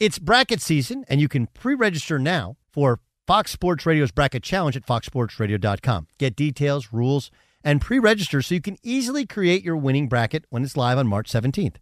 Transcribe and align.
It's 0.00 0.18
bracket 0.18 0.60
season, 0.60 1.04
and 1.08 1.20
you 1.20 1.28
can 1.28 1.46
pre 1.46 1.74
register 1.74 2.18
now 2.18 2.56
for 2.72 2.98
Fox 3.28 3.52
Sports 3.52 3.86
Radio's 3.86 4.10
Bracket 4.10 4.42
Challenge 4.42 4.76
at 4.76 4.84
foxsportsradio.com. 4.84 6.08
Get 6.18 6.34
details, 6.34 6.88
rules, 6.92 7.30
and 7.62 7.80
pre 7.80 8.00
register 8.00 8.42
so 8.42 8.56
you 8.56 8.60
can 8.60 8.76
easily 8.82 9.24
create 9.24 9.62
your 9.62 9.76
winning 9.76 10.08
bracket 10.08 10.46
when 10.50 10.64
it's 10.64 10.76
live 10.76 10.98
on 10.98 11.06
March 11.06 11.30
17th. 11.30 11.76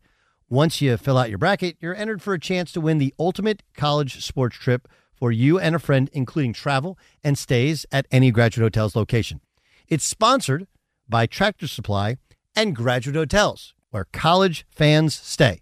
Once 0.50 0.82
you 0.82 0.94
fill 0.98 1.16
out 1.16 1.30
your 1.30 1.38
bracket, 1.38 1.78
you're 1.80 1.94
entered 1.94 2.20
for 2.20 2.34
a 2.34 2.38
chance 2.38 2.70
to 2.72 2.82
win 2.82 2.98
the 2.98 3.14
ultimate 3.18 3.62
college 3.74 4.22
sports 4.22 4.56
trip 4.58 4.86
for 5.14 5.32
you 5.32 5.58
and 5.58 5.74
a 5.74 5.78
friend, 5.78 6.10
including 6.12 6.52
travel 6.52 6.98
and 7.24 7.38
stays 7.38 7.86
at 7.90 8.06
any 8.10 8.30
Graduate 8.30 8.66
Hotels 8.66 8.94
location. 8.94 9.40
It's 9.88 10.04
sponsored 10.04 10.66
by 11.08 11.24
Tractor 11.24 11.66
Supply 11.66 12.18
and 12.54 12.76
Graduate 12.76 13.16
Hotels, 13.16 13.72
where 13.90 14.06
college 14.12 14.66
fans 14.70 15.14
stay. 15.14 15.61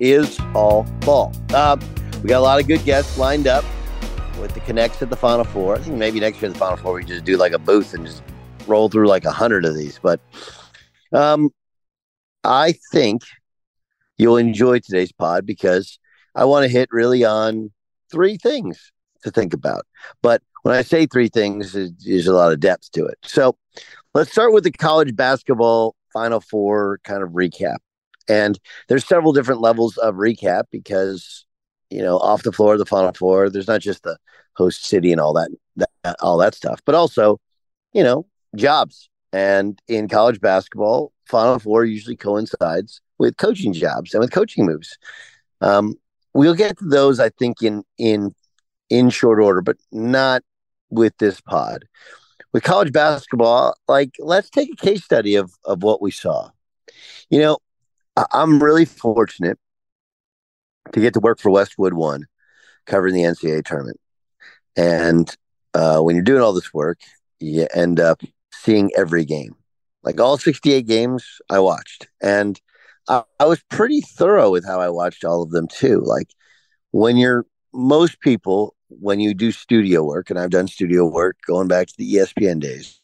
is 0.00 0.38
All 0.54 0.84
Ball. 1.00 1.32
Uh, 1.50 1.76
we 2.22 2.28
got 2.28 2.38
a 2.38 2.40
lot 2.40 2.60
of 2.60 2.66
good 2.66 2.84
guests 2.84 3.18
lined 3.18 3.46
up 3.46 3.64
with 4.40 4.54
the 4.54 4.60
connects 4.60 5.02
at 5.02 5.10
the 5.10 5.16
Final 5.16 5.44
Four. 5.44 5.76
I 5.76 5.78
think 5.78 5.96
maybe 5.96 6.20
next 6.20 6.40
year 6.40 6.48
at 6.50 6.54
the 6.54 6.58
Final 6.58 6.76
Four 6.76 6.94
we 6.94 7.04
just 7.04 7.24
do 7.24 7.36
like 7.36 7.52
a 7.52 7.58
booth 7.58 7.94
and 7.94 8.06
just 8.06 8.22
roll 8.66 8.88
through 8.88 9.08
like 9.08 9.24
a 9.24 9.30
hundred 9.30 9.64
of 9.64 9.74
these. 9.76 9.98
But 10.02 10.20
um, 11.12 11.50
I 12.44 12.74
think 12.92 13.22
you'll 14.16 14.36
enjoy 14.36 14.80
today's 14.80 15.12
pod 15.12 15.46
because 15.46 15.98
I 16.34 16.44
want 16.44 16.64
to 16.64 16.68
hit 16.68 16.88
really 16.92 17.24
on 17.24 17.70
three 18.10 18.36
things 18.36 18.92
to 19.22 19.30
think 19.30 19.54
about. 19.54 19.86
But 20.22 20.42
when 20.62 20.74
I 20.74 20.82
say 20.82 21.06
three 21.06 21.28
things, 21.28 21.72
there's 21.72 22.26
a 22.26 22.34
lot 22.34 22.52
of 22.52 22.60
depth 22.60 22.90
to 22.92 23.06
it. 23.06 23.18
So 23.22 23.56
let's 24.14 24.30
start 24.30 24.52
with 24.52 24.64
the 24.64 24.72
college 24.72 25.14
basketball 25.16 25.94
Final 26.12 26.40
Four 26.40 27.00
kind 27.04 27.22
of 27.22 27.30
recap. 27.30 27.78
And 28.28 28.58
there's 28.88 29.06
several 29.06 29.32
different 29.32 29.60
levels 29.60 29.96
of 29.98 30.16
recap 30.16 30.64
because, 30.70 31.46
you 31.90 32.02
know, 32.02 32.18
off 32.18 32.42
the 32.42 32.52
floor, 32.52 32.76
the 32.76 32.86
Final 32.86 33.12
Four, 33.12 33.50
there's 33.50 33.68
not 33.68 33.80
just 33.80 34.02
the 34.02 34.18
host 34.54 34.84
city 34.84 35.12
and 35.12 35.20
all 35.20 35.32
that, 35.34 35.50
that 35.76 36.16
all 36.20 36.36
that 36.38 36.54
stuff, 36.54 36.80
but 36.84 36.94
also, 36.94 37.40
you 37.92 38.02
know, 38.02 38.26
jobs. 38.56 39.08
And 39.32 39.80
in 39.88 40.08
college 40.08 40.40
basketball, 40.40 41.12
Final 41.26 41.58
Four 41.58 41.84
usually 41.84 42.16
coincides 42.16 43.00
with 43.18 43.36
coaching 43.36 43.72
jobs 43.72 44.14
and 44.14 44.20
with 44.20 44.32
coaching 44.32 44.66
moves. 44.66 44.98
Um, 45.60 45.94
we'll 46.34 46.54
get 46.54 46.78
to 46.78 46.84
those, 46.84 47.20
I 47.20 47.30
think, 47.30 47.62
in 47.62 47.84
in 47.98 48.34
in 48.90 49.10
short 49.10 49.38
order, 49.40 49.60
but 49.60 49.76
not 49.92 50.42
with 50.90 51.16
this 51.18 51.40
pod 51.40 51.84
with 52.52 52.62
college 52.62 52.92
basketball, 52.92 53.74
like 53.86 54.14
let's 54.18 54.50
take 54.50 54.72
a 54.72 54.76
case 54.76 55.04
study 55.04 55.34
of 55.36 55.52
of 55.64 55.82
what 55.82 56.00
we 56.00 56.10
saw. 56.10 56.50
You 57.30 57.40
know, 57.40 57.58
I'm 58.32 58.62
really 58.62 58.84
fortunate 58.84 59.58
to 60.92 61.00
get 61.00 61.14
to 61.14 61.20
work 61.20 61.38
for 61.38 61.50
Westwood 61.50 61.94
One, 61.94 62.26
covering 62.86 63.14
the 63.14 63.22
NCAA 63.22 63.64
tournament. 63.64 64.00
And 64.76 65.34
uh, 65.74 66.00
when 66.00 66.16
you're 66.16 66.24
doing 66.24 66.42
all 66.42 66.52
this 66.52 66.72
work, 66.72 67.00
you 67.40 67.66
end 67.74 68.00
up 68.00 68.22
seeing 68.52 68.90
every 68.96 69.24
game, 69.24 69.54
like 70.02 70.20
all 70.20 70.38
68 70.38 70.86
games 70.86 71.24
I 71.50 71.60
watched, 71.60 72.08
and 72.20 72.60
I, 73.08 73.22
I 73.38 73.46
was 73.46 73.62
pretty 73.70 74.00
thorough 74.00 74.50
with 74.50 74.66
how 74.66 74.80
I 74.80 74.88
watched 74.88 75.24
all 75.24 75.42
of 75.42 75.50
them 75.50 75.68
too. 75.68 76.00
Like 76.04 76.28
when 76.90 77.16
you're 77.16 77.46
most 77.72 78.20
people 78.20 78.74
when 78.88 79.20
you 79.20 79.34
do 79.34 79.52
studio 79.52 80.02
work, 80.02 80.30
and 80.30 80.38
I've 80.38 80.50
done 80.50 80.66
studio 80.66 81.06
work 81.06 81.36
going 81.46 81.68
back 81.68 81.88
to 81.88 81.94
the 81.98 82.14
ESPN 82.14 82.60
days, 82.60 83.00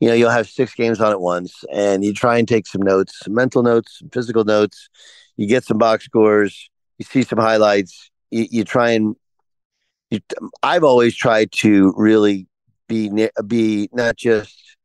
you 0.00 0.08
know, 0.08 0.14
you'll 0.14 0.30
have 0.30 0.48
six 0.48 0.74
games 0.74 1.00
on 1.00 1.12
at 1.12 1.20
once 1.20 1.64
and 1.72 2.04
you 2.04 2.12
try 2.12 2.38
and 2.38 2.46
take 2.46 2.66
some 2.66 2.82
notes, 2.82 3.18
some 3.22 3.34
mental 3.34 3.62
notes, 3.62 3.98
some 3.98 4.10
physical 4.10 4.44
notes. 4.44 4.88
You 5.36 5.46
get 5.46 5.64
some 5.64 5.78
box 5.78 6.04
scores, 6.04 6.70
you 6.98 7.04
see 7.04 7.22
some 7.22 7.38
highlights, 7.38 8.10
you, 8.30 8.46
you 8.50 8.64
try 8.64 8.90
and 8.90 9.16
you, 10.10 10.20
I've 10.62 10.84
always 10.84 11.16
tried 11.16 11.52
to 11.52 11.92
really 11.96 12.46
be 12.88 13.28
be 13.46 13.88
not 13.92 14.16
just 14.16 14.76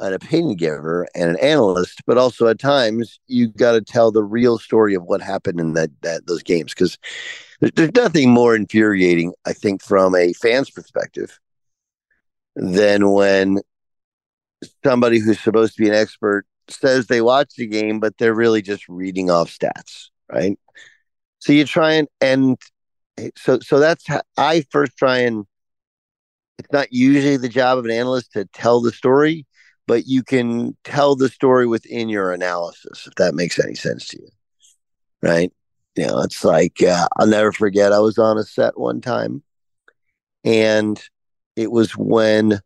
an 0.00 0.12
opinion 0.12 0.56
giver 0.56 1.06
and 1.14 1.30
an 1.30 1.38
analyst, 1.38 2.02
but 2.06 2.18
also 2.18 2.48
at 2.48 2.58
times 2.58 3.20
you 3.28 3.48
got 3.48 3.72
to 3.72 3.80
tell 3.80 4.10
the 4.10 4.24
real 4.24 4.58
story 4.58 4.94
of 4.94 5.04
what 5.04 5.20
happened 5.20 5.60
in 5.60 5.74
that 5.74 5.90
that 6.02 6.26
those 6.26 6.42
games 6.42 6.74
because 6.74 6.98
there's 7.60 7.94
nothing 7.94 8.30
more 8.30 8.56
infuriating, 8.56 9.32
I 9.46 9.52
think, 9.52 9.82
from 9.82 10.14
a 10.14 10.32
fan's 10.32 10.70
perspective 10.70 11.38
than 12.56 13.10
when 13.10 13.60
somebody 14.84 15.18
who's 15.18 15.40
supposed 15.40 15.76
to 15.76 15.82
be 15.82 15.88
an 15.88 15.94
expert 15.94 16.46
says 16.68 17.06
they 17.06 17.20
watch 17.20 17.54
the 17.56 17.66
game, 17.66 18.00
but 18.00 18.16
they're 18.18 18.34
really 18.34 18.62
just 18.62 18.88
reading 18.88 19.30
off 19.30 19.50
stats, 19.50 20.08
right? 20.32 20.58
So 21.40 21.52
you 21.52 21.64
try 21.64 21.92
and 21.94 22.08
and 22.20 22.58
so 23.36 23.60
so 23.60 23.78
that's 23.78 24.06
how 24.06 24.22
I 24.36 24.64
first 24.70 24.96
try 24.96 25.18
and 25.18 25.46
it's 26.58 26.72
not 26.72 26.92
usually 26.92 27.36
the 27.36 27.48
job 27.48 27.78
of 27.78 27.84
an 27.84 27.90
analyst 27.90 28.32
to 28.32 28.46
tell 28.46 28.80
the 28.80 28.92
story, 28.92 29.46
but 29.86 30.06
you 30.06 30.22
can 30.22 30.76
tell 30.84 31.16
the 31.16 31.28
story 31.28 31.66
within 31.66 32.08
your 32.08 32.32
analysis 32.32 33.06
if 33.06 33.14
that 33.16 33.34
makes 33.34 33.58
any 33.58 33.74
sense 33.74 34.08
to 34.08 34.20
you, 34.20 34.28
right? 35.22 35.52
you 35.96 36.06
know, 36.06 36.20
it's 36.20 36.44
like 36.44 36.82
uh, 36.82 37.06
I'll 37.16 37.26
never 37.26 37.52
forget. 37.52 37.92
I 37.92 38.00
was 38.00 38.18
on 38.18 38.38
a 38.38 38.44
set 38.44 38.78
one 38.78 39.00
time, 39.00 39.42
and 40.42 41.00
it 41.56 41.70
was 41.70 41.96
when 41.96 42.60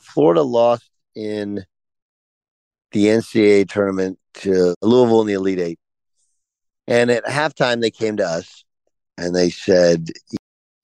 Florida 0.00 0.42
lost 0.42 0.90
in 1.14 1.64
the 2.92 3.06
NCAA 3.06 3.68
tournament 3.68 4.18
to 4.34 4.74
Louisville 4.82 5.22
in 5.22 5.26
the 5.26 5.32
Elite 5.34 5.58
Eight. 5.58 5.78
And 6.86 7.10
at 7.10 7.24
halftime, 7.24 7.80
they 7.80 7.90
came 7.90 8.16
to 8.18 8.24
us 8.24 8.64
and 9.16 9.34
they 9.34 9.50
said, 9.50 10.10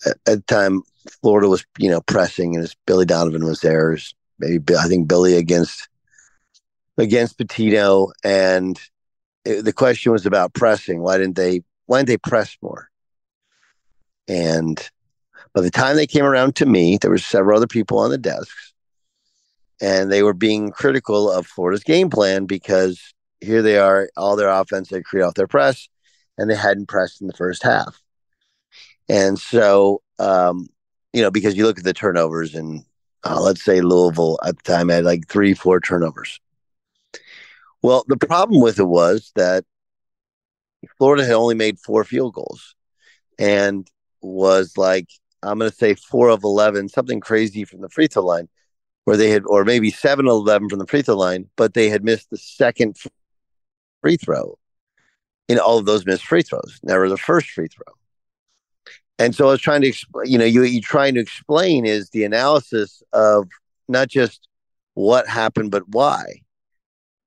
at, 0.06 0.16
the 0.24 0.40
time, 0.42 0.82
Florida 1.20 1.48
was, 1.48 1.64
you 1.78 1.90
know, 1.90 2.00
pressing, 2.02 2.56
and 2.56 2.72
Billy 2.86 3.04
Donovan 3.04 3.44
was 3.44 3.60
there. 3.60 3.96
Maybe 4.38 4.76
I 4.76 4.86
think 4.86 5.08
Billy 5.08 5.36
against 5.36 5.88
against 6.96 7.38
Pitino, 7.38 8.12
and 8.24 8.78
it, 9.44 9.64
the 9.64 9.72
question 9.72 10.12
was 10.12 10.26
about 10.26 10.54
pressing. 10.54 11.00
Why 11.00 11.18
didn't 11.18 11.36
they 11.36 11.62
why 11.86 11.98
didn't 11.98 12.08
they 12.08 12.18
press 12.18 12.56
more? 12.62 12.90
And 14.28 14.88
by 15.54 15.62
the 15.62 15.70
time 15.70 15.96
they 15.96 16.06
came 16.06 16.24
around 16.24 16.54
to 16.56 16.66
me, 16.66 16.98
there 16.98 17.10
were 17.10 17.18
several 17.18 17.56
other 17.56 17.66
people 17.66 17.98
on 17.98 18.10
the 18.10 18.18
desks, 18.18 18.74
and 19.80 20.10
they 20.10 20.22
were 20.22 20.34
being 20.34 20.70
critical 20.70 21.30
of 21.30 21.46
Florida's 21.46 21.84
game 21.84 22.10
plan 22.10 22.46
because 22.46 23.14
here 23.40 23.62
they 23.62 23.78
are, 23.78 24.08
all 24.16 24.36
their 24.36 24.48
offense 24.48 24.88
they 24.88 25.02
create 25.02 25.24
off 25.24 25.34
their 25.34 25.46
press, 25.46 25.88
and 26.36 26.50
they 26.50 26.56
hadn't 26.56 26.88
pressed 26.88 27.20
in 27.20 27.26
the 27.26 27.32
first 27.32 27.62
half. 27.62 28.00
And 29.08 29.38
so, 29.38 30.02
um, 30.18 30.68
you 31.12 31.22
know, 31.22 31.30
because 31.30 31.56
you 31.56 31.64
look 31.64 31.78
at 31.78 31.84
the 31.84 31.94
turnovers, 31.94 32.54
and 32.54 32.84
uh, 33.24 33.40
let's 33.40 33.64
say 33.64 33.80
Louisville 33.80 34.38
at 34.44 34.56
the 34.56 34.62
time 34.62 34.88
had 34.88 35.04
like 35.04 35.28
three, 35.28 35.54
four 35.54 35.80
turnovers. 35.80 36.40
Well, 37.82 38.04
the 38.08 38.16
problem 38.16 38.60
with 38.60 38.78
it 38.78 38.84
was 38.84 39.32
that 39.36 39.64
Florida 40.96 41.24
had 41.24 41.34
only 41.34 41.54
made 41.54 41.78
four 41.78 42.04
field 42.04 42.34
goals 42.34 42.74
and 43.38 43.88
was 44.20 44.76
like, 44.76 45.08
I'm 45.42 45.58
going 45.58 45.70
to 45.70 45.76
say 45.76 45.94
four 45.94 46.28
of 46.28 46.42
11, 46.42 46.88
something 46.88 47.20
crazy 47.20 47.64
from 47.64 47.80
the 47.80 47.88
free 47.88 48.08
throw 48.08 48.24
line, 48.24 48.48
where 49.08 49.16
they 49.16 49.30
had, 49.30 49.42
or 49.46 49.64
maybe 49.64 49.90
seven 49.90 50.26
of 50.26 50.32
11 50.32 50.68
from 50.68 50.78
the 50.78 50.86
free 50.86 51.00
throw 51.00 51.16
line, 51.16 51.48
but 51.56 51.72
they 51.72 51.88
had 51.88 52.04
missed 52.04 52.28
the 52.28 52.36
second 52.36 52.94
free 54.02 54.18
throw 54.18 54.58
in 55.48 55.58
all 55.58 55.78
of 55.78 55.86
those 55.86 56.04
missed 56.04 56.26
free 56.26 56.42
throws, 56.42 56.78
never 56.82 57.08
the 57.08 57.16
first 57.16 57.48
free 57.48 57.68
throw. 57.68 57.94
And 59.18 59.34
so 59.34 59.48
I 59.48 59.52
was 59.52 59.62
trying 59.62 59.80
to 59.80 59.88
explain, 59.88 60.30
you 60.30 60.36
know, 60.36 60.44
you, 60.44 60.62
you 60.62 60.82
trying 60.82 61.14
to 61.14 61.20
explain 61.20 61.86
is 61.86 62.10
the 62.10 62.24
analysis 62.24 63.02
of 63.14 63.48
not 63.88 64.08
just 64.08 64.46
what 64.92 65.26
happened, 65.26 65.70
but 65.70 65.88
why. 65.88 66.42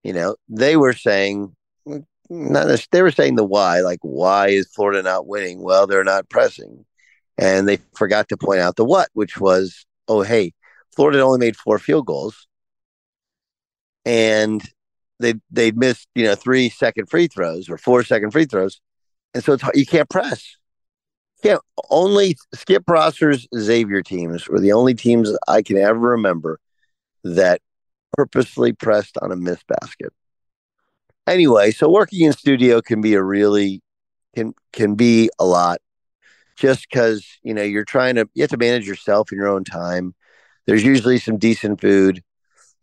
You 0.03 0.13
know, 0.13 0.35
they 0.49 0.77
were 0.77 0.93
saying, 0.93 1.55
not 2.29 2.85
they 2.91 3.01
were 3.01 3.09
saying 3.09 3.37
the 3.37 3.43
why, 3.43 3.79
like 3.79 4.01
why 4.03 4.49
is 4.49 4.67
Florida 4.67 5.01
not 5.01 5.25
winning? 5.25 5.63
Well, 5.63 5.87
they're 5.87 6.03
not 6.03 6.29
pressing, 6.29 6.85
and 7.39 7.67
they 7.67 7.79
forgot 7.95 8.29
to 8.29 8.37
point 8.37 8.59
out 8.59 8.75
the 8.75 8.85
what, 8.85 9.09
which 9.13 9.39
was, 9.39 9.87
oh 10.07 10.21
hey, 10.21 10.53
Florida 11.01 11.21
only 11.21 11.39
made 11.39 11.57
four 11.57 11.79
field 11.79 12.05
goals, 12.05 12.45
and 14.05 14.63
they 15.19 15.33
they 15.49 15.71
missed 15.71 16.07
you 16.13 16.25
know 16.25 16.35
three 16.35 16.69
second 16.69 17.09
free 17.09 17.25
throws 17.25 17.71
or 17.71 17.79
four 17.79 18.03
second 18.03 18.29
free 18.29 18.45
throws, 18.45 18.79
and 19.33 19.43
so 19.43 19.53
it's 19.53 19.63
you 19.73 19.87
can't 19.87 20.11
press. 20.11 20.57
Yeah, 21.43 21.57
only 21.89 22.37
Skip 22.53 22.85
Prosser's 22.85 23.47
Xavier 23.57 24.03
teams 24.03 24.47
were 24.47 24.59
the 24.59 24.73
only 24.73 24.93
teams 24.93 25.35
I 25.47 25.63
can 25.63 25.75
ever 25.75 25.97
remember 25.97 26.59
that 27.23 27.61
purposely 28.15 28.71
pressed 28.71 29.17
on 29.23 29.31
a 29.31 29.35
missed 29.35 29.65
basket. 29.65 30.13
Anyway, 31.25 31.71
so 31.71 31.89
working 31.89 32.27
in 32.27 32.33
studio 32.33 32.79
can 32.79 33.01
be 33.01 33.15
a 33.15 33.23
really 33.23 33.81
can 34.35 34.53
can 34.71 34.93
be 34.93 35.31
a 35.39 35.45
lot 35.45 35.81
just 36.55 36.87
because 36.87 37.25
you 37.41 37.55
know 37.55 37.63
you're 37.63 37.85
trying 37.85 38.13
to 38.13 38.29
you 38.35 38.43
have 38.43 38.51
to 38.51 38.57
manage 38.57 38.87
yourself 38.87 39.31
in 39.31 39.39
your 39.39 39.47
own 39.47 39.63
time 39.63 40.13
there's 40.67 40.83
usually 40.83 41.17
some 41.17 41.37
decent 41.37 41.79
food 41.79 42.23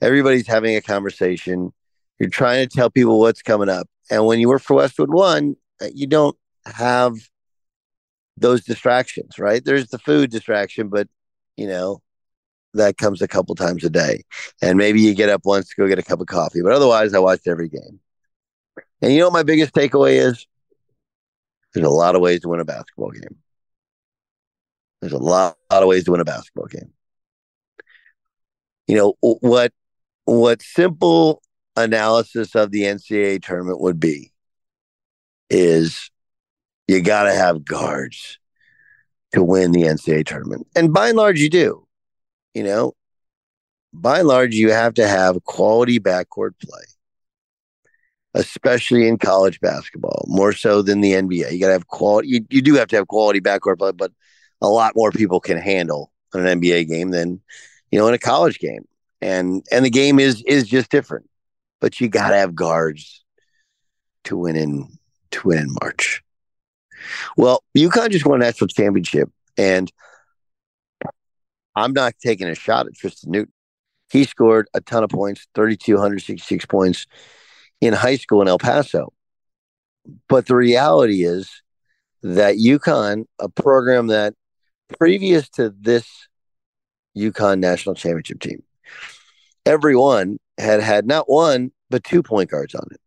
everybody's 0.01 0.47
having 0.47 0.77
a 0.77 0.81
conversation 0.81 1.73
you're 2.19 2.29
trying 2.29 2.67
to 2.67 2.77
tell 2.77 2.91
people 2.91 3.19
what's 3.19 3.43
coming 3.43 3.69
up 3.69 3.89
and 4.11 4.27
when 4.27 4.39
you 4.41 4.49
work 4.49 4.63
for 4.63 4.75
westwood 4.75 5.11
one 5.11 5.57
uh, 5.83 5.89
you 5.95 6.07
don't 6.07 6.37
have 6.67 7.15
those 8.37 8.65
distractions 8.65 9.39
right 9.39 9.65
there's 9.65 9.89
the 9.89 9.99
food 9.99 10.31
distraction 10.31 10.89
but 10.89 11.09
you 11.57 11.67
know 11.67 12.01
that 12.75 12.97
comes 12.97 13.23
a 13.23 13.29
couple 13.29 13.55
times 13.55 13.85
a 13.85 13.91
day. 13.91 14.25
And 14.63 14.79
maybe 14.79 15.01
you 15.01 15.15
get 15.15 15.29
up 15.29 15.43
once 15.45 15.69
to 15.69 15.75
go 15.77 15.87
get 15.87 15.99
a 15.99 16.03
cup 16.03 16.21
of 16.21 16.27
coffee. 16.27 16.63
But 16.63 16.73
otherwise, 16.73 17.15
I 17.15 17.19
watched 17.19 17.47
every 17.47 17.69
game. 17.69 18.01
And 19.03 19.13
you 19.13 19.19
know 19.19 19.27
what 19.27 19.35
my 19.35 19.43
biggest 19.43 19.75
takeaway 19.75 20.15
is? 20.15 20.47
There's 21.73 21.87
a 21.87 21.91
lot 21.91 22.15
of 22.15 22.21
ways 22.21 22.41
to 22.41 22.49
win 22.49 22.61
a 22.61 22.65
basketball 22.65 23.11
game. 23.11 23.37
There's 25.01 25.13
a 25.13 25.19
lot, 25.19 25.57
lot 25.71 25.83
of 25.83 25.89
ways 25.89 26.05
to 26.05 26.13
win 26.13 26.21
a 26.21 26.25
basketball 26.25 26.67
game. 26.67 26.93
You 28.89 28.97
know 28.97 29.15
what? 29.21 29.73
What 30.25 30.61
simple 30.61 31.43
analysis 31.77 32.55
of 32.55 32.71
the 32.71 32.83
NCAA 32.83 33.43
tournament 33.43 33.81
would 33.81 34.01
be 34.01 34.33
is 35.49 36.11
you 36.87 37.01
got 37.03 37.25
to 37.25 37.33
have 37.33 37.65
guards 37.65 38.39
to 39.33 39.43
win 39.43 39.73
the 39.73 39.83
NCAA 39.83 40.27
tournament, 40.27 40.67
and 40.75 40.93
by 40.93 41.09
and 41.09 41.17
large, 41.17 41.39
you 41.41 41.49
do 41.49 41.89
you 42.59 42.65
know, 42.65 42.93
by 43.93 44.19
and 44.19 44.29
large, 44.29 44.55
you 44.55 44.73
have 44.73 44.95
to 44.95 45.07
have 45.07 45.45
quality 45.45 46.01
backcourt 46.01 46.53
play, 46.61 46.83
especially 48.35 49.07
in 49.07 49.17
college 49.17 49.61
basketball, 49.61 50.25
more 50.29 50.53
so 50.53 50.83
than 50.83 51.01
the 51.01 51.13
NBA. 51.13 51.53
You 51.53 51.61
got 51.61 51.69
to 51.69 51.73
have 51.75 51.87
quality. 51.87 52.29
You, 52.29 52.41
you 52.51 52.63
do 52.63 52.75
have 52.75 52.89
to 52.89 52.97
have 52.97 53.07
quality 53.07 53.41
backcourt 53.41 53.79
play, 53.79 53.93
but 53.93 54.13
a 54.61 54.69
lot 54.69 54.97
more 54.97 55.13
people 55.13 55.39
can 55.39 55.57
handle 55.57 56.11
an 56.35 56.61
NBA 56.61 56.89
game 56.89 57.11
than 57.11 57.41
you 57.91 57.99
know 57.99 58.09
in 58.09 58.15
a 58.15 58.19
college 58.19 58.59
game. 58.59 58.87
And 59.21 59.65
and 59.73 59.85
the 59.85 59.91
game 59.91 60.19
is 60.19 60.43
is 60.47 60.67
just 60.67 60.91
different. 60.91 61.29
But 61.81 62.01
you 62.01 62.09
got 62.09 62.31
to 62.31 62.37
have 62.37 62.55
guards 62.55 63.25
to 64.25 64.37
win 64.37 64.57
in 64.57 64.89
to 65.33 65.49
win 65.49 65.59
in 65.59 65.77
March. 65.83 66.23
Well, 67.37 67.63
UConn 67.77 68.11
just 68.11 68.27
won 68.27 68.43
a 68.43 68.45
national 68.45 68.69
championship, 68.69 69.31
and 69.57 69.91
I'm 71.75 71.93
not 71.93 72.15
taking 72.21 72.49
a 72.49 72.55
shot 72.55 72.87
at 72.87 72.95
Tristen 72.95 73.31
Newton. 73.31 73.53
He 74.11 74.25
scored 74.25 74.69
a 74.75 74.81
ton 74.81 75.05
of 75.05 75.11
points, 75.11 75.47
3,266 75.55 76.65
points 76.67 77.07
in 77.81 77.93
high 77.93 78.17
school 78.17 78.43
in 78.43 78.49
El 78.49 78.59
Paso. 78.59 79.13
But 80.29 80.47
the 80.47 80.57
reality 80.57 81.25
is 81.25 81.63
that 82.23 82.57
UConn, 82.57 83.27
a 83.39 83.49
program 83.49 84.09
that 84.09 84.35
previous 84.99 85.49
to 85.51 85.73
this 85.79 86.29
UConn 87.19 87.59
national 87.59 87.95
championship 87.95 88.41
team, 88.41 88.63
everyone 89.67 90.39
had 90.59 90.81
had 90.81 91.07
not 91.07 91.29
one, 91.29 91.73
but 91.91 92.05
two 92.05 92.23
point 92.23 92.51
guards 92.51 92.75
on 92.75 92.87
it. 92.91 93.01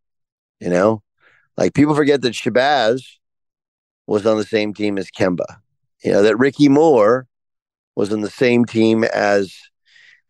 You 0.60 0.70
know, 0.70 1.04
like 1.58 1.74
people 1.74 1.96
forget 1.96 2.22
that 2.22 2.34
Shabazz 2.34 3.04
was 4.08 4.26
on 4.26 4.38
the 4.38 4.46
same 4.46 4.74
team 4.74 4.98
as 4.98 5.10
Kemba. 5.10 5.46
You 6.04 6.12
know, 6.12 6.24
that 6.24 6.38
Ricky 6.38 6.70
Moore 6.70 7.28
was 7.96 8.12
on 8.12 8.22
the 8.22 8.30
same 8.30 8.66
team 8.66 9.04
as 9.04 9.56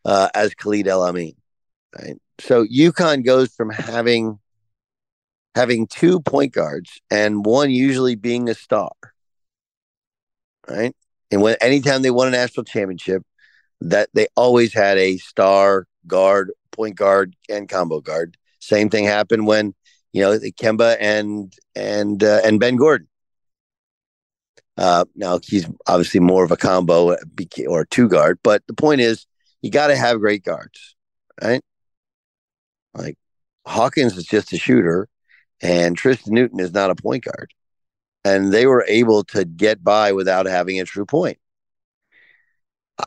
uh, 0.05 0.29
as 0.33 0.53
Khalid 0.55 0.87
El 0.87 1.03
Amin. 1.03 1.33
Right. 1.97 2.17
So 2.39 2.65
UConn 2.65 3.25
goes 3.25 3.53
from 3.53 3.69
having 3.69 4.39
having 5.55 5.87
two 5.87 6.21
point 6.21 6.53
guards 6.53 7.01
and 7.09 7.45
one 7.45 7.71
usually 7.71 8.15
being 8.15 8.49
a 8.49 8.53
star. 8.53 8.91
Right. 10.67 10.95
And 11.31 11.41
when 11.41 11.55
anytime 11.61 12.01
they 12.01 12.11
won 12.11 12.27
a 12.27 12.31
national 12.31 12.65
championship, 12.65 13.23
that 13.81 14.09
they 14.13 14.27
always 14.35 14.73
had 14.73 14.97
a 14.97 15.17
star 15.17 15.87
guard, 16.07 16.51
point 16.71 16.95
guard, 16.95 17.35
and 17.49 17.67
combo 17.67 17.99
guard. 17.99 18.37
Same 18.59 18.89
thing 18.89 19.05
happened 19.05 19.47
when 19.47 19.73
you 20.13 20.21
know 20.21 20.37
Kemba 20.37 20.97
and 20.99 21.53
and 21.75 22.23
uh, 22.23 22.41
and 22.43 22.59
Ben 22.59 22.75
Gordon. 22.75 23.07
Uh, 24.77 25.05
now 25.15 25.39
he's 25.43 25.67
obviously 25.87 26.19
more 26.19 26.43
of 26.43 26.51
a 26.51 26.57
combo 26.57 27.15
or 27.67 27.85
two 27.85 28.07
guard, 28.07 28.39
but 28.43 28.65
the 28.67 28.73
point 28.73 29.01
is 29.01 29.25
you 29.61 29.69
got 29.69 29.87
to 29.87 29.95
have 29.95 30.19
great 30.19 30.43
guards, 30.43 30.95
right? 31.41 31.61
Like 32.93 33.17
Hawkins 33.65 34.17
is 34.17 34.25
just 34.25 34.53
a 34.53 34.57
shooter, 34.57 35.07
and 35.61 35.97
Tristen 35.97 36.33
Newton 36.33 36.59
is 36.59 36.73
not 36.73 36.91
a 36.91 36.95
point 36.95 37.25
guard, 37.25 37.53
and 38.23 38.51
they 38.51 38.65
were 38.65 38.85
able 38.87 39.23
to 39.25 39.43
get 39.43 39.83
by 39.83 40.13
without 40.13 40.45
having 40.45 40.79
a 40.79 40.85
true 40.85 41.05
point. 41.05 41.37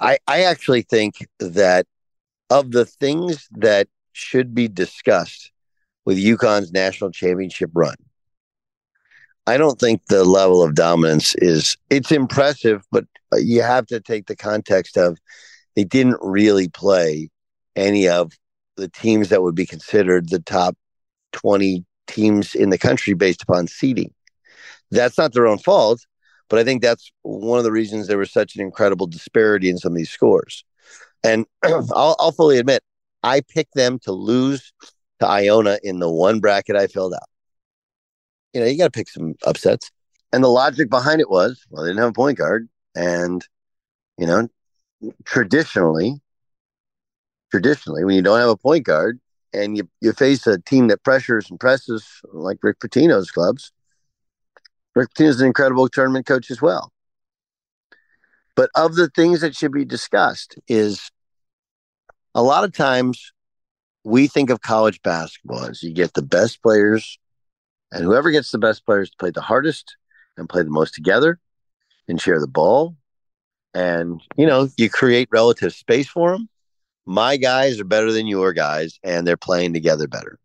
I 0.01 0.19
I 0.27 0.43
actually 0.45 0.83
think 0.83 1.27
that 1.39 1.87
of 2.51 2.73
the 2.73 2.85
things 2.85 3.49
that 3.53 3.89
should 4.13 4.55
be 4.55 4.69
discussed 4.69 5.51
with 6.05 6.19
UConn's 6.19 6.73
national 6.73 7.11
championship 7.11 7.71
run, 7.75 7.97
I 9.47 9.57
don't 9.57 9.79
think 9.79 10.07
the 10.07 10.25
level 10.25 10.63
of 10.63 10.75
dominance 10.75 11.35
is 11.37 11.77
it's 11.91 12.13
impressive, 12.13 12.83
but 12.91 13.05
uh, 13.33 13.37
you 13.37 13.63
have 13.63 13.87
to 13.87 14.01
take 14.01 14.27
the 14.27 14.37
context 14.37 14.97
of 14.97 15.19
they 15.77 15.85
didn't 15.85 16.19
really 16.21 16.69
play 16.69 17.31
any 17.77 18.09
of 18.09 18.33
the 18.77 18.89
teams 18.89 19.29
that 19.29 19.43
would 19.43 19.55
be 19.55 19.67
considered 19.67 20.29
the 20.29 20.41
top 20.41 20.77
20 21.33 21.85
teams 22.07 22.55
in 22.55 22.71
the 22.71 22.79
country 22.79 23.15
based 23.15 23.43
upon 23.43 23.67
seeding. 23.67 24.13
That's 24.91 25.19
not 25.19 25.33
their 25.33 25.47
own 25.47 25.59
fault, 25.59 26.01
but 26.49 26.59
I 26.59 26.65
think 26.65 26.83
that's 26.83 27.11
one 27.23 27.59
of 27.59 27.65
the 27.65 27.73
reasons 27.73 28.07
there 28.07 28.19
was 28.19 28.33
such 28.33 28.57
an 28.57 28.63
incredible 28.63 29.07
disparity 29.07 29.69
in 29.69 29.79
some 29.79 29.93
of 29.93 29.97
these 29.97 30.11
scores. 30.11 30.65
And 31.23 31.47
I'll, 31.65 32.17
I'll 32.19 32.33
fully 32.33 32.59
admit, 32.59 32.83
I 33.23 33.41
picked 33.41 33.75
them 33.75 33.99
to 34.01 34.13
lose 34.13 34.73
to 35.21 35.27
Iona 35.27 35.79
in 35.83 35.99
the 35.99 36.11
one 36.11 36.41
bracket 36.41 36.77
I 36.77 36.87
filled 36.87 37.15
out 37.15 37.29
you 38.55 38.61
know, 38.61 38.67
you 38.67 38.79
got 38.79 38.85
to 38.85 38.91
pick 38.91 39.09
some 39.09 39.35
upsets. 39.45 39.91
And 40.33 40.43
the 40.43 40.49
logic 40.49 40.89
behind 40.89 41.21
it 41.21 41.29
was, 41.29 41.63
well, 41.69 41.83
they 41.83 41.91
didn't 41.91 42.01
have 42.01 42.11
a 42.11 42.15
point 42.15 42.39
guard, 42.39 42.69
and 42.95 43.47
you 44.17 44.27
know, 44.27 44.49
traditionally, 45.25 46.21
traditionally, 47.51 48.05
when 48.05 48.17
you 48.17 48.23
don't 48.23 48.41
have 48.41 48.49
a 48.49 48.57
point 48.57 48.85
guard 48.85 49.21
and 49.53 49.77
you 49.77 49.89
you 50.01 50.13
face 50.13 50.47
a 50.47 50.59
team 50.59 50.89
that 50.89 51.05
pressures 51.05 51.51
and 51.51 51.61
presses 51.61 52.05
like 52.33 52.59
Rick 52.63 52.81
Pitino's 52.81 53.31
clubs, 53.31 53.71
Rick 54.95 55.11
Pitino's 55.15 55.41
an 55.41 55.47
incredible 55.47 55.89
tournament 55.89 56.27
coach 56.27 56.51
as 56.51 56.63
well. 56.63 56.93
But 58.57 58.71
of 58.77 58.95
the 58.95 59.09
things 59.09 59.41
that 59.41 59.57
should 59.57 59.73
be 59.73 59.85
discussed 59.85 60.57
is 60.69 61.11
a 62.35 62.43
lot 62.43 62.65
of 62.65 62.73
times 62.73 63.33
we 64.05 64.29
think 64.29 64.51
of 64.51 64.61
college 64.61 65.03
basketball 65.03 65.65
as 65.65 65.83
you 65.83 65.93
get 65.93 66.15
the 66.15 66.23
best 66.23 66.63
players 66.63 67.19
and 67.91 68.05
whoever 68.05 68.31
gets 68.31 68.51
the 68.51 68.59
best 68.59 68.85
players 68.85 69.11
to 69.11 69.17
play 69.19 69.31
the 69.31 69.41
hardest 69.41 69.97
and 70.37 70.49
play 70.49 70.63
the 70.63 70.71
most 70.71 70.95
together 70.95 71.39
and 72.09 72.21
share 72.21 72.41
the 72.41 72.47
ball. 72.47 72.97
And, 73.73 74.21
you 74.37 74.47
know, 74.47 74.69
you 74.77 74.89
create 74.89 75.29
relative 75.33 75.73
space 75.73 76.09
for 76.09 76.33
them. 76.33 76.49
My 77.07 77.37
guys 77.37 77.81
are 77.81 77.85
better 77.85 78.13
than 78.13 78.27
your 78.27 78.53
guys, 78.53 78.99
and 79.03 79.27
they're 79.27 79.37
playing 79.37 79.73
together 79.73 80.07
better. 80.07 80.39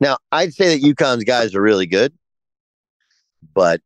Now, 0.00 0.18
I'd 0.32 0.54
say 0.54 0.74
that 0.74 0.86
UConn's 0.86 1.24
guys 1.24 1.54
are 1.54 1.60
really 1.60 1.86
good, 1.86 2.12
but 3.54 3.80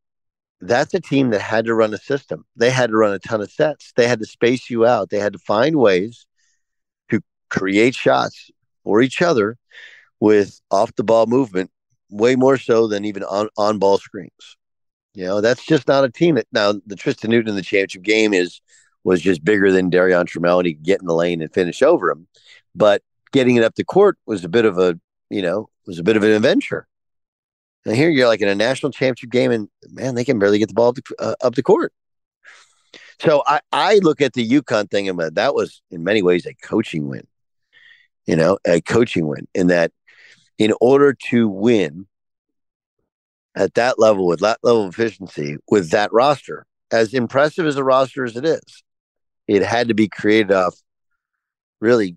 that's 0.61 0.95
a 0.95 1.01
team 1.01 1.31
that 1.31 1.41
had 1.41 1.65
to 1.65 1.75
run 1.75 1.93
a 1.93 1.99
system. 1.99 2.45
They 2.57 2.71
had 2.71 2.91
to 2.91 2.97
run 2.97 3.13
a 3.13 3.19
ton 3.19 3.41
of 3.41 3.51
sets. 3.51 3.93
They 3.97 4.07
had 4.07 4.21
to 4.21 4.27
space 4.27 4.71
you 4.71 4.87
out. 4.87 5.11
They 5.11 5.19
had 5.19 5.33
to 5.33 5.39
find 5.39 5.77
ways 5.77 6.27
to 7.11 7.21
create 7.51 7.95
shots 7.95 8.51
for 8.85 9.03
each 9.03 9.21
other 9.21 9.59
with 10.21 10.61
off 10.71 10.95
the 10.95 11.05
ball 11.05 11.27
movement, 11.27 11.71
way 12.11 12.37
more 12.37 12.57
so 12.57 12.87
than 12.87 13.05
even 13.05 13.25
on, 13.25 13.49
on 13.57 13.79
ball 13.79 13.99
screens. 13.99 14.57
You 15.15 15.25
know, 15.25 15.41
that's 15.41 15.67
just 15.67 15.89
not 15.89 16.05
a 16.05 16.11
team 16.11 16.37
that 16.37 16.47
now 16.53 16.75
the 16.87 16.97
Tristen 16.97 17.31
Newton 17.31 17.51
in 17.51 17.57
the 17.57 17.63
championship 17.63 18.03
game 18.03 18.33
is 18.33 18.61
was 19.05 19.21
just 19.21 19.45
bigger 19.45 19.73
than 19.73 19.91
Darrion 19.91 20.27
Trammell 20.27 20.59
and 20.59 20.67
he 20.67 20.75
could 20.75 20.85
get 20.85 21.01
in 21.01 21.09
the 21.09 21.15
lane 21.15 21.43
and 21.43 21.53
finish 21.53 21.83
over 21.83 22.09
him. 22.09 22.29
But 22.75 23.03
getting 23.33 23.57
it 23.57 23.65
up 23.65 23.75
the 23.75 23.85
court 23.85 24.17
was 24.27 24.45
a 24.45 24.49
bit 24.49 24.65
of 24.65 24.79
a, 24.79 24.99
you 25.29 25.43
know, 25.43 25.69
was 25.87 25.99
a 25.99 26.05
bit 26.05 26.17
of 26.17 26.23
an 26.23 26.31
adventure. 26.31 26.87
And 27.85 27.97
here 27.97 28.11
you're 28.11 28.29
like 28.29 28.41
in 28.41 28.49
a 28.49 28.55
national 28.55 28.93
championship 28.93 29.31
game, 29.31 29.51
and 29.51 29.69
man, 29.91 30.15
they 30.15 30.25
can 30.25 30.39
barely 30.39 30.59
get 30.59 30.69
the 30.69 30.75
ball 30.75 30.89
up 30.89 30.97
the, 30.97 31.03
uh, 31.19 31.35
up 31.43 31.55
the 31.55 31.63
court. 31.63 31.93
So 33.21 33.43
I, 33.47 33.61
I 33.71 33.99
look 33.99 34.21
at 34.21 34.33
the 34.33 34.49
UConn 34.49 34.91
thing 34.91 35.09
and 35.09 35.19
that 35.19 35.55
was 35.55 35.81
in 35.91 36.03
many 36.03 36.23
ways 36.23 36.45
a 36.45 36.55
coaching 36.55 37.09
win. 37.09 37.27
You 38.27 38.37
know, 38.37 38.59
a 38.67 38.81
coaching 38.81 39.27
win 39.27 39.47
in 39.55 39.69
that 39.69 39.93
in 40.59 40.73
order 40.81 41.13
to 41.31 41.49
win 41.49 42.07
at 43.55 43.75
that 43.75 43.99
level 43.99 44.27
with 44.27 44.41
that 44.41 44.59
level 44.63 44.87
of 44.87 44.95
efficiency 44.95 45.57
with 45.69 45.91
that 45.91 46.13
roster, 46.13 46.67
as 46.91 47.15
impressive 47.15 47.67
as 47.67 47.77
a 47.77 47.85
roster 47.85 48.25
as 48.25 48.37
it 48.37 48.45
is, 48.45 48.83
it 49.47 49.63
had 49.63 49.89
to 49.89 49.95
be 49.95 50.09
created 50.09 50.53
off 50.53 50.77
really 51.81 52.17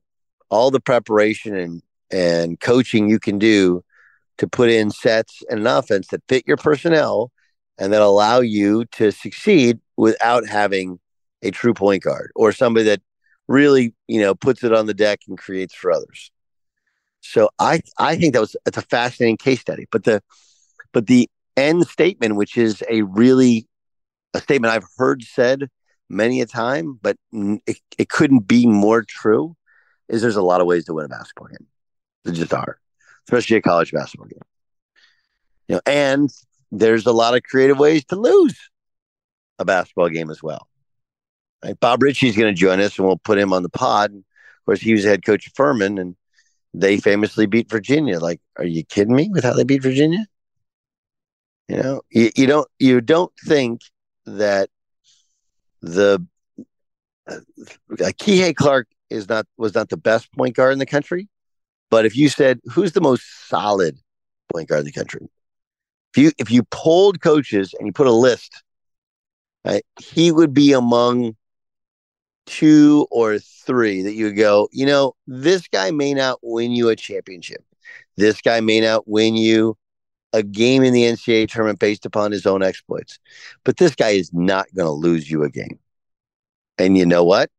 all 0.49 0.71
the 0.71 0.79
preparation 0.79 1.55
and 1.55 1.81
and 2.11 2.59
coaching 2.59 3.09
you 3.09 3.19
can 3.19 3.39
do 3.39 3.83
to 4.37 4.47
put 4.47 4.69
in 4.69 4.91
sets 4.91 5.43
and 5.49 5.59
an 5.59 5.67
offense 5.67 6.07
that 6.07 6.23
fit 6.27 6.43
your 6.47 6.57
personnel 6.57 7.31
and 7.77 7.91
that 7.93 8.01
allow 8.01 8.39
you 8.39 8.85
to 8.85 9.11
succeed 9.11 9.79
without 9.97 10.47
having 10.47 10.99
a 11.41 11.51
true 11.51 11.73
point 11.73 12.03
guard 12.03 12.31
or 12.35 12.51
somebody 12.51 12.85
that 12.85 13.01
really 13.47 13.93
you 14.07 14.19
know 14.19 14.33
puts 14.33 14.63
it 14.63 14.73
on 14.73 14.87
the 14.87 14.93
deck 14.93 15.19
and 15.27 15.37
creates 15.37 15.73
for 15.73 15.91
others. 15.91 16.31
So 17.21 17.49
i 17.59 17.81
i 17.97 18.15
think 18.15 18.33
that 18.33 18.41
was 18.41 18.55
it's 18.65 18.77
a 18.77 18.81
fascinating 18.81 19.37
case 19.37 19.61
study 19.61 19.87
but 19.91 20.03
the 20.03 20.21
but 20.91 21.07
the 21.07 21.29
end 21.57 21.87
statement 21.87 22.35
which 22.35 22.57
is 22.57 22.83
a 22.89 23.01
really 23.03 23.67
a 24.33 24.39
statement 24.41 24.73
i've 24.73 24.85
heard 24.97 25.23
said 25.23 25.69
many 26.09 26.41
a 26.41 26.45
time 26.45 26.99
but 27.01 27.17
it, 27.31 27.77
it 27.97 28.09
couldn't 28.09 28.47
be 28.47 28.65
more 28.67 29.03
true 29.03 29.55
is 30.07 30.21
there's 30.21 30.35
a 30.35 30.41
lot 30.41 30.61
of 30.61 30.67
ways 30.67 30.85
to 30.85 30.93
win 30.93 31.05
a 31.05 31.09
basketball 31.09 31.47
game. 31.47 31.67
There 32.23 32.33
just 32.33 32.53
are 32.53 32.79
especially 33.27 33.57
a 33.57 33.61
college 33.61 33.91
basketball 33.91 34.27
game 34.27 34.39
you 35.67 35.75
know 35.75 35.81
and 35.85 36.29
there's 36.71 37.05
a 37.05 37.11
lot 37.11 37.35
of 37.35 37.43
creative 37.43 37.77
ways 37.79 38.03
to 38.05 38.15
lose 38.15 38.57
a 39.59 39.65
basketball 39.65 40.09
game 40.09 40.29
as 40.29 40.43
well 40.43 40.67
Right? 41.65 41.79
Bob 41.79 42.01
Richey's 42.01 42.37
going 42.37 42.53
to 42.53 42.59
join 42.59 42.79
us, 42.79 42.97
and 42.97 43.07
we'll 43.07 43.17
put 43.17 43.39
him 43.39 43.51
on 43.51 43.63
the 43.63 43.69
pod. 43.69 44.11
Of 44.13 44.65
course, 44.65 44.81
he 44.81 44.93
was 44.93 45.03
head 45.03 45.25
coach 45.25 45.47
of 45.47 45.53
Furman, 45.53 45.97
and 45.97 46.15
they 46.75 46.97
famously 46.97 47.47
beat 47.47 47.71
Virginia. 47.71 48.19
Like, 48.19 48.39
are 48.57 48.65
you 48.65 48.83
kidding 48.83 49.15
me 49.15 49.29
with 49.31 49.43
how 49.43 49.53
they 49.53 49.63
beat 49.63 49.81
Virginia? 49.81 50.27
You 51.67 51.77
know, 51.77 52.01
you, 52.11 52.29
you 52.35 52.45
don't 52.45 52.67
you 52.77 53.01
don't 53.01 53.31
think 53.47 53.81
that 54.27 54.69
the 55.81 56.23
uh, 57.27 57.39
Kihei 57.89 58.55
Clark 58.55 58.87
is 59.09 59.27
not 59.27 59.47
was 59.57 59.73
not 59.73 59.89
the 59.89 59.97
best 59.97 60.31
point 60.33 60.55
guard 60.55 60.73
in 60.73 60.79
the 60.79 60.85
country, 60.85 61.27
but 61.95 62.05
if 62.05 62.17
you 62.17 62.27
said 62.27 62.59
who's 62.65 62.91
the 62.91 62.99
most 62.99 63.23
solid 63.47 63.97
point 64.51 64.67
guard 64.67 64.79
in 64.81 64.85
the 64.85 64.91
country, 64.91 65.29
if 66.13 66.21
you 66.21 66.33
if 66.37 66.51
you 66.51 66.63
polled 66.63 67.21
coaches 67.21 67.73
and 67.73 67.87
you 67.87 67.93
put 67.93 68.05
a 68.05 68.11
list, 68.11 68.63
right, 69.63 69.81
he 69.97 70.29
would 70.29 70.53
be 70.53 70.73
among 70.73 71.37
two 72.47 73.07
or 73.11 73.39
three 73.39 74.01
that 74.01 74.11
you 74.11 74.25
would 74.25 74.35
go, 74.35 74.67
you 74.73 74.85
know, 74.85 75.13
this 75.25 75.69
guy 75.69 75.89
may 75.89 76.13
not 76.13 76.37
win 76.43 76.73
you 76.73 76.89
a 76.89 76.97
championship. 76.97 77.63
This 78.17 78.41
guy 78.41 78.59
may 78.59 78.81
not 78.81 79.07
win 79.07 79.37
you 79.37 79.77
a 80.33 80.43
game 80.43 80.83
in 80.83 80.93
the 80.93 81.03
NCAA 81.03 81.49
tournament 81.49 81.79
based 81.79 82.05
upon 82.05 82.33
his 82.33 82.45
own 82.45 82.61
exploits. 82.61 83.19
But 83.63 83.77
this 83.77 83.95
guy 83.95 84.09
is 84.09 84.33
not 84.33 84.65
going 84.75 84.87
to 84.87 84.91
lose 84.91 85.31
you 85.31 85.43
a 85.43 85.49
game. 85.49 85.79
And 86.77 86.97
you 86.97 87.05
know 87.05 87.23
what? 87.23 87.49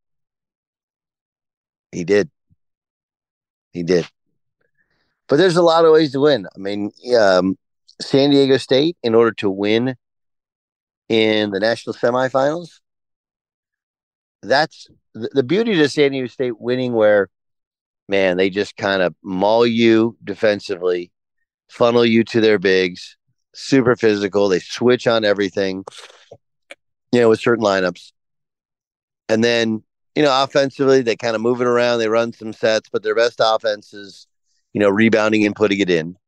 He 1.91 2.05
did. 2.05 2.29
He 3.73 3.83
did. 3.83 4.07
But 5.29 5.37
there's 5.37 5.57
a 5.57 5.63
lot 5.63 5.85
of 5.85 5.93
ways 5.93 6.13
to 6.13 6.21
win. 6.21 6.47
I 6.55 6.59
mean, 6.59 6.93
um, 7.19 7.57
San 8.01 8.31
Diego 8.31 8.57
State, 8.59 8.97
in 9.03 9.15
order 9.15 9.33
to 9.33 9.51
win 9.51 9.97
in 11.09 11.51
the 11.51 11.61
national 11.61 11.95
semifinals, 11.95 12.81
that's 14.43 14.87
the, 15.15 15.29
the 15.33 15.43
beauty 15.43 15.81
of 15.81 15.91
San 15.91 16.13
Diego 16.13 16.29
State 16.29 16.61
winning, 16.61 16.93
where 16.93 17.29
man, 18.09 18.37
they 18.37 18.51
just 18.51 18.77
kind 18.77 19.03
of 19.03 19.15
maul 19.23 19.67
you 19.67 20.17
defensively, 20.23 21.11
funnel 21.69 22.05
you 22.05 22.25
to 22.25 22.41
their 22.41 22.59
bigs, 22.59 23.17
super 23.55 23.97
physical. 23.97 24.49
They 24.49 24.61
switch 24.61 25.07
on 25.07 25.25
everything, 25.25 25.85
you 27.13 27.21
know, 27.21 27.29
with 27.29 27.41
certain 27.41 27.65
lineups. 27.65 28.13
And 29.29 29.43
then, 29.43 29.83
you 30.15 30.23
know, 30.23 30.43
offensively, 30.45 31.03
they 31.03 31.17
kind 31.17 31.35
of 31.35 31.43
move 31.43 31.61
it 31.61 31.67
around. 31.67 31.99
They 31.99 32.09
run 32.09 32.33
some 32.33 32.53
sets, 32.53 32.89
but 32.89 33.03
their 33.03 33.15
best 33.15 33.41
offense 33.43 33.93
is, 33.93 34.27
you 34.77 34.81
know, 34.81 34.91
rebounding 34.91 35.47
and 35.47 35.57
putting 35.57 35.81
it 35.81 35.89
in. 35.89 36.19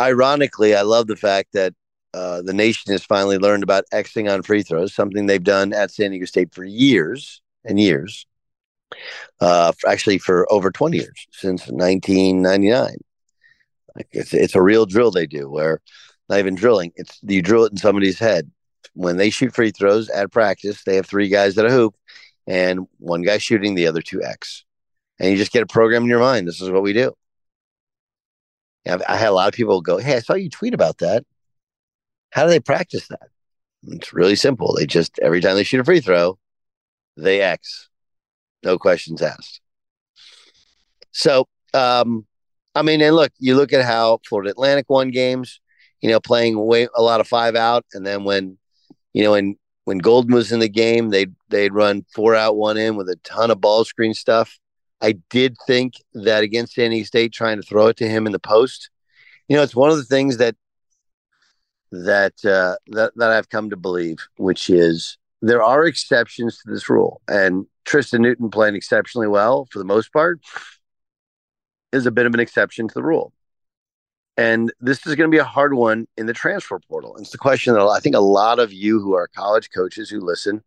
Ironically, 0.00 0.74
I 0.74 0.80
love 0.80 1.06
the 1.06 1.16
fact 1.16 1.50
that 1.52 1.74
uh, 2.14 2.40
the 2.40 2.54
nation 2.54 2.90
has 2.92 3.04
finally 3.04 3.36
learned 3.36 3.62
about 3.62 3.84
Xing 3.92 4.32
on 4.32 4.42
free 4.42 4.62
throws, 4.62 4.94
something 4.94 5.26
they've 5.26 5.44
done 5.44 5.74
at 5.74 5.90
San 5.90 6.12
Diego 6.12 6.24
State 6.24 6.54
for 6.54 6.64
years 6.64 7.42
and 7.62 7.78
years. 7.78 8.24
Uh, 9.38 9.70
actually, 9.86 10.16
for 10.16 10.50
over 10.50 10.70
20 10.70 10.96
years, 10.96 11.26
since 11.30 11.68
1999. 11.68 12.96
Like 13.94 14.08
it's, 14.12 14.32
it's 14.32 14.54
a 14.54 14.62
real 14.62 14.86
drill 14.86 15.10
they 15.10 15.26
do 15.26 15.50
where 15.50 15.82
not 16.30 16.38
even 16.38 16.54
drilling, 16.54 16.92
it's 16.96 17.18
you 17.20 17.42
drill 17.42 17.66
it 17.66 17.72
in 17.72 17.76
somebody's 17.76 18.18
head. 18.18 18.50
When 18.94 19.18
they 19.18 19.28
shoot 19.28 19.54
free 19.54 19.72
throws 19.72 20.08
at 20.08 20.32
practice, 20.32 20.84
they 20.84 20.96
have 20.96 21.04
three 21.04 21.28
guys 21.28 21.58
at 21.58 21.66
a 21.66 21.70
hoop 21.70 21.94
and 22.46 22.88
one 22.96 23.20
guy 23.20 23.36
shooting, 23.36 23.74
the 23.74 23.88
other 23.88 24.00
two 24.00 24.22
X. 24.22 24.64
And 25.20 25.30
you 25.30 25.36
just 25.36 25.52
get 25.52 25.62
a 25.62 25.66
program 25.66 26.04
in 26.04 26.08
your 26.08 26.18
mind. 26.18 26.48
This 26.48 26.62
is 26.62 26.70
what 26.70 26.82
we 26.82 26.94
do. 26.94 27.12
I 28.86 29.16
had 29.16 29.28
a 29.28 29.32
lot 29.32 29.48
of 29.48 29.54
people 29.54 29.80
go, 29.80 29.98
Hey, 29.98 30.16
I 30.16 30.20
saw 30.20 30.34
you 30.34 30.50
tweet 30.50 30.74
about 30.74 30.98
that. 30.98 31.24
How 32.30 32.44
do 32.44 32.50
they 32.50 32.60
practice 32.60 33.08
that? 33.08 33.28
It's 33.84 34.12
really 34.12 34.36
simple. 34.36 34.74
They 34.74 34.86
just 34.86 35.18
every 35.20 35.40
time 35.40 35.56
they 35.56 35.64
shoot 35.64 35.80
a 35.80 35.84
free 35.84 36.00
throw, 36.00 36.38
they 37.16 37.40
X. 37.40 37.88
No 38.62 38.78
questions 38.78 39.22
asked. 39.22 39.60
So, 41.10 41.48
um, 41.74 42.26
I 42.74 42.82
mean, 42.82 43.02
and 43.02 43.14
look, 43.14 43.32
you 43.38 43.54
look 43.56 43.72
at 43.72 43.84
how 43.84 44.20
Florida 44.26 44.50
Atlantic 44.50 44.86
won 44.88 45.10
games, 45.10 45.60
you 46.00 46.08
know, 46.10 46.20
playing 46.20 46.58
way 46.58 46.88
a 46.94 47.02
lot 47.02 47.20
of 47.20 47.28
five 47.28 47.54
out, 47.54 47.84
and 47.92 48.06
then 48.06 48.24
when, 48.24 48.58
you 49.12 49.22
know, 49.24 49.32
when 49.32 49.56
when 49.84 50.00
Goldin 50.00 50.32
was 50.32 50.52
in 50.52 50.60
the 50.60 50.68
game, 50.68 51.10
they'd 51.10 51.34
they'd 51.48 51.74
run 51.74 52.04
four 52.14 52.34
out, 52.34 52.56
one 52.56 52.76
in 52.76 52.96
with 52.96 53.08
a 53.08 53.16
ton 53.24 53.50
of 53.50 53.60
ball 53.60 53.84
screen 53.84 54.14
stuff. 54.14 54.58
I 55.02 55.12
did 55.30 55.56
think 55.66 55.94
that 56.14 56.44
against 56.44 56.74
San 56.74 56.90
Diego 56.90 57.04
State, 57.04 57.32
trying 57.32 57.56
to 57.56 57.62
throw 57.62 57.88
it 57.88 57.96
to 57.98 58.08
him 58.08 58.26
in 58.26 58.32
the 58.32 58.38
post, 58.38 58.88
you 59.48 59.56
know, 59.56 59.62
it's 59.62 59.74
one 59.74 59.90
of 59.90 59.96
the 59.96 60.04
things 60.04 60.36
that 60.38 60.54
that 61.90 62.32
uh, 62.44 62.76
that 62.88 63.12
that 63.16 63.30
I've 63.30 63.48
come 63.48 63.68
to 63.70 63.76
believe, 63.76 64.18
which 64.36 64.70
is 64.70 65.18
there 65.42 65.62
are 65.62 65.84
exceptions 65.84 66.58
to 66.58 66.70
this 66.70 66.88
rule, 66.88 67.20
and 67.28 67.66
Tristen 67.84 68.22
Newton 68.22 68.50
playing 68.50 68.76
exceptionally 68.76 69.28
well 69.28 69.66
for 69.70 69.78
the 69.78 69.84
most 69.84 70.12
part 70.12 70.40
is 71.92 72.06
a 72.06 72.10
bit 72.10 72.26
of 72.26 72.32
an 72.32 72.40
exception 72.40 72.88
to 72.88 72.94
the 72.94 73.02
rule. 73.02 73.32
And 74.38 74.72
this 74.80 75.06
is 75.06 75.14
going 75.14 75.30
to 75.30 75.34
be 75.34 75.40
a 75.40 75.44
hard 75.44 75.74
one 75.74 76.06
in 76.16 76.24
the 76.24 76.32
transfer 76.32 76.78
portal. 76.78 77.16
It's 77.18 77.30
the 77.30 77.38
question 77.38 77.74
that 77.74 77.82
I 77.82 78.00
think 78.00 78.16
a 78.16 78.20
lot 78.20 78.58
of 78.58 78.72
you 78.72 78.98
who 78.98 79.12
are 79.12 79.28
college 79.28 79.68
coaches 79.74 80.08
who 80.08 80.20
listen 80.20 80.62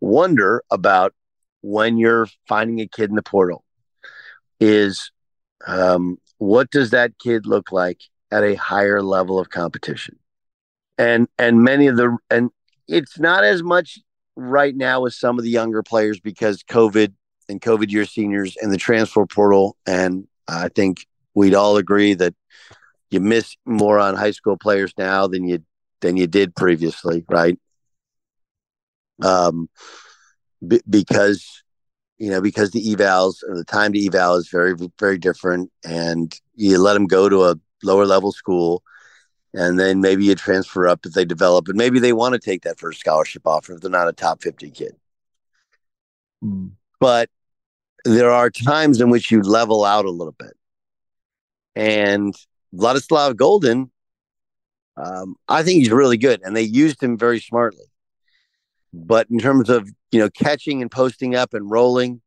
wonder 0.00 0.62
about 0.70 1.12
when 1.62 1.96
you're 1.98 2.28
finding 2.48 2.80
a 2.80 2.86
kid 2.86 3.10
in 3.10 3.16
the 3.16 3.22
portal 3.22 3.64
is 4.60 5.10
um, 5.66 6.18
what 6.38 6.70
does 6.70 6.90
that 6.90 7.18
kid 7.18 7.46
look 7.46 7.72
like 7.72 8.00
at 8.30 8.44
a 8.44 8.54
higher 8.54 9.02
level 9.02 9.38
of 9.38 9.48
competition? 9.50 10.18
and 10.98 11.28
and 11.38 11.62
many 11.62 11.86
of 11.86 11.96
the 11.96 12.16
and 12.30 12.50
it's 12.88 13.18
not 13.18 13.44
as 13.44 13.62
much 13.62 13.98
right 14.36 14.74
now 14.74 15.02
with 15.02 15.14
some 15.14 15.38
of 15.38 15.44
the 15.44 15.50
younger 15.50 15.82
players 15.82 16.20
because 16.20 16.62
COVID 16.62 17.12
and 17.48 17.60
COVID 17.60 17.90
year 17.90 18.04
seniors 18.04 18.56
and 18.60 18.72
the 18.72 18.76
transfer 18.78 19.26
portal. 19.26 19.76
And 19.86 20.26
I 20.48 20.68
think 20.68 21.06
we'd 21.34 21.54
all 21.54 21.76
agree 21.76 22.14
that 22.14 22.34
you 23.10 23.20
miss 23.20 23.56
more 23.64 23.98
on 23.98 24.14
high 24.14 24.30
school 24.30 24.56
players 24.56 24.92
now 24.96 25.26
than 25.26 25.46
you 25.46 25.60
than 26.00 26.16
you 26.16 26.26
did 26.26 26.54
previously, 26.54 27.24
right? 27.28 27.58
Um, 29.22 29.68
b- 30.66 30.82
because 30.88 31.62
you 32.18 32.30
know 32.30 32.40
because 32.40 32.70
the 32.70 32.84
evals 32.84 33.36
or 33.48 33.56
the 33.56 33.64
time 33.64 33.92
to 33.92 34.06
eval 34.06 34.36
is 34.36 34.48
very 34.48 34.74
very 34.98 35.18
different, 35.18 35.70
and 35.84 36.38
you 36.54 36.78
let 36.78 36.94
them 36.94 37.06
go 37.06 37.28
to 37.28 37.44
a 37.44 37.56
lower 37.82 38.06
level 38.06 38.32
school 38.32 38.82
and 39.54 39.78
then 39.78 40.00
maybe 40.00 40.24
you 40.24 40.34
transfer 40.34 40.86
up 40.86 41.04
if 41.04 41.12
they 41.12 41.24
develop 41.24 41.66
and 41.68 41.76
maybe 41.76 41.98
they 41.98 42.12
want 42.12 42.32
to 42.32 42.38
take 42.38 42.62
that 42.62 42.78
first 42.78 43.00
scholarship 43.00 43.42
offer 43.44 43.72
if 43.72 43.80
they're 43.80 43.90
not 43.90 44.08
a 44.08 44.12
top 44.12 44.40
50 44.40 44.70
kid 44.70 44.94
but 47.00 47.28
there 48.04 48.30
are 48.30 48.50
times 48.50 49.00
in 49.00 49.10
which 49.10 49.30
you 49.30 49.42
level 49.42 49.84
out 49.84 50.04
a 50.04 50.10
little 50.10 50.34
bit. 50.38 50.54
And 51.74 52.34
Vladislav 52.74 53.34
Goldin, 53.34 53.90
um, 54.96 55.36
I 55.48 55.62
think 55.62 55.78
he's 55.78 55.90
really 55.90 56.18
good, 56.18 56.40
and 56.44 56.56
they 56.56 56.62
used 56.62 57.02
him 57.02 57.16
very 57.16 57.40
smartly. 57.40 57.86
But 58.92 59.28
in 59.30 59.38
terms 59.38 59.70
of 59.70 59.88
you 60.10 60.20
know 60.20 60.30
catching 60.30 60.82
and 60.82 60.90
posting 60.90 61.34
up 61.34 61.54
and 61.54 61.70
rolling, 61.70 62.20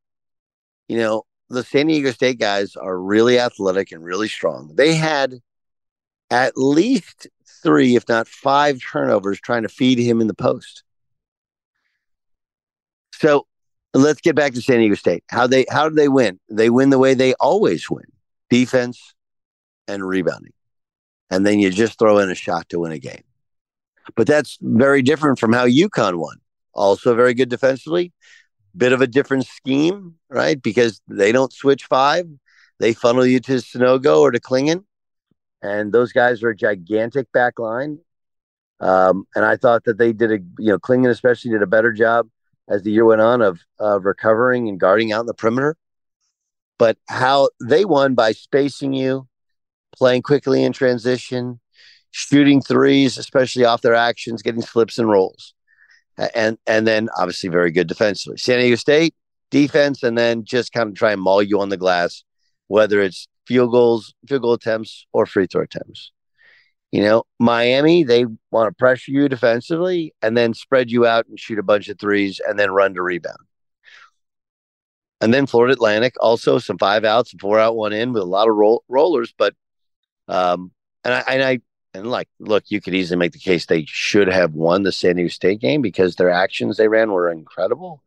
you 0.88 0.98
know 0.98 1.24
the 1.50 1.63
San 1.63 1.88
Diego 1.88 2.12
State 2.12 2.39
guys 2.39 2.75
are 2.75 3.00
really 3.00 3.39
athletic 3.39 3.91
and 3.91 4.03
really 4.03 4.27
strong. 4.27 4.72
They 4.75 4.95
had 4.95 5.36
at 6.31 6.57
least 6.57 7.27
three, 7.63 7.95
if 7.95 8.07
not 8.10 8.27
five, 8.27 8.79
turnovers 8.81 9.39
trying 9.39 9.63
to 9.63 9.69
feed 9.69 10.00
him 10.00 10.22
in 10.22 10.27
the 10.27 10.34
post. 10.34 10.84
So 13.13 13.48
let's 13.93 14.22
get 14.22 14.36
back 14.36 14.53
to 14.53 14.62
San 14.62 14.79
Diego 14.79 14.95
State. 14.95 15.24
How 15.29 15.48
they 15.48 15.65
how 15.69 15.89
do 15.89 15.95
they 15.95 16.10
win? 16.10 16.39
They 16.50 16.69
win 16.69 16.89
the 16.89 17.00
way 17.00 17.13
they 17.13 17.34
always 17.36 17.89
win: 17.89 18.05
defense 18.50 19.13
and 19.88 20.05
rebounding. 20.05 20.53
And 21.29 21.45
then 21.45 21.60
you 21.60 21.69
just 21.72 21.98
throw 21.98 22.19
in 22.19 22.29
a 22.29 22.36
shot 22.36 22.69
to 22.69 22.79
win 22.79 22.91
a 22.91 23.00
game. 23.00 23.24
But 24.15 24.27
that's 24.27 24.57
very 24.62 25.01
different 25.01 25.39
from 25.39 25.53
how 25.53 25.67
UConn 25.67 26.15
won. 26.15 26.38
Also 26.75 27.15
very 27.15 27.34
good 27.34 27.50
defensively. 27.50 28.13
Bit 28.75 28.91
of 28.91 29.01
a 29.01 29.08
different 29.08 29.46
scheme, 29.48 30.15
right? 30.29 30.62
Because 30.62 31.01
they 31.08 31.32
don't 31.32 31.53
switch 31.53 31.86
five. 31.86 32.25
They 32.79 32.94
funnel 32.94 33.25
you 33.25 33.39
to 33.41 33.53
Sanogo 33.53 34.20
or 34.20 34.32
to 34.32 34.39
Clingan. 34.39 34.84
And 35.62 35.94
those 35.94 36.12
guys 36.12 36.44
are 36.44 36.50
a 36.50 36.55
gigantic 36.55 37.32
back 37.32 37.58
line. 37.58 38.00
Um, 38.82 39.25
and 39.34 39.46
I 39.46 39.55
thought 39.55 39.86
that 39.86 39.98
they 39.98 40.12
did 40.12 40.32
a, 40.32 40.39
you 40.60 40.70
know, 40.70 40.77
Clingan 40.77 41.10
especially 41.10 41.51
did 41.51 41.62
a 41.62 41.67
better 41.67 41.94
job 41.94 42.27
as 42.67 42.84
the 42.84 42.91
year 42.91 43.05
went 43.05 43.22
on 43.22 43.41
of, 43.41 43.62
of 43.79 44.05
recovering 44.05 44.67
and 44.67 44.79
guarding 44.79 45.12
out 45.12 45.22
in 45.22 45.27
the 45.27 45.34
perimeter. 45.34 45.77
But 46.77 46.98
how 47.08 47.50
they 47.63 47.86
won 47.86 48.15
by 48.15 48.34
spacing 48.34 48.94
you, 48.94 49.27
playing 49.96 50.24
quickly 50.24 50.63
in 50.63 50.74
transition, 50.74 51.62
shooting 52.12 52.62
threes, 52.62 53.17
especially 53.17 53.65
off 53.65 53.82
their 53.82 53.96
actions, 53.96 54.41
getting 54.41 54.62
slips 54.62 54.98
and 54.98 55.10
rolls. 55.10 55.54
And 56.34 56.57
and 56.65 56.88
then 56.88 57.10
obviously 57.17 57.50
very 57.50 57.72
good 57.72 57.88
defensively. 57.88 58.38
San 58.38 58.60
Diego 58.60 58.75
State 58.75 59.15
defense, 59.51 60.03
and 60.03 60.17
then 60.17 60.43
just 60.43 60.72
kind 60.72 60.89
of 60.89 60.95
try 60.95 61.12
and 61.12 61.22
maul 61.22 61.43
you 61.43 61.60
on 61.60 61.69
the 61.69 61.77
glass, 61.77 62.24
whether 62.67 63.01
it's 63.01 63.27
field 63.45 63.72
goals, 63.72 64.13
field 64.27 64.41
goal 64.41 64.53
attempts, 64.53 65.05
or 65.13 65.25
free 65.25 65.48
throw 65.48 65.63
attempts. 65.63 66.12
You 66.91 67.01
know, 67.01 67.24
Miami, 67.39 68.03
they 68.03 68.25
want 68.51 68.69
to 68.69 68.75
pressure 68.77 69.12
you 69.12 69.27
defensively 69.27 70.13
and 70.22 70.38
then 70.38 70.53
spread 70.53 70.89
you 70.89 71.05
out 71.05 71.27
and 71.27 71.38
shoot 71.38 71.60
a 71.60 71.63
bunch 71.63 71.89
of 71.89 72.00
threes 72.00 72.39
and 72.48 72.57
then 72.57 72.72
run 72.72 72.93
to 72.93 73.01
rebound. 73.01 73.38
And 75.19 75.34
then 75.34 75.45
Florida 75.45 75.74
Atlantic, 75.74 76.15
also 76.22 76.60
some 76.60 76.77
five 76.77 77.03
outs 77.03 77.34
four 77.39 77.60
out, 77.60 77.75
one 77.75 77.91
in 77.91 78.13
with 78.13 78.24
a 78.24 78.25
lot 78.25 78.48
of 78.48 78.55
roll- 78.55 78.84
rollers. 78.88 79.34
But, 79.38 79.55
um, 80.27 80.72
and 81.03 81.13
I, 81.13 81.24
and 81.27 81.43
I, 81.43 81.60
and 81.95 82.11
like, 82.11 82.27
look, 82.39 82.65
you 82.67 82.81
could 82.81 82.93
easily 82.93 83.17
make 83.17 83.31
the 83.31 83.39
case 83.39 83.65
they 83.65 83.85
should 83.87 84.27
have 84.27 84.53
won 84.53 84.83
the 84.83 84.91
San 84.91 85.15
Diego 85.15 85.29
State 85.29 85.61
game 85.61 85.81
because 85.81 86.15
their 86.15 86.29
actions 86.29 86.77
they 86.77 86.87
ran 86.87 87.11
were 87.11 87.29
incredible. 87.29 88.03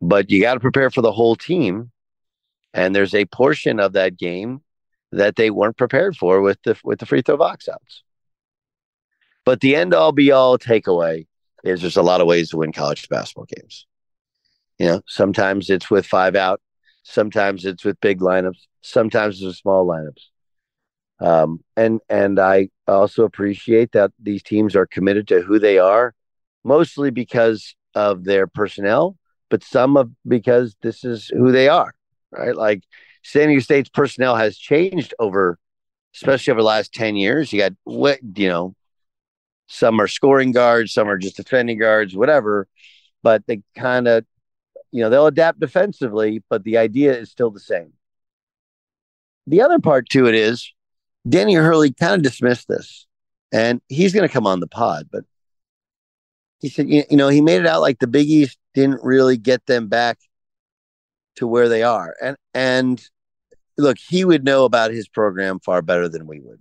But 0.00 0.30
you 0.30 0.40
got 0.40 0.54
to 0.54 0.60
prepare 0.60 0.90
for 0.90 1.02
the 1.02 1.12
whole 1.12 1.36
team. 1.36 1.90
And 2.72 2.94
there's 2.94 3.14
a 3.14 3.26
portion 3.26 3.80
of 3.80 3.92
that 3.92 4.16
game 4.16 4.62
that 5.12 5.36
they 5.36 5.50
weren't 5.50 5.76
prepared 5.76 6.16
for 6.16 6.40
with 6.40 6.58
the 6.62 6.78
with 6.84 7.00
the 7.00 7.06
free 7.06 7.20
throw 7.20 7.36
box 7.36 7.68
outs. 7.68 8.02
But 9.44 9.60
the 9.60 9.76
end 9.76 9.92
all 9.92 10.12
be 10.12 10.30
all 10.30 10.56
takeaway 10.56 11.26
is 11.64 11.80
there's 11.80 11.96
a 11.96 12.02
lot 12.02 12.20
of 12.20 12.26
ways 12.26 12.50
to 12.50 12.58
win 12.58 12.72
college 12.72 13.08
basketball 13.08 13.46
games. 13.46 13.86
You 14.78 14.86
know, 14.86 15.02
sometimes 15.06 15.68
it's 15.68 15.90
with 15.90 16.06
five 16.06 16.36
out, 16.36 16.60
sometimes 17.02 17.66
it's 17.66 17.84
with 17.84 18.00
big 18.00 18.20
lineups, 18.20 18.66
sometimes 18.80 19.36
it's 19.36 19.44
with 19.44 19.56
small 19.56 19.86
lineups. 19.86 20.22
Um, 21.20 21.62
and 21.76 22.00
and 22.08 22.38
I 22.38 22.70
also 22.86 23.24
appreciate 23.24 23.92
that 23.92 24.12
these 24.18 24.42
teams 24.42 24.74
are 24.74 24.86
committed 24.86 25.28
to 25.28 25.42
who 25.42 25.58
they 25.58 25.78
are, 25.78 26.14
mostly 26.64 27.10
because 27.10 27.74
of 27.94 28.24
their 28.24 28.46
personnel, 28.46 29.16
but 29.50 29.62
some 29.62 29.96
of 29.96 30.10
because 30.26 30.76
this 30.82 31.04
is 31.04 31.28
who 31.28 31.52
they 31.52 31.68
are, 31.68 31.94
right? 32.30 32.56
Like 32.56 32.84
San 33.22 33.48
Diego 33.48 33.60
State's 33.60 33.90
personnel 33.90 34.36
has 34.36 34.56
changed 34.56 35.12
over, 35.18 35.58
especially 36.14 36.52
over 36.52 36.62
the 36.62 36.66
last 36.66 36.94
10 36.94 37.16
years. 37.16 37.52
You 37.52 37.60
got 37.60 37.72
what, 37.84 38.18
you 38.36 38.48
know, 38.48 38.74
some 39.66 40.00
are 40.00 40.08
scoring 40.08 40.52
guards, 40.52 40.92
some 40.92 41.08
are 41.08 41.18
just 41.18 41.36
defending 41.36 41.78
guards, 41.78 42.16
whatever. 42.16 42.66
But 43.22 43.46
they 43.46 43.62
kind 43.76 44.08
of, 44.08 44.24
you 44.90 45.02
know, 45.02 45.10
they'll 45.10 45.26
adapt 45.26 45.60
defensively, 45.60 46.42
but 46.48 46.64
the 46.64 46.78
idea 46.78 47.16
is 47.16 47.30
still 47.30 47.50
the 47.50 47.60
same. 47.60 47.92
The 49.46 49.62
other 49.62 49.78
part 49.78 50.08
to 50.10 50.26
it 50.26 50.34
is 50.34 50.72
Danny 51.28 51.54
Hurley 51.54 51.92
kind 51.92 52.14
of 52.14 52.22
dismissed 52.22 52.68
this, 52.68 53.06
and 53.52 53.80
he's 53.88 54.12
going 54.12 54.26
to 54.26 54.32
come 54.32 54.46
on 54.46 54.60
the 54.60 54.66
pod, 54.66 55.08
but 55.10 55.24
he 56.60 56.68
said, 56.68 56.88
you 56.88 57.04
know, 57.12 57.28
he 57.28 57.40
made 57.40 57.60
it 57.60 57.66
out 57.66 57.80
like 57.80 57.98
the 57.98 58.06
Big 58.06 58.28
East 58.28 58.58
didn't 58.74 59.02
really 59.02 59.36
get 59.36 59.64
them 59.66 59.88
back 59.88 60.18
to 61.36 61.46
where 61.46 61.68
they 61.68 61.82
are. 61.82 62.14
And 62.20 62.36
and 62.54 63.02
look, 63.78 63.96
he 63.98 64.24
would 64.24 64.44
know 64.44 64.64
about 64.64 64.90
his 64.90 65.08
program 65.08 65.58
far 65.60 65.82
better 65.82 66.08
than 66.08 66.26
we 66.26 66.40
would. 66.40 66.60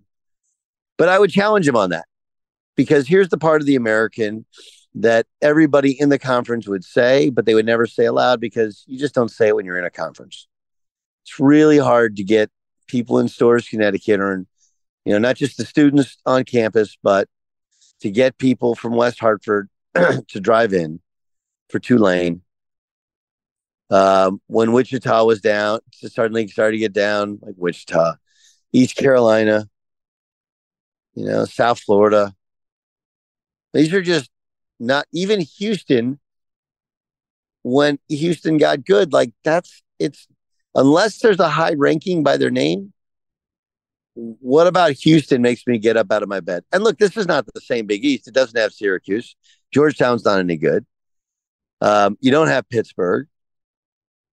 But 0.98 1.10
I 1.10 1.20
would 1.20 1.32
challenge 1.32 1.68
him 1.68 1.76
on 1.76 1.90
that. 1.92 2.06
Because 2.76 3.08
here's 3.08 3.28
the 3.28 3.38
part 3.38 3.62
of 3.62 3.68
the 3.68 3.76
American 3.76 4.46
that 4.96 5.28
everybody 5.42 6.00
in 6.00 6.10
the 6.10 6.18
conference 6.18 6.68
would 6.68 6.86
say, 6.86 7.30
but 7.30 7.46
they 7.46 7.54
would 7.54 7.66
never 7.66 7.86
say 7.86 8.06
aloud 8.06 8.40
because 8.40 8.84
you 8.88 8.98
just 8.98 9.14
don't 9.14 9.30
say 9.30 9.50
it 9.50 9.56
when 9.56 9.66
you're 9.66 9.78
in 9.78 9.86
a 9.86 9.90
conference. 9.90 10.48
It's 11.24 11.40
really 11.40 11.78
hard 11.78 12.16
to 12.16 12.24
get 12.24 12.50
people 12.90 13.20
in 13.20 13.30
Storrs 13.30 13.70
Connecticut, 13.70 14.20
or 14.20 14.46
you 15.06 15.14
know, 15.14 15.20
not 15.20 15.38
just 15.38 15.58
the 15.58 15.66
students 15.66 16.18
on 16.26 16.44
campus, 16.44 16.98
but 17.02 17.28
to 18.02 18.12
get 18.12 18.38
people 18.38 18.76
from 18.76 18.94
West 18.94 19.20
Hartford 19.20 19.70
to 19.96 20.40
drive 20.40 20.74
in 20.74 21.00
for 21.70 21.80
Tulane 21.80 22.42
um, 23.90 24.42
when 24.48 24.72
Wichita 24.72 25.24
was 25.24 25.42
down, 25.42 25.80
suddenly 25.94 26.48
started 26.48 26.74
to 26.74 26.78
get 26.78 26.94
down, 26.94 27.40
like 27.42 27.56
Wichita, 27.58 28.16
East 28.72 28.96
Carolina, 28.96 29.68
you 31.16 31.26
know, 31.26 31.46
South 31.46 31.80
Florida. 31.80 32.34
These 33.74 33.94
are 33.94 34.02
just 34.02 34.30
not 34.80 35.06
even 35.12 35.42
Houston. 35.58 36.20
When 37.64 38.00
Houston 38.08 38.58
got 38.58 38.86
good, 38.86 39.12
like 39.12 39.34
that's 39.44 39.82
it's 39.98 40.28
unless 40.76 41.20
there's 41.20 41.40
a 41.40 41.50
high 41.50 41.74
ranking 41.74 42.24
by 42.24 42.38
their 42.38 42.52
name. 42.52 42.94
What 44.16 44.68
about 44.68 44.92
Houston 44.92 45.42
makes 45.42 45.66
me 45.66 45.78
get 45.78 45.96
up 45.96 46.12
out 46.12 46.24
of 46.24 46.30
my 46.30 46.42
bed? 46.42 46.64
And 46.72 46.84
look, 46.84 46.98
this 46.98 47.16
is 47.16 47.28
not 47.28 47.46
the 47.46 47.62
same 47.62 47.86
Big 47.86 48.04
East. 48.04 48.28
It 48.28 48.34
doesn't 48.34 48.60
have 48.60 48.74
Syracuse. 48.74 49.36
Georgetown's 49.74 50.26
not 50.26 50.40
any 50.40 50.58
good. 50.58 50.86
Um, 51.80 52.18
you 52.20 52.32
don't 52.32 52.48
have 52.48 52.68
Pittsburgh. 52.70 53.28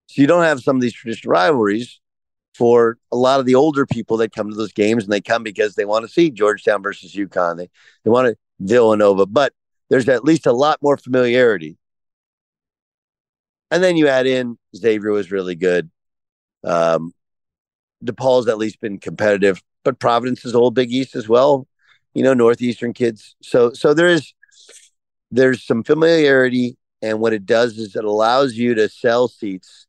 So 0.08 0.22
you 0.22 0.26
don't 0.26 0.42
have 0.42 0.60
some 0.60 0.76
of 0.76 0.82
these 0.82 0.94
traditional 0.94 1.32
rivalries 1.32 2.00
for 2.54 2.98
a 3.12 3.16
lot 3.16 3.38
of 3.38 3.46
the 3.46 3.54
older 3.54 3.86
people 3.86 4.16
that 4.16 4.32
come 4.32 4.48
to 4.48 4.56
those 4.56 4.72
games 4.72 5.04
and 5.04 5.12
they 5.12 5.20
come 5.20 5.42
because 5.42 5.74
they 5.74 5.84
want 5.84 6.04
to 6.04 6.12
see 6.12 6.30
Georgetown 6.30 6.82
versus 6.82 7.14
UConn. 7.14 7.56
They 7.56 7.68
they 8.04 8.10
want 8.10 8.28
to 8.28 8.36
Villanova, 8.60 9.26
but 9.26 9.52
there's 9.90 10.08
at 10.08 10.24
least 10.24 10.46
a 10.46 10.52
lot 10.52 10.82
more 10.82 10.96
familiarity. 10.96 11.76
And 13.70 13.82
then 13.82 13.96
you 13.96 14.08
add 14.08 14.26
in 14.26 14.58
Xavier 14.74 15.10
was 15.10 15.30
really 15.30 15.54
good. 15.54 15.90
Um, 16.66 17.12
DePaul's 18.04 18.48
at 18.48 18.58
least 18.58 18.80
been 18.80 18.98
competitive, 18.98 19.62
but 19.84 19.98
Providence 19.98 20.44
is 20.44 20.54
old 20.54 20.74
Big 20.74 20.92
East 20.92 21.14
as 21.16 21.28
well. 21.28 21.66
You 22.14 22.22
know, 22.22 22.34
Northeastern 22.34 22.92
kids. 22.92 23.36
So 23.42 23.72
so 23.72 23.94
there 23.94 24.08
is 24.08 24.34
there's 25.30 25.64
some 25.64 25.82
familiarity, 25.82 26.76
and 27.02 27.20
what 27.20 27.32
it 27.32 27.46
does 27.46 27.78
is 27.78 27.96
it 27.96 28.04
allows 28.04 28.54
you 28.54 28.74
to 28.74 28.88
sell 28.88 29.28
seats 29.28 29.86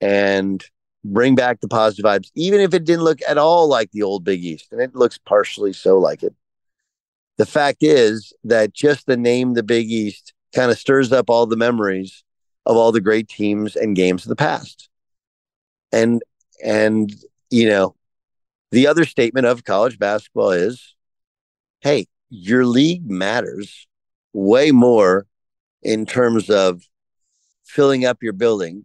and 0.00 0.64
bring 1.04 1.34
back 1.34 1.60
the 1.60 1.68
positive 1.68 2.04
vibes, 2.04 2.30
even 2.34 2.60
if 2.60 2.72
it 2.74 2.84
didn't 2.84 3.04
look 3.04 3.20
at 3.28 3.38
all 3.38 3.68
like 3.68 3.90
the 3.92 4.02
old 4.02 4.24
Big 4.24 4.42
East, 4.42 4.72
and 4.72 4.80
it 4.80 4.94
looks 4.94 5.18
partially 5.18 5.72
so 5.72 5.98
like 5.98 6.22
it. 6.22 6.34
The 7.36 7.46
fact 7.46 7.82
is 7.82 8.32
that 8.44 8.72
just 8.72 9.06
the 9.06 9.16
name 9.16 9.54
the 9.54 9.62
Big 9.62 9.90
East 9.90 10.32
kind 10.54 10.70
of 10.70 10.78
stirs 10.78 11.12
up 11.12 11.28
all 11.28 11.46
the 11.46 11.56
memories 11.56 12.22
of 12.64 12.76
all 12.76 12.92
the 12.92 13.00
great 13.00 13.28
teams 13.28 13.76
and 13.76 13.96
games 13.96 14.24
of 14.24 14.28
the 14.28 14.36
past. 14.36 14.88
And 15.94 16.22
and 16.62 17.12
you 17.50 17.68
know, 17.68 17.94
the 18.72 18.86
other 18.88 19.04
statement 19.04 19.46
of 19.46 19.64
college 19.64 19.98
basketball 19.98 20.50
is, 20.50 20.94
hey, 21.80 22.06
your 22.28 22.66
league 22.66 23.08
matters 23.08 23.86
way 24.32 24.72
more 24.72 25.26
in 25.82 26.04
terms 26.06 26.50
of 26.50 26.82
filling 27.64 28.04
up 28.04 28.22
your 28.22 28.32
building 28.32 28.84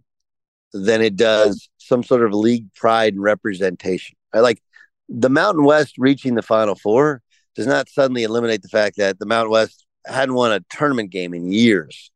than 0.74 1.02
it 1.02 1.16
does 1.16 1.70
some 1.78 2.04
sort 2.04 2.24
of 2.24 2.34
league 2.34 2.72
pride 2.76 3.14
and 3.14 3.24
representation. 3.24 4.16
I 4.34 4.42
like 4.42 4.62
the 5.08 5.30
Mountain 5.30 5.64
West 5.64 5.96
reaching 5.98 6.36
the 6.36 6.44
Final 6.44 6.76
Four 6.76 7.24
does 7.56 7.66
not 7.66 7.90
suddenly 7.90 8.24
eliminate 8.24 8.62
the 8.62 8.70
fact 8.70 8.98
that 8.98 9.18
the 9.18 9.26
Mountain 9.26 9.52
West 9.52 9.86
hadn't 10.06 10.36
won 10.36 10.52
a 10.52 10.64
tournament 10.70 11.10
game 11.10 11.34
in 11.34 11.52
years. 11.52 12.12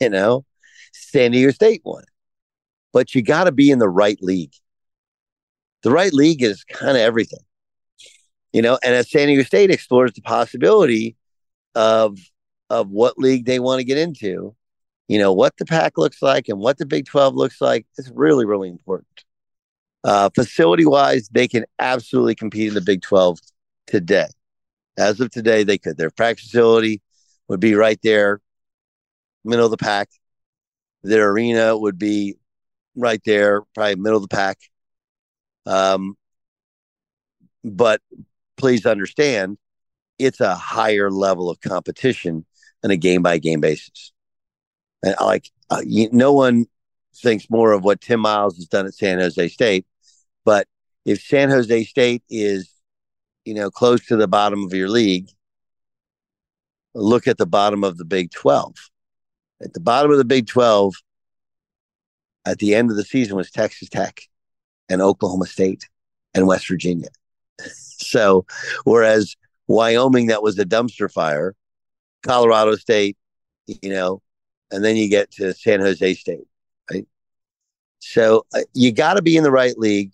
You 0.00 0.10
know, 0.10 0.44
San 0.92 1.30
Diego 1.30 1.52
State 1.52 1.82
won. 1.84 2.02
But 2.92 3.14
you 3.14 3.22
got 3.22 3.44
to 3.44 3.52
be 3.52 3.70
in 3.70 3.78
the 3.78 3.88
right 3.88 4.18
league. 4.22 4.52
The 5.82 5.90
right 5.90 6.12
league 6.12 6.42
is 6.42 6.64
kind 6.64 6.92
of 6.96 7.02
everything, 7.02 7.40
you 8.52 8.62
know. 8.62 8.78
And 8.84 8.94
as 8.94 9.10
San 9.10 9.26
Diego 9.26 9.42
State 9.42 9.70
explores 9.70 10.12
the 10.12 10.22
possibility 10.22 11.16
of 11.74 12.18
of 12.70 12.90
what 12.90 13.18
league 13.18 13.46
they 13.46 13.58
want 13.58 13.80
to 13.80 13.84
get 13.84 13.98
into, 13.98 14.54
you 15.08 15.18
know, 15.18 15.32
what 15.32 15.56
the 15.56 15.64
pack 15.64 15.98
looks 15.98 16.22
like 16.22 16.48
and 16.48 16.58
what 16.58 16.78
the 16.78 16.86
Big 16.86 17.06
Twelve 17.06 17.34
looks 17.34 17.60
like 17.60 17.86
is 17.98 18.10
really 18.14 18.46
really 18.46 18.68
important. 18.68 19.24
Uh, 20.04 20.30
facility 20.34 20.84
wise, 20.84 21.28
they 21.32 21.48
can 21.48 21.64
absolutely 21.78 22.34
compete 22.34 22.68
in 22.68 22.74
the 22.74 22.80
Big 22.80 23.02
Twelve 23.02 23.40
today. 23.86 24.28
As 24.96 25.20
of 25.20 25.30
today, 25.30 25.64
they 25.64 25.78
could. 25.78 25.96
Their 25.96 26.10
practice 26.10 26.46
facility 26.46 27.00
would 27.48 27.60
be 27.60 27.74
right 27.74 27.98
there, 28.02 28.40
middle 29.44 29.64
of 29.64 29.70
the 29.70 29.76
pack. 29.76 30.10
Their 31.02 31.30
arena 31.30 31.76
would 31.76 31.98
be 31.98 32.36
right 32.96 33.20
there, 33.24 33.62
probably 33.74 33.96
middle 33.96 34.18
of 34.18 34.22
the 34.22 34.34
pack. 34.34 34.58
Um, 35.66 36.16
but 37.64 38.00
please 38.56 38.86
understand, 38.86 39.58
it's 40.18 40.40
a 40.40 40.54
higher 40.54 41.10
level 41.10 41.50
of 41.50 41.60
competition 41.60 42.44
on 42.84 42.90
a 42.90 42.96
game 42.96 43.22
by 43.22 43.38
game 43.38 43.60
basis. 43.60 44.12
And 45.02 45.14
like, 45.20 45.50
uh, 45.70 45.82
you, 45.84 46.08
no 46.12 46.32
one 46.32 46.66
thinks 47.14 47.48
more 47.50 47.72
of 47.72 47.84
what 47.84 48.00
Tim 48.00 48.20
Miles 48.20 48.56
has 48.56 48.66
done 48.66 48.86
at 48.86 48.94
San 48.94 49.18
Jose 49.18 49.48
State, 49.48 49.86
but 50.44 50.66
if 51.04 51.20
San 51.20 51.50
Jose 51.50 51.84
State 51.84 52.22
is, 52.30 52.70
you 53.44 53.54
know, 53.54 53.70
close 53.70 54.06
to 54.06 54.16
the 54.16 54.28
bottom 54.28 54.64
of 54.64 54.72
your 54.72 54.88
league, 54.88 55.28
look 56.94 57.26
at 57.26 57.38
the 57.38 57.46
bottom 57.46 57.84
of 57.84 57.98
the 57.98 58.04
Big 58.04 58.30
12. 58.30 58.74
At 59.62 59.72
the 59.72 59.80
bottom 59.80 60.10
of 60.10 60.18
the 60.18 60.24
Big 60.24 60.46
12, 60.46 60.94
at 62.44 62.58
the 62.58 62.74
end 62.74 62.90
of 62.90 62.96
the 62.96 63.04
season 63.04 63.36
was 63.36 63.50
Texas 63.50 63.88
Tech 63.88 64.22
and 64.88 65.00
Oklahoma 65.00 65.46
State 65.46 65.88
and 66.34 66.46
West 66.46 66.68
Virginia. 66.68 67.08
so, 67.60 68.46
whereas 68.84 69.36
Wyoming, 69.68 70.26
that 70.26 70.42
was 70.42 70.58
a 70.58 70.64
dumpster 70.64 71.10
fire, 71.10 71.54
Colorado 72.22 72.76
State, 72.76 73.16
you 73.66 73.90
know, 73.90 74.20
and 74.70 74.84
then 74.84 74.96
you 74.96 75.08
get 75.08 75.30
to 75.32 75.54
San 75.54 75.80
Jose 75.80 76.14
State, 76.14 76.46
right? 76.90 77.06
So, 78.00 78.46
uh, 78.54 78.60
you 78.74 78.92
got 78.92 79.14
to 79.14 79.22
be 79.22 79.36
in 79.36 79.44
the 79.44 79.52
right 79.52 79.76
league 79.78 80.12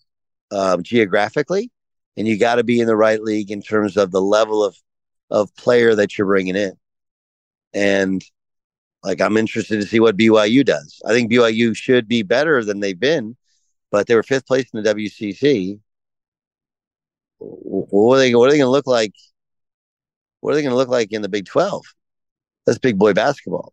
um, 0.51 0.83
geographically, 0.83 1.71
and 2.17 2.27
you 2.27 2.39
got 2.39 2.57
to 2.57 2.65
be 2.65 2.81
in 2.81 2.87
the 2.87 2.97
right 2.97 3.23
league 3.23 3.51
in 3.51 3.63
terms 3.63 3.97
of 3.97 4.11
the 4.11 4.23
level 4.23 4.65
of 4.65 4.77
of 5.31 5.55
player 5.57 5.95
that 5.95 6.17
you're 6.17 6.27
bringing 6.27 6.57
in. 6.57 6.73
And 7.75 8.25
like 9.03 9.21
I'm 9.21 9.37
interested 9.37 9.81
to 9.81 9.87
see 9.87 10.01
what 10.01 10.17
BYU 10.17 10.65
does. 10.65 11.01
I 11.07 11.13
think 11.13 11.31
BYU 11.31 11.77
should 11.77 12.09
be 12.09 12.23
better 12.23 12.65
than 12.65 12.81
they've 12.81 12.99
been, 12.99 13.37
but 13.91 14.07
they 14.07 14.15
were 14.15 14.23
fifth 14.23 14.47
place 14.47 14.67
in 14.73 14.83
the 14.83 14.95
WCC. 14.95 15.81
What 17.39 18.17
are 18.17 18.19
they? 18.19 18.35
What 18.35 18.49
are 18.49 18.51
they 18.51 18.59
going 18.59 18.67
to 18.67 18.71
look 18.71 18.87
like? 18.87 19.15
What 20.41 20.53
are 20.53 20.57
they 20.57 20.63
going 20.63 20.73
to 20.73 20.77
look 20.77 20.89
like 20.89 21.13
in 21.13 21.23
the 21.23 21.29
Big 21.29 21.47
Twelve? 21.47 21.85
That's 22.67 22.79
big 22.79 22.99
boy 22.99 23.15
basketball. 23.15 23.73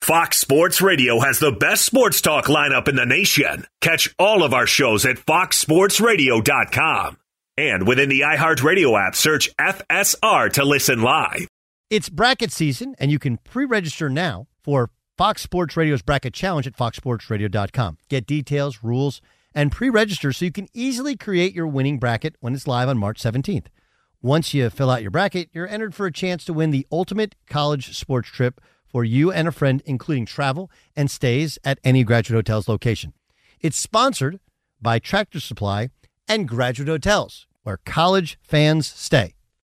Fox 0.00 0.38
Sports 0.38 0.82
Radio 0.82 1.20
has 1.20 1.38
the 1.38 1.52
best 1.52 1.84
sports 1.84 2.20
talk 2.20 2.46
lineup 2.46 2.88
in 2.88 2.96
the 2.96 3.06
nation. 3.06 3.66
Catch 3.80 4.14
all 4.18 4.42
of 4.42 4.52
our 4.52 4.66
shows 4.66 5.06
at 5.06 5.16
foxsportsradio.com. 5.16 7.16
And 7.56 7.86
within 7.86 8.08
the 8.08 8.20
iHeartRadio 8.20 9.00
app, 9.00 9.14
search 9.14 9.54
FSR 9.56 10.52
to 10.54 10.64
listen 10.64 11.00
live. 11.00 11.46
It's 11.88 12.08
bracket 12.08 12.50
season, 12.50 12.96
and 12.98 13.10
you 13.10 13.18
can 13.18 13.38
pre 13.38 13.64
register 13.64 14.10
now 14.10 14.46
for 14.64 14.90
Fox 15.16 15.42
Sports 15.42 15.76
Radio's 15.76 16.02
Bracket 16.02 16.34
Challenge 16.34 16.66
at 16.66 16.76
foxsportsradio.com. 16.76 17.98
Get 18.08 18.26
details, 18.26 18.80
rules, 18.82 19.20
and 19.54 19.70
pre 19.70 19.88
register 19.88 20.32
so 20.32 20.44
you 20.44 20.50
can 20.50 20.68
easily 20.74 21.16
create 21.16 21.54
your 21.54 21.68
winning 21.68 21.98
bracket 21.98 22.34
when 22.40 22.54
it's 22.54 22.66
live 22.66 22.88
on 22.88 22.98
March 22.98 23.22
17th. 23.22 23.66
Once 24.20 24.54
you 24.54 24.70
fill 24.70 24.90
out 24.90 25.02
your 25.02 25.10
bracket, 25.10 25.50
you're 25.52 25.68
entered 25.68 25.94
for 25.94 26.06
a 26.06 26.12
chance 26.12 26.44
to 26.44 26.52
win 26.52 26.70
the 26.70 26.86
ultimate 26.90 27.34
college 27.46 27.94
sports 27.96 28.28
trip 28.28 28.60
for 28.86 29.04
you 29.04 29.30
and 29.30 29.46
a 29.46 29.52
friend, 29.52 29.82
including 29.84 30.24
travel 30.24 30.70
and 30.96 31.10
stays 31.10 31.58
at 31.62 31.78
any 31.84 32.02
Graduate 32.04 32.38
Hotels 32.38 32.66
location. 32.66 33.12
It's 33.60 33.76
sponsored 33.76 34.40
by 34.80 34.98
Tractor 34.98 35.40
Supply 35.40 35.90
and 36.26 36.48
Graduate 36.48 36.88
Hotels, 36.88 37.46
where 37.64 37.78
college 37.84 38.38
fans 38.42 38.86
stay. 38.86 39.34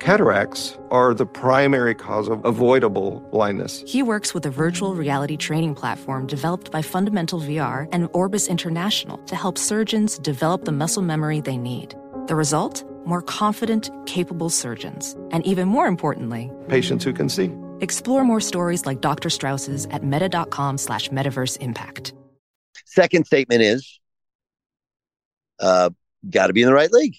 Cataracts 0.00 0.78
are 0.90 1.12
the 1.12 1.26
primary 1.26 1.94
cause 1.94 2.26
of 2.26 2.42
avoidable 2.46 3.20
blindness. 3.30 3.84
He 3.86 4.02
works 4.02 4.32
with 4.32 4.46
a 4.46 4.50
virtual 4.50 4.94
reality 4.94 5.36
training 5.36 5.74
platform 5.74 6.26
developed 6.26 6.70
by 6.70 6.80
Fundamental 6.80 7.38
VR 7.38 7.86
and 7.92 8.08
Orbis 8.14 8.48
International 8.48 9.18
to 9.18 9.36
help 9.36 9.58
surgeons 9.58 10.18
develop 10.18 10.64
the 10.64 10.72
muscle 10.72 11.02
memory 11.02 11.42
they 11.42 11.58
need. 11.58 11.94
The 12.28 12.34
result? 12.34 12.82
More 13.04 13.20
confident, 13.20 13.90
capable 14.06 14.48
surgeons. 14.48 15.16
And 15.32 15.46
even 15.46 15.68
more 15.68 15.86
importantly, 15.86 16.50
patients 16.66 17.04
who 17.04 17.12
can 17.12 17.28
see. 17.28 17.54
Explore 17.82 18.24
more 18.24 18.40
stories 18.40 18.86
like 18.86 19.02
Dr. 19.02 19.28
Strauss's 19.28 19.84
at 19.90 20.02
meta.com 20.02 20.78
slash 20.78 21.10
metaverse 21.10 21.58
impact. 21.58 22.14
Second 22.86 23.26
statement 23.26 23.60
is 23.60 24.00
uh, 25.58 25.90
got 26.30 26.46
to 26.46 26.54
be 26.54 26.62
in 26.62 26.68
the 26.68 26.74
right 26.74 26.90
league. 26.90 27.16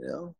You 0.00 0.06
know, 0.08 0.34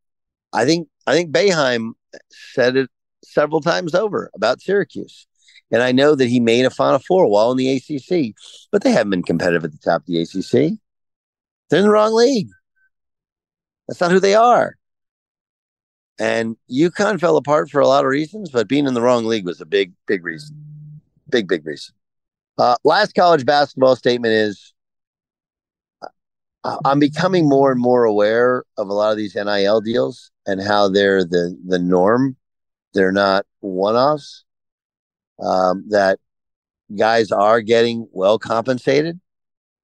I 0.53 0.65
think 0.65 0.89
I 1.07 1.15
think 1.15 1.33
Boeheim 1.33 1.93
said 2.31 2.77
it 2.77 2.91
several 3.25 3.61
times 3.61 3.95
over 3.95 4.31
about 4.35 4.61
Syracuse. 4.61 5.27
And 5.71 5.83
I 5.83 5.93
know 5.93 6.15
that 6.15 6.29
he 6.29 6.41
made 6.41 6.65
a 6.65 6.71
Final 6.71 7.01
Four 7.01 7.27
while 7.29 7.51
in 7.51 7.57
the 7.57 7.77
ACC, 7.77 8.35
but 8.71 8.83
they 8.83 8.93
haven't 8.93 9.11
been 9.11 9.23
competitive 9.23 9.65
at 9.65 9.73
the 9.73 9.79
top 9.79 10.03
of 10.03 10.07
the 10.07 10.21
ACC. 10.21 10.79
They're 11.69 11.81
in 11.81 11.87
the 11.87 11.91
wrong 11.91 12.15
league. 12.15 12.49
That's 13.89 14.01
not 14.01 14.13
who 14.13 14.21
they 14.21 14.35
are. 14.35 14.77
And 16.19 16.57
UConn 16.71 17.21
fell 17.21 17.37
apart 17.37 17.71
for 17.71 17.81
a 17.81 17.87
lot 17.87 18.05
of 18.05 18.11
reasons, 18.11 18.51
but 18.51 18.69
being 18.69 18.87
in 18.87 18.95
the 18.95 19.03
wrong 19.03 19.27
league 19.27 19.45
was 19.45 19.61
a 19.61 19.67
big, 19.67 19.93
big 20.07 20.25
reason. 20.25 20.57
Big, 21.29 21.49
big 21.49 21.67
reason. 21.67 21.95
Uh, 22.59 22.77
last 22.85 23.15
college 23.15 23.45
basketball 23.45 23.97
statement 23.97 24.33
is 24.33 24.73
I'm 26.85 26.99
becoming 26.99 27.49
more 27.49 27.71
and 27.71 27.81
more 27.81 28.05
aware 28.05 28.65
of 28.77 28.89
a 28.89 28.93
lot 28.93 29.13
of 29.13 29.17
these 29.17 29.35
NIL 29.35 29.81
deals 29.81 30.31
and 30.47 30.63
how 30.63 30.89
they're 30.89 31.25
the 31.25 31.57
the 31.67 31.79
norm. 31.79 32.37
They're 32.95 33.13
not 33.13 33.47
one 33.61 33.95
offs. 33.95 34.45
Um, 35.39 35.85
that 35.91 36.19
guys 36.97 37.31
are 37.31 37.61
getting 37.61 38.09
well 38.13 38.39
compensated. 38.39 39.21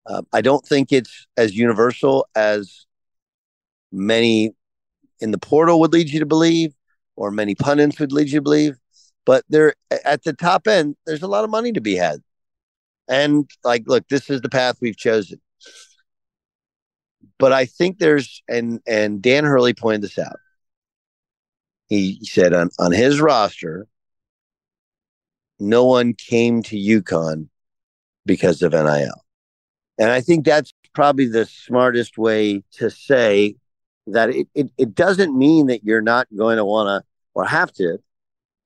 Uh, 0.07 0.23
I 0.33 0.41
don't 0.41 0.67
think 0.67 0.93
it's 0.93 1.27
as 1.37 1.55
universal 1.55 2.27
as 2.35 2.87
many 3.93 4.53
in 5.21 5.31
the 5.31 5.39
portal 5.39 5.79
would 5.81 5.93
lead 5.93 6.09
you 6.11 6.21
to 6.21 6.27
believe, 6.27 6.73
or 7.17 7.31
many 7.31 7.55
pundits 7.55 8.01
would 8.01 8.13
lead 8.13 8.29
you 8.29 8.39
to 8.39 8.43
believe. 8.43 8.77
But 9.25 9.45
there, 9.49 9.75
at 10.05 10.25
the 10.25 10.33
top 10.33 10.67
end, 10.67 10.97
there's 11.07 11.23
a 11.23 11.29
lot 11.29 11.45
of 11.45 11.51
money 11.51 11.73
to 11.73 11.81
be 11.81 11.95
had. 11.95 12.21
And 13.09 13.49
like, 13.63 13.85
look, 13.87 14.09
this 14.09 14.31
is 14.31 14.41
the 14.41 14.49
path 14.49 14.79
we've 14.81 14.97
chosen. 14.97 15.41
But 17.39 17.53
I 17.53 17.65
think 17.65 17.99
there's 17.99 18.43
and 18.49 18.81
and 18.87 19.21
Dan 19.21 19.45
Hurley 19.45 19.75
pointed 19.75 20.03
this 20.03 20.19
out. 20.19 20.37
he 21.89 22.19
said 22.23 22.53
on, 22.53 22.71
on 22.79 22.93
his 22.93 23.21
roster, 23.21 23.87
no 25.59 25.85
one 25.85 26.15
came 26.15 26.63
to 26.65 26.77
UConn 26.77 27.49
because 28.27 28.63
of 28.63 28.73
NIL. 28.73 29.25
And 29.99 30.11
I 30.11 30.21
think 30.21 30.45
that's 30.45 30.73
probably 30.95 31.27
the 31.27 31.47
smartest 31.47 32.19
way 32.19 32.63
to 32.73 32.91
say 32.91 33.57
that 34.09 34.31
it, 34.31 34.49
it, 34.55 34.71
it 34.79 34.95
doesn't 34.95 35.37
mean 35.37 35.67
that 35.67 35.85
you're 35.85 36.03
not 36.03 36.27
going 36.37 36.57
to 36.57 36.65
want 36.65 36.89
to 36.89 37.07
or 37.35 37.45
have 37.45 37.73
to 37.75 37.99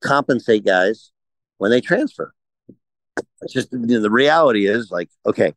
compensate 0.01 0.65
guys 0.65 1.11
when 1.57 1.71
they 1.71 1.81
transfer. 1.81 2.33
It's 3.41 3.53
just 3.53 3.71
you 3.71 3.79
know, 3.79 4.01
the 4.01 4.09
reality 4.09 4.67
is 4.67 4.91
like, 4.91 5.09
okay, 5.25 5.53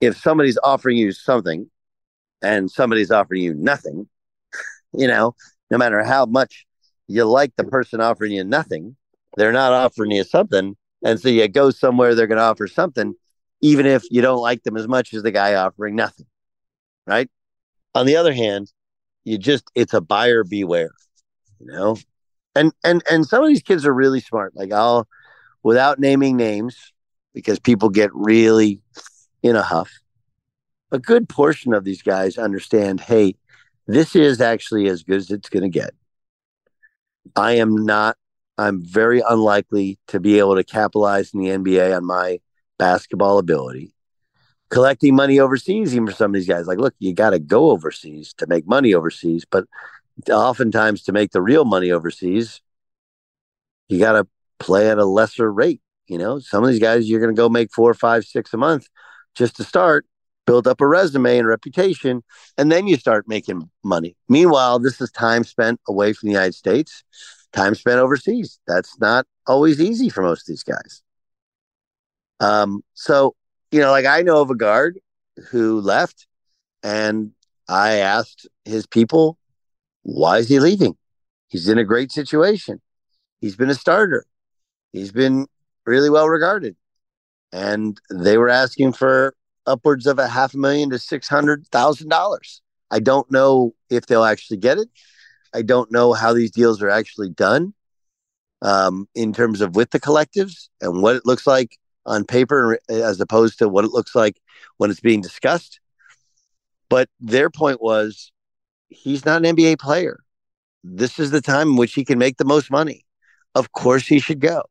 if 0.00 0.16
somebody's 0.16 0.58
offering 0.62 0.96
you 0.96 1.12
something 1.12 1.70
and 2.42 2.70
somebody's 2.70 3.10
offering 3.10 3.42
you 3.42 3.54
nothing, 3.54 4.08
you 4.92 5.06
know, 5.06 5.34
no 5.70 5.78
matter 5.78 6.02
how 6.02 6.26
much 6.26 6.66
you 7.06 7.24
like 7.24 7.54
the 7.56 7.64
person 7.64 8.00
offering 8.00 8.32
you 8.32 8.44
nothing, 8.44 8.96
they're 9.36 9.52
not 9.52 9.72
offering 9.72 10.10
you 10.10 10.24
something. 10.24 10.76
And 11.04 11.20
so 11.20 11.28
you 11.28 11.48
go 11.48 11.70
somewhere 11.70 12.14
they're 12.14 12.26
going 12.26 12.38
to 12.38 12.44
offer 12.44 12.66
something, 12.66 13.14
even 13.60 13.86
if 13.86 14.04
you 14.10 14.22
don't 14.22 14.40
like 14.40 14.62
them 14.62 14.76
as 14.76 14.88
much 14.88 15.14
as 15.14 15.22
the 15.22 15.30
guy 15.30 15.54
offering 15.54 15.94
nothing. 15.96 16.26
Right. 17.06 17.30
On 17.94 18.06
the 18.06 18.16
other 18.16 18.32
hand, 18.32 18.72
you 19.24 19.38
just, 19.38 19.64
it's 19.74 19.94
a 19.94 20.00
buyer 20.00 20.44
beware, 20.44 20.92
you 21.58 21.66
know? 21.66 21.96
And, 22.54 22.72
and, 22.84 23.02
and 23.10 23.26
some 23.26 23.42
of 23.42 23.48
these 23.48 23.62
kids 23.62 23.86
are 23.86 23.94
really 23.94 24.20
smart. 24.20 24.54
Like 24.56 24.72
I'll, 24.72 25.08
without 25.62 25.98
naming 25.98 26.36
names, 26.36 26.92
because 27.34 27.58
people 27.58 27.90
get 27.90 28.10
really 28.12 28.80
in 29.42 29.56
a 29.56 29.62
huff, 29.62 29.90
a 30.92 30.98
good 30.98 31.28
portion 31.28 31.72
of 31.72 31.84
these 31.84 32.02
guys 32.02 32.38
understand 32.38 33.00
hey, 33.00 33.36
this 33.86 34.14
is 34.14 34.40
actually 34.40 34.88
as 34.88 35.02
good 35.02 35.16
as 35.16 35.30
it's 35.30 35.48
going 35.48 35.62
to 35.62 35.68
get. 35.68 35.94
I 37.36 37.52
am 37.52 37.84
not, 37.84 38.16
I'm 38.58 38.84
very 38.84 39.22
unlikely 39.26 39.98
to 40.08 40.20
be 40.20 40.38
able 40.38 40.56
to 40.56 40.64
capitalize 40.64 41.32
in 41.32 41.40
the 41.40 41.48
NBA 41.48 41.96
on 41.96 42.04
my 42.04 42.40
basketball 42.78 43.38
ability. 43.38 43.94
Collecting 44.70 45.16
money 45.16 45.40
overseas, 45.40 45.94
even 45.94 46.06
for 46.06 46.12
some 46.12 46.30
of 46.30 46.34
these 46.34 46.46
guys, 46.46 46.66
like, 46.66 46.78
look, 46.78 46.94
you 46.98 47.12
got 47.12 47.30
to 47.30 47.40
go 47.40 47.70
overseas 47.70 48.32
to 48.34 48.46
make 48.46 48.66
money 48.66 48.94
overseas. 48.94 49.44
But 49.50 49.64
oftentimes, 50.30 51.02
to 51.04 51.12
make 51.12 51.32
the 51.32 51.42
real 51.42 51.64
money 51.64 51.90
overseas, 51.90 52.60
you 53.88 53.98
got 53.98 54.12
to 54.12 54.28
play 54.60 54.88
at 54.88 54.98
a 54.98 55.04
lesser 55.04 55.52
rate. 55.52 55.80
You 56.06 56.18
know, 56.18 56.38
some 56.38 56.62
of 56.62 56.70
these 56.70 56.80
guys, 56.80 57.08
you're 57.08 57.20
going 57.20 57.34
to 57.34 57.40
go 57.40 57.48
make 57.48 57.72
four, 57.72 57.92
five, 57.94 58.24
six 58.24 58.54
a 58.54 58.56
month 58.56 58.86
just 59.34 59.56
to 59.56 59.64
start 59.64 60.06
build 60.50 60.66
up 60.66 60.80
a 60.80 60.86
resume 60.86 61.38
and 61.38 61.46
reputation, 61.46 62.24
and 62.58 62.72
then 62.72 62.88
you 62.88 62.96
start 62.96 63.28
making 63.28 63.70
money. 63.84 64.16
Meanwhile, 64.28 64.80
this 64.80 65.00
is 65.00 65.08
time 65.12 65.44
spent 65.44 65.80
away 65.86 66.12
from 66.12 66.26
the 66.26 66.32
United 66.32 66.56
States, 66.56 67.04
time 67.52 67.76
spent 67.76 68.00
overseas. 68.00 68.58
That's 68.66 68.98
not 68.98 69.26
always 69.46 69.80
easy 69.80 70.08
for 70.08 70.22
most 70.22 70.42
of 70.42 70.46
these 70.48 70.64
guys. 70.64 71.02
Um, 72.40 72.82
so, 72.94 73.36
you 73.70 73.80
know, 73.80 73.92
like 73.92 74.06
I 74.06 74.22
know 74.22 74.40
of 74.40 74.50
a 74.50 74.56
guard 74.56 74.98
who 75.50 75.80
left, 75.80 76.26
and 76.82 77.30
I 77.68 77.98
asked 77.98 78.48
his 78.64 78.88
people, 78.88 79.38
why 80.02 80.38
is 80.38 80.48
he 80.48 80.58
leaving? 80.58 80.96
He's 81.46 81.68
in 81.68 81.78
a 81.78 81.84
great 81.84 82.10
situation. 82.10 82.80
He's 83.40 83.54
been 83.54 83.70
a 83.70 83.76
starter. 83.76 84.24
He's 84.92 85.12
been 85.12 85.46
really 85.86 86.10
well 86.10 86.28
regarded. 86.28 86.74
And 87.52 88.00
they 88.10 88.36
were 88.36 88.48
asking 88.48 88.94
for 88.94 89.34
upwards 89.66 90.06
of 90.06 90.18
a 90.18 90.28
half 90.28 90.54
a 90.54 90.58
million 90.58 90.90
to 90.90 90.98
six 90.98 91.28
hundred 91.28 91.66
thousand 91.68 92.08
dollars. 92.08 92.62
I 92.90 93.00
don't 93.00 93.30
know 93.30 93.74
if 93.88 94.06
they'll 94.06 94.24
actually 94.24 94.58
get 94.58 94.78
it. 94.78 94.88
I 95.54 95.62
don't 95.62 95.90
know 95.90 96.12
how 96.12 96.32
these 96.32 96.50
deals 96.50 96.82
are 96.82 96.90
actually 96.90 97.30
done 97.30 97.74
um, 98.62 99.08
in 99.14 99.32
terms 99.32 99.60
of 99.60 99.76
with 99.76 99.90
the 99.90 100.00
collectives 100.00 100.68
and 100.80 101.02
what 101.02 101.16
it 101.16 101.26
looks 101.26 101.46
like 101.46 101.78
on 102.06 102.24
paper 102.24 102.78
as 102.88 103.20
opposed 103.20 103.58
to 103.58 103.68
what 103.68 103.84
it 103.84 103.92
looks 103.92 104.14
like 104.14 104.40
when 104.76 104.90
it's 104.90 105.00
being 105.00 105.20
discussed. 105.20 105.80
But 106.88 107.08
their 107.20 107.50
point 107.50 107.80
was 107.80 108.32
he's 108.88 109.24
not 109.24 109.44
an 109.44 109.56
NBA 109.56 109.78
player. 109.78 110.20
This 110.82 111.18
is 111.18 111.30
the 111.30 111.40
time 111.40 111.70
in 111.70 111.76
which 111.76 111.94
he 111.94 112.04
can 112.04 112.18
make 112.18 112.36
the 112.36 112.44
most 112.44 112.70
money. 112.70 113.04
Of 113.54 113.72
course, 113.72 114.06
he 114.06 114.18
should 114.18 114.40
go. 114.40 114.62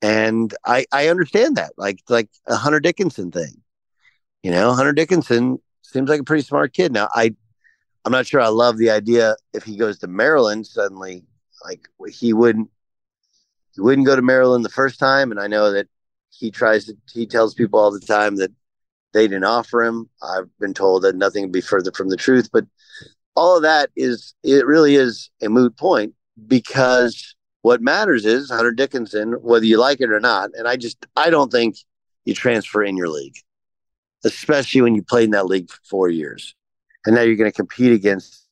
And 0.00 0.54
I, 0.64 0.86
I 0.92 1.08
understand 1.08 1.56
that, 1.56 1.72
like 1.76 2.00
like 2.08 2.28
a 2.46 2.54
Hunter 2.54 2.78
Dickinson 2.78 3.32
thing. 3.32 3.62
You 4.42 4.52
know, 4.52 4.72
Hunter 4.72 4.92
Dickinson 4.92 5.58
seems 5.82 6.08
like 6.08 6.20
a 6.20 6.24
pretty 6.24 6.44
smart 6.44 6.72
kid. 6.72 6.92
Now, 6.92 7.08
I, 7.12 7.34
I'm 8.04 8.12
not 8.12 8.26
sure 8.26 8.40
I 8.40 8.48
love 8.48 8.78
the 8.78 8.90
idea 8.90 9.36
if 9.52 9.64
he 9.64 9.76
goes 9.76 9.98
to 9.98 10.06
Maryland 10.06 10.66
suddenly, 10.66 11.24
like 11.64 11.88
he 12.12 12.32
wouldn't, 12.32 12.70
he 13.74 13.80
wouldn't 13.80 14.06
go 14.06 14.14
to 14.16 14.22
Maryland 14.22 14.64
the 14.64 14.70
first 14.70 14.98
time. 14.98 15.30
And 15.30 15.40
I 15.40 15.48
know 15.48 15.72
that 15.72 15.88
he 16.30 16.50
tries 16.50 16.86
to, 16.86 16.94
he 17.12 17.26
tells 17.26 17.54
people 17.54 17.80
all 17.80 17.90
the 17.90 18.00
time 18.00 18.36
that 18.36 18.52
they 19.12 19.26
didn't 19.26 19.44
offer 19.44 19.82
him. 19.82 20.08
I've 20.22 20.48
been 20.60 20.74
told 20.74 21.02
that 21.02 21.16
nothing 21.16 21.42
would 21.42 21.52
be 21.52 21.60
further 21.60 21.90
from 21.90 22.08
the 22.08 22.16
truth, 22.16 22.48
but 22.52 22.64
all 23.34 23.56
of 23.56 23.62
that 23.62 23.90
is, 23.96 24.34
it 24.42 24.66
really 24.66 24.94
is 24.94 25.30
a 25.42 25.48
moot 25.48 25.76
point 25.76 26.14
because 26.46 27.34
what 27.62 27.80
matters 27.80 28.24
is 28.24 28.50
Hunter 28.50 28.72
Dickinson, 28.72 29.32
whether 29.32 29.64
you 29.64 29.78
like 29.78 30.00
it 30.00 30.10
or 30.10 30.20
not. 30.20 30.50
And 30.54 30.68
I 30.68 30.76
just, 30.76 31.06
I 31.16 31.30
don't 31.30 31.50
think 31.50 31.76
you 32.24 32.34
transfer 32.34 32.82
in 32.84 32.96
your 32.96 33.08
league 33.08 33.36
especially 34.24 34.82
when 34.82 34.94
you 34.94 35.02
played 35.02 35.24
in 35.24 35.30
that 35.30 35.46
league 35.46 35.70
for 35.70 35.78
four 35.84 36.08
years. 36.08 36.54
And 37.06 37.14
now 37.14 37.22
you're 37.22 37.36
going 37.36 37.50
to 37.50 37.56
compete 37.56 37.92
against 37.92 38.46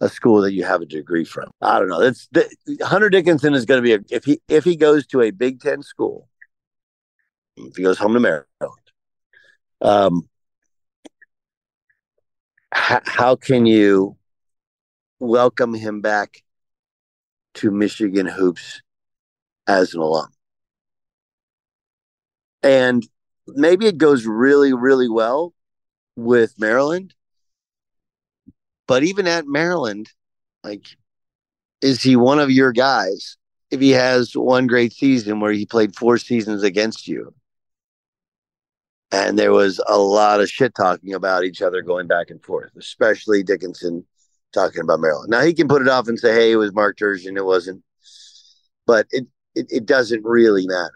a 0.00 0.08
school 0.08 0.40
that 0.42 0.52
you 0.52 0.64
have 0.64 0.82
a 0.82 0.86
degree 0.86 1.24
from. 1.24 1.50
I 1.60 1.78
don't 1.78 1.88
know. 1.88 2.00
That's 2.00 2.28
the, 2.32 2.48
Hunter 2.82 3.08
Dickinson 3.08 3.54
is 3.54 3.64
going 3.64 3.82
to 3.82 3.82
be 3.82 3.94
a, 3.94 4.00
if 4.14 4.24
he 4.24 4.40
if 4.48 4.64
he 4.64 4.76
goes 4.76 5.06
to 5.08 5.22
a 5.22 5.30
Big 5.30 5.60
Ten 5.60 5.82
school, 5.82 6.28
if 7.56 7.76
he 7.76 7.82
goes 7.82 7.98
home 7.98 8.14
to 8.14 8.20
Maryland, 8.20 8.46
um, 9.80 10.28
h- 12.74 13.02
how 13.04 13.36
can 13.36 13.66
you 13.66 14.16
welcome 15.20 15.74
him 15.74 16.00
back 16.00 16.42
to 17.54 17.70
Michigan 17.70 18.26
hoops 18.26 18.82
as 19.68 19.94
an 19.94 20.00
alum? 20.00 20.30
And 22.64 23.06
maybe 23.46 23.86
it 23.86 23.98
goes 23.98 24.26
really, 24.26 24.72
really 24.72 25.08
well 25.08 25.52
with 26.16 26.58
Maryland. 26.58 27.14
But 28.86 29.02
even 29.04 29.26
at 29.26 29.46
Maryland, 29.46 30.10
like, 30.64 30.86
is 31.80 32.02
he 32.02 32.16
one 32.16 32.38
of 32.38 32.50
your 32.50 32.72
guys? 32.72 33.36
If 33.70 33.80
he 33.80 33.90
has 33.90 34.36
one 34.36 34.66
great 34.66 34.92
season 34.92 35.40
where 35.40 35.52
he 35.52 35.64
played 35.64 35.96
four 35.96 36.18
seasons 36.18 36.62
against 36.62 37.08
you, 37.08 37.34
and 39.10 39.38
there 39.38 39.52
was 39.52 39.80
a 39.88 39.98
lot 39.98 40.40
of 40.40 40.50
shit 40.50 40.74
talking 40.74 41.14
about 41.14 41.44
each 41.44 41.62
other 41.62 41.82
going 41.82 42.06
back 42.06 42.30
and 42.30 42.42
forth, 42.42 42.70
especially 42.76 43.42
Dickinson 43.42 44.06
talking 44.52 44.80
about 44.82 45.00
Maryland. 45.00 45.30
Now 45.30 45.42
he 45.42 45.54
can 45.54 45.68
put 45.68 45.82
it 45.82 45.88
off 45.88 46.08
and 46.08 46.18
say, 46.18 46.32
"Hey, 46.34 46.52
it 46.52 46.56
was 46.56 46.74
Mark 46.74 46.98
Turgeon, 46.98 47.36
it 47.36 47.44
wasn't," 47.44 47.82
but 48.86 49.06
it, 49.10 49.26
it 49.54 49.66
it 49.70 49.86
doesn't 49.86 50.24
really 50.24 50.66
matter. 50.66 50.92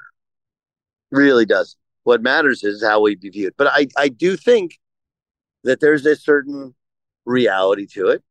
Really 1.10 1.46
doesn't. 1.46 1.78
What 2.06 2.22
matters 2.22 2.62
is 2.62 2.84
how 2.84 3.00
we 3.00 3.16
be 3.16 3.30
viewed. 3.30 3.54
But 3.56 3.66
I, 3.66 3.88
I 3.96 4.06
do 4.06 4.36
think 4.36 4.78
that 5.64 5.80
there's 5.80 6.06
a 6.06 6.14
certain 6.14 6.72
reality 7.24 7.84
to 7.94 8.10
it 8.10 8.22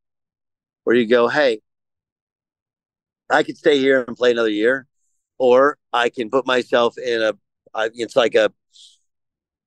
where 0.84 0.96
you 0.96 1.06
go, 1.06 1.28
hey, 1.28 1.60
I 3.28 3.42
could 3.42 3.58
stay 3.58 3.78
here 3.78 4.02
and 4.08 4.16
play 4.16 4.30
another 4.30 4.48
year, 4.48 4.86
or 5.36 5.76
I 5.92 6.08
can 6.08 6.30
put 6.30 6.46
myself 6.46 6.96
in 6.96 7.20
a. 7.20 7.34
It's 7.92 8.16
like 8.16 8.34
a, 8.34 8.50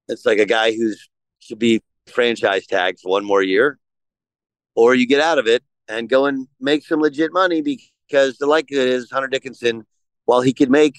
it's 0.08 0.26
like 0.26 0.40
a 0.40 0.46
guy 0.48 0.72
who's 0.72 1.08
should 1.38 1.60
be 1.60 1.84
franchise 2.08 2.66
tagged 2.66 3.02
for 3.02 3.10
one 3.12 3.26
more 3.26 3.44
year, 3.44 3.78
or 4.74 4.96
you 4.96 5.06
get 5.06 5.22
out 5.22 5.38
of 5.38 5.46
it 5.46 5.64
and 5.88 6.10
go 6.10 6.26
and 6.26 6.48
make 6.60 6.84
some 6.84 7.00
legit 7.00 7.32
money 7.32 7.62
because 7.62 8.40
the 8.40 8.48
likelihood 8.48 8.88
is 8.88 9.12
Hunter 9.12 9.28
Dickinson, 9.28 9.86
while 10.26 10.42
he 10.42 10.52
could 10.52 10.72
make, 10.72 10.96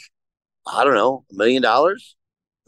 I 0.64 0.84
don't 0.84 0.94
know, 0.94 1.24
a 1.28 1.34
million 1.34 1.60
dollars, 1.60 2.14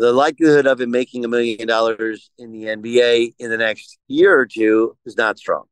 the 0.03 0.13
likelihood 0.13 0.67
of 0.67 0.81
him 0.81 0.91
making 0.91 1.25
a 1.25 1.29
million 1.29 1.69
dollars 1.69 2.33
in 2.37 2.51
the 2.51 2.65
NBA 2.65 3.37
in 3.39 3.51
the 3.51 3.57
next 3.57 4.01
year 4.09 4.37
or 4.37 4.47
two 4.47 4.97
is 5.07 5.17
not 5.17 5.39
strong. 5.39 5.67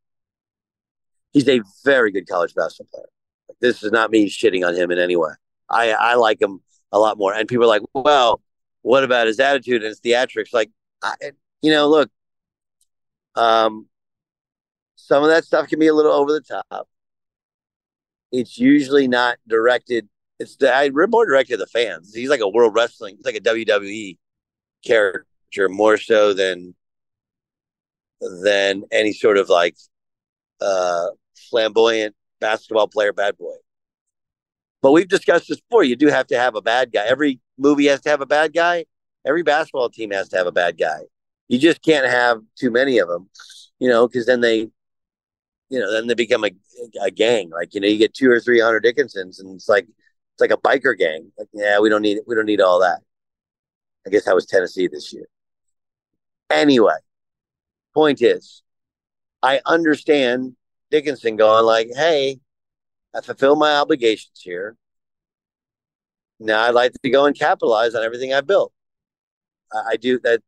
He's 1.32 1.48
a 1.48 1.62
very 1.84 2.12
good 2.12 2.28
college 2.28 2.54
basketball 2.54 3.00
player. 3.00 3.56
This 3.60 3.82
is 3.82 3.90
not 3.90 4.12
me 4.12 4.30
shitting 4.30 4.64
on 4.64 4.76
him 4.76 4.92
in 4.92 5.00
any 5.00 5.16
way. 5.16 5.32
I, 5.68 5.90
I 5.90 6.14
like 6.14 6.40
him 6.40 6.60
a 6.92 6.98
lot 7.00 7.18
more. 7.18 7.34
And 7.34 7.48
people 7.48 7.64
are 7.64 7.66
like, 7.66 7.82
well, 7.92 8.40
what 8.82 9.02
about 9.02 9.26
his 9.26 9.40
attitude 9.40 9.82
and 9.82 9.88
his 9.88 10.00
theatrics? 10.00 10.52
Like, 10.52 10.70
I, 11.02 11.32
you 11.60 11.72
know, 11.72 11.88
look, 11.88 12.08
um, 13.34 13.88
some 14.94 15.24
of 15.24 15.30
that 15.30 15.44
stuff 15.44 15.66
can 15.66 15.80
be 15.80 15.88
a 15.88 15.94
little 15.94 16.12
over 16.12 16.30
the 16.30 16.62
top. 16.70 16.88
It's 18.30 18.58
usually 18.58 19.08
not 19.08 19.38
directed 19.48 20.08
it's 20.40 20.56
the 20.56 20.74
I 20.74 20.88
more 20.88 21.26
directed 21.26 21.52
to 21.52 21.56
the 21.58 21.66
fans. 21.66 22.14
He's 22.14 22.30
like 22.30 22.40
a 22.40 22.48
world 22.48 22.74
wrestling, 22.74 23.16
it's 23.16 23.26
like 23.26 23.36
a 23.36 23.40
WWE 23.40 24.16
character 24.84 25.68
more 25.68 25.96
so 25.96 26.32
than 26.32 26.74
than 28.42 28.84
any 28.92 29.12
sort 29.12 29.38
of 29.38 29.48
like 29.48 29.76
uh 30.60 31.06
flamboyant 31.50 32.14
basketball 32.40 32.88
player 32.88 33.12
bad 33.12 33.36
boy. 33.36 33.54
But 34.82 34.92
we've 34.92 35.08
discussed 35.08 35.48
this 35.48 35.60
before. 35.60 35.84
You 35.84 35.96
do 35.96 36.08
have 36.08 36.26
to 36.28 36.38
have 36.38 36.54
a 36.54 36.62
bad 36.62 36.92
guy. 36.92 37.04
Every 37.06 37.40
movie 37.58 37.86
has 37.86 38.00
to 38.02 38.10
have 38.10 38.20
a 38.20 38.26
bad 38.26 38.52
guy. 38.54 38.86
Every 39.26 39.42
basketball 39.42 39.90
team 39.90 40.10
has 40.12 40.28
to 40.30 40.38
have 40.38 40.46
a 40.46 40.52
bad 40.52 40.78
guy. 40.78 41.00
You 41.48 41.58
just 41.58 41.82
can't 41.82 42.06
have 42.06 42.40
too 42.56 42.70
many 42.70 42.98
of 42.98 43.08
them, 43.08 43.28
you 43.78 43.88
know, 43.88 44.08
because 44.08 44.24
then 44.24 44.40
they, 44.40 44.70
you 45.68 45.78
know, 45.78 45.92
then 45.92 46.06
they 46.06 46.14
become 46.14 46.44
a, 46.44 46.50
a 47.02 47.10
gang. 47.10 47.50
Like 47.50 47.74
you 47.74 47.80
know, 47.80 47.88
you 47.88 47.98
get 47.98 48.14
two 48.14 48.30
or 48.30 48.40
three 48.40 48.60
Hunter 48.60 48.80
Dickinsons, 48.80 49.40
and 49.40 49.54
it's 49.56 49.68
like 49.68 49.84
it's 49.84 50.40
like 50.40 50.50
a 50.52 50.56
biker 50.56 50.96
gang. 50.96 51.30
Like 51.38 51.48
yeah, 51.52 51.80
we 51.80 51.88
don't 51.88 52.02
need 52.02 52.20
we 52.26 52.34
don't 52.34 52.46
need 52.46 52.60
all 52.60 52.80
that. 52.80 53.00
I 54.06 54.10
guess 54.10 54.24
that 54.24 54.34
was 54.34 54.46
Tennessee 54.46 54.88
this 54.88 55.12
year. 55.12 55.26
Anyway, 56.50 56.96
point 57.94 58.22
is, 58.22 58.62
I 59.42 59.60
understand 59.66 60.56
Dickinson 60.90 61.36
going 61.36 61.64
like, 61.64 61.88
"Hey, 61.94 62.40
I 63.14 63.20
fulfill 63.20 63.56
my 63.56 63.76
obligations 63.76 64.40
here. 64.40 64.76
Now 66.38 66.62
I'd 66.62 66.74
like 66.74 66.92
to 67.02 67.10
go 67.10 67.26
and 67.26 67.38
capitalize 67.38 67.94
on 67.94 68.02
everything 68.02 68.32
I've 68.32 68.46
built. 68.46 68.72
I, 69.72 69.90
I 69.90 69.96
do 69.96 70.18
that. 70.20 70.40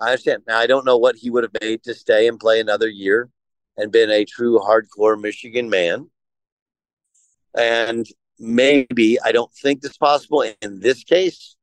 I 0.00 0.10
understand. 0.10 0.42
Now 0.46 0.58
I 0.58 0.66
don't 0.66 0.84
know 0.84 0.98
what 0.98 1.16
he 1.16 1.30
would 1.30 1.44
have 1.44 1.52
made 1.60 1.82
to 1.84 1.94
stay 1.94 2.28
and 2.28 2.38
play 2.38 2.60
another 2.60 2.88
year 2.88 3.30
and 3.76 3.92
been 3.92 4.10
a 4.10 4.24
true 4.24 4.58
hardcore 4.58 5.20
Michigan 5.20 5.70
man. 5.70 6.10
And 7.56 8.06
maybe 8.38 9.18
I 9.20 9.32
don't 9.32 9.52
think 9.52 9.80
this 9.80 9.96
possible 9.96 10.42
in 10.62 10.80
this 10.80 11.04
case. 11.04 11.56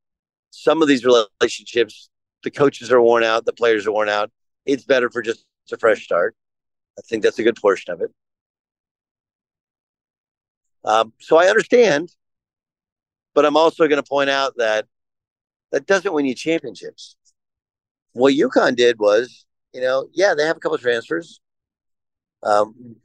Some 0.59 0.81
of 0.81 0.87
these 0.87 1.05
relationships, 1.05 2.09
the 2.43 2.49
coaches 2.49 2.91
are 2.91 2.99
worn 2.99 3.23
out, 3.23 3.45
the 3.45 3.53
players 3.53 3.85
are 3.85 3.91
worn 3.91 4.09
out. 4.09 4.31
It's 4.65 4.83
better 4.83 5.07
for 5.07 5.21
just 5.21 5.45
a 5.71 5.77
fresh 5.77 6.03
start. 6.03 6.35
I 6.97 7.01
think 7.07 7.21
that's 7.21 7.37
a 7.37 7.43
good 7.43 7.57
portion 7.61 7.93
of 7.93 8.01
it. 8.01 8.09
Um, 10.83 11.13
so 11.19 11.37
I 11.37 11.45
understand, 11.45 12.09
but 13.35 13.45
I'm 13.45 13.55
also 13.55 13.87
going 13.87 14.01
to 14.01 14.09
point 14.09 14.31
out 14.31 14.53
that 14.57 14.87
that 15.71 15.85
doesn't 15.85 16.11
win 16.11 16.25
you 16.25 16.33
championships. 16.33 17.15
What 18.13 18.33
UConn 18.33 18.75
did 18.75 18.97
was, 18.97 19.45
you 19.73 19.81
know, 19.81 20.09
yeah, 20.11 20.33
they 20.33 20.43
have 20.43 20.57
a 20.57 20.59
couple 20.59 20.79
transfers. 20.79 21.39
Um, 22.41 22.95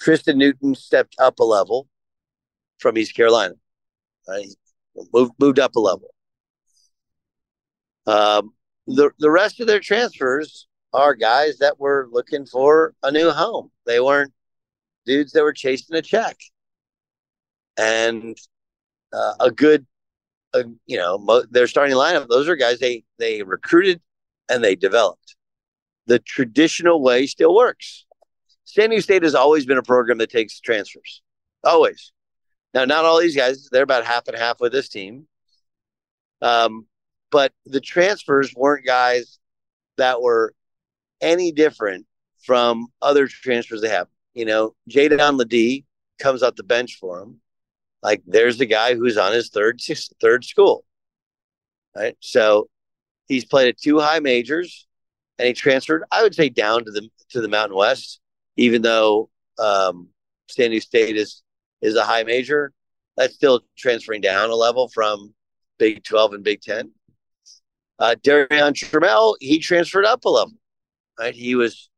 Tristen 0.00 0.38
Newton 0.38 0.76
stepped 0.76 1.16
up 1.18 1.40
a 1.40 1.44
level 1.44 1.88
from 2.78 2.96
East 2.96 3.16
Carolina. 3.16 3.54
Right? 4.28 4.46
Moved 5.12 5.32
moved 5.40 5.58
up 5.58 5.74
a 5.74 5.80
level. 5.80 6.11
Um, 8.06 8.52
the 8.86 9.10
the 9.18 9.30
rest 9.30 9.60
of 9.60 9.66
their 9.66 9.80
transfers 9.80 10.66
are 10.92 11.14
guys 11.14 11.58
that 11.58 11.78
were 11.78 12.08
looking 12.10 12.46
for 12.46 12.94
a 13.02 13.10
new 13.10 13.30
home. 13.30 13.70
They 13.86 14.00
weren't 14.00 14.32
dudes 15.06 15.32
that 15.32 15.42
were 15.42 15.52
chasing 15.52 15.96
a 15.96 16.02
check 16.02 16.36
and 17.76 18.36
uh, 19.12 19.34
a 19.40 19.50
good, 19.50 19.86
uh, 20.54 20.64
you 20.86 20.98
know, 20.98 21.18
mo- 21.18 21.44
their 21.50 21.66
starting 21.66 21.96
lineup. 21.96 22.28
Those 22.28 22.48
are 22.48 22.56
guys 22.56 22.78
they 22.78 23.04
they 23.18 23.42
recruited 23.42 24.00
and 24.48 24.62
they 24.62 24.76
developed. 24.76 25.36
The 26.06 26.18
traditional 26.18 27.02
way 27.02 27.26
still 27.26 27.54
works. 27.54 28.06
San 28.64 28.90
Diego 28.90 29.02
State 29.02 29.22
has 29.22 29.34
always 29.34 29.66
been 29.66 29.78
a 29.78 29.82
program 29.82 30.18
that 30.18 30.30
takes 30.30 30.60
transfers, 30.60 31.22
always. 31.64 32.12
Now, 32.74 32.84
not 32.84 33.04
all 33.04 33.20
these 33.20 33.36
guys; 33.36 33.68
they're 33.70 33.82
about 33.82 34.04
half 34.04 34.28
and 34.28 34.36
half 34.36 34.60
with 34.60 34.72
this 34.72 34.88
team. 34.88 35.26
Um, 36.40 36.86
but 37.32 37.52
the 37.66 37.80
transfers 37.80 38.54
weren't 38.54 38.86
guys 38.86 39.40
that 39.96 40.22
were 40.22 40.54
any 41.20 41.50
different 41.50 42.06
from 42.44 42.86
other 43.00 43.26
transfers 43.26 43.80
they 43.80 43.88
have. 43.88 44.08
You 44.34 44.44
know, 44.44 44.74
Jaedon 44.88 45.36
LeDee 45.36 45.84
comes 46.20 46.42
off 46.44 46.54
the 46.54 46.62
bench 46.62 46.98
for 47.00 47.18
them 47.18 47.40
like 48.02 48.22
there's 48.26 48.58
the 48.58 48.66
guy 48.66 48.94
who's 48.94 49.16
on 49.16 49.32
his 49.32 49.48
third 49.48 49.80
third 50.20 50.44
school 50.44 50.84
right? 51.96 52.16
So 52.20 52.68
he's 53.26 53.44
played 53.44 53.68
at 53.68 53.78
two 53.78 53.98
high 53.98 54.20
majors 54.20 54.86
and 55.38 55.48
he 55.48 55.52
transferred 55.54 56.04
i 56.12 56.22
would 56.22 56.34
say 56.34 56.48
down 56.48 56.84
to 56.84 56.92
the 56.92 57.08
to 57.30 57.40
the 57.40 57.48
mountain 57.48 57.76
west 57.76 58.20
even 58.56 58.82
though 58.82 59.28
um 59.58 60.08
san 60.48 60.70
diego 60.70 60.80
state 60.80 61.16
is 61.16 61.42
is 61.82 61.96
a 61.96 62.04
high 62.04 62.22
major. 62.22 62.72
That's 63.16 63.34
still 63.34 63.60
transferring 63.76 64.22
down 64.22 64.48
a 64.48 64.54
level 64.54 64.88
from 64.88 65.34
big 65.78 66.02
12 66.04 66.34
and 66.34 66.44
big 66.44 66.62
10 66.62 66.92
uh 68.02 68.14
Darrion 68.22 68.74
Trammell, 68.74 69.36
he 69.40 69.58
transferred 69.58 70.04
up 70.04 70.24
a 70.24 70.28
level 70.28 70.54
right 71.18 71.34
he 71.34 71.54
was 71.54 71.88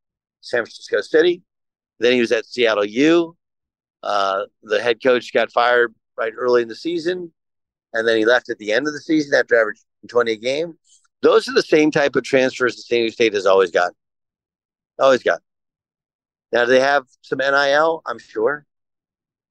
san 0.41 0.59
francisco 0.65 1.01
city 1.01 1.43
then 2.01 2.13
he 2.13 2.21
was 2.21 2.33
at 2.33 2.47
seattle 2.47 2.85
u 2.85 3.37
uh, 4.05 4.45
the 4.63 4.83
head 4.83 5.03
coach 5.03 5.33
got 5.33 5.51
fired 5.51 5.95
right 6.17 6.33
early 6.37 6.61
in 6.61 6.69
the 6.69 6.77
season, 6.77 7.33
and 7.95 8.07
then 8.07 8.19
he 8.19 8.27
left 8.27 8.51
at 8.51 8.59
the 8.59 8.71
end 8.71 8.87
of 8.87 8.93
the 8.93 9.01
season 9.01 9.35
after 9.35 9.59
averaging 9.59 9.83
20 10.09 10.33
a 10.33 10.37
game. 10.37 10.75
Those 11.23 11.49
are 11.49 11.55
the 11.55 11.63
same 11.63 11.91
type 11.91 12.15
of 12.15 12.23
transfers 12.23 12.77
that 12.77 12.83
San 12.83 12.99
Diego 12.99 13.13
State 13.13 13.33
has 13.33 13.47
always 13.47 13.71
got. 13.71 13.93
Always 14.99 15.23
got. 15.23 15.41
Now, 16.53 16.67
do 16.67 16.71
they 16.73 16.81
have 16.81 17.05
some 17.23 17.39
NIL? 17.39 18.03
I'm 18.07 18.19
sure. 18.19 18.67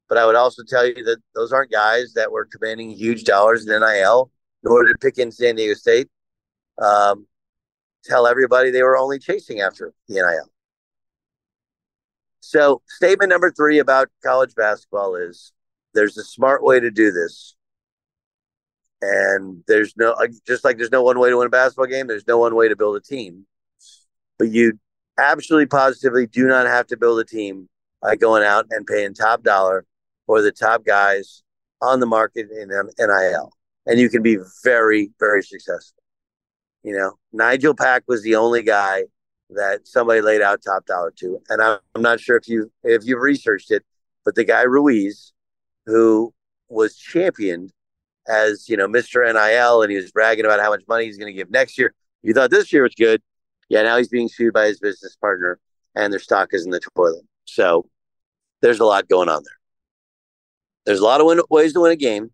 But 0.08 0.20
I 0.20 0.26
would 0.28 0.36
also 0.36 0.62
tell 0.64 0.86
you 0.86 1.04
that 1.04 1.18
those 1.34 1.52
aren't 1.52 1.72
guys 1.72 2.14
that 2.14 2.32
were 2.32 2.46
commanding 2.46 2.92
huge 2.92 3.24
dollars 3.24 3.68
in 3.68 3.80
NIL, 3.80 4.30
nor 4.62 4.86
did 4.86 5.00
pick 5.02 5.18
in 5.18 5.32
San 5.32 5.56
Diego 5.56 5.74
State. 5.74 6.10
Um, 6.78 7.28
tell 8.04 8.28
everybody 8.28 8.72
they 8.72 8.84
were 8.84 8.98
only 8.98 9.20
chasing 9.20 9.62
after 9.62 9.94
the 10.08 10.16
NIL. 10.16 10.50
So, 12.40 12.82
statement 12.88 13.30
number 13.30 13.52
three 13.52 13.80
about 13.80 14.10
college 14.24 14.54
basketball 14.56 15.16
is 15.16 15.54
there's 15.94 16.18
a 16.18 16.24
smart 16.24 16.64
way 16.64 16.80
to 16.80 16.92
do 16.92 17.12
this. 17.12 17.56
And 19.02 19.64
there's 19.68 19.96
no, 19.98 20.16
just 20.46 20.64
like 20.64 20.78
there's 20.78 20.92
no 20.92 21.04
one 21.04 21.20
way 21.20 21.30
to 21.30 21.38
win 21.38 21.48
a 21.48 21.50
basketball 21.50 21.88
game, 21.88 22.08
there's 22.08 22.28
no 22.28 22.38
one 22.38 22.56
way 22.56 22.68
to 22.68 22.76
build 22.76 22.96
a 22.96 23.02
team. 23.02 23.46
But 24.38 24.50
you 24.50 24.80
absolutely 25.18 25.68
positively 25.68 26.28
do 26.28 26.48
not 26.48 26.66
have 26.68 26.88
to 26.88 26.98
build 26.98 27.20
a 27.20 27.26
team 27.26 27.70
by 28.02 28.16
going 28.16 28.44
out 28.44 28.66
and 28.72 28.86
paying 28.86 29.14
top 29.14 29.44
dollar 29.44 29.86
for 30.26 30.42
the 30.42 30.52
top 30.52 30.86
guys 30.86 31.44
on 31.82 32.00
the 32.00 32.06
market 32.06 32.48
in 32.50 32.70
NIL. 32.70 33.52
And 33.86 34.00
you 34.00 34.10
can 34.10 34.22
be 34.22 34.38
very, 34.64 35.12
very 35.20 35.44
successful. 35.44 36.03
You 36.84 36.98
know, 36.98 37.14
Nigel 37.32 37.74
Pack 37.74 38.04
was 38.08 38.24
the 38.24 38.36
only 38.36 38.62
guy 38.62 39.04
that 39.52 39.88
somebody 39.88 40.22
laid 40.22 40.42
out 40.42 40.62
top 40.64 40.86
dollar 40.86 41.12
to. 41.18 41.40
And 41.50 41.62
I'm, 41.62 41.80
not 42.02 42.20
sure 42.20 42.38
if 42.38 42.48
you 42.48 42.72
if 42.84 43.06
you've 43.06 43.22
researched 43.22 43.72
it, 43.72 43.84
but 44.26 44.36
the 44.36 44.44
guy 44.44 44.64
Ruiz, 44.64 45.34
who 45.86 46.34
was 46.70 46.98
championed 46.98 47.72
as 48.28 48.68
you 48.68 48.78
know 48.78 48.88
Mr. 48.88 49.24
NIL, 49.24 49.82
and 49.82 49.92
he 49.92 49.98
was 49.98 50.12
bragging 50.12 50.46
about 50.46 50.60
how 50.60 50.70
much 50.70 50.84
money 50.88 51.06
he's 51.06 51.18
going 51.18 51.32
to 51.32 51.38
give 51.38 51.50
next 51.50 51.78
year. 51.78 51.94
You 52.22 52.34
thought 52.34 52.52
this 52.52 52.72
year 52.72 52.84
was 52.84 52.96
good, 52.96 53.22
yeah. 53.70 53.84
Now 53.84 53.98
he's 53.98 54.10
being 54.10 54.30
sued 54.30 54.54
by 54.54 54.68
his 54.68 54.80
business 54.80 55.16
partner, 55.16 55.60
and 55.96 56.12
their 56.12 56.20
stock 56.20 56.50
is 56.52 56.66
in 56.66 56.72
the 56.72 56.82
toilet. 56.96 57.24
So 57.46 57.90
there's 58.62 58.80
a 58.80 58.86
lot 58.86 59.08
going 59.08 59.30
on 59.30 59.44
there. 59.44 59.58
There's 60.86 61.00
a 61.00 61.06
lot 61.06 61.22
of 61.22 61.28
win- 61.28 61.42
ways 61.50 61.74
to 61.74 61.82
win 61.82 61.92
a 61.92 61.96
game. 61.96 62.32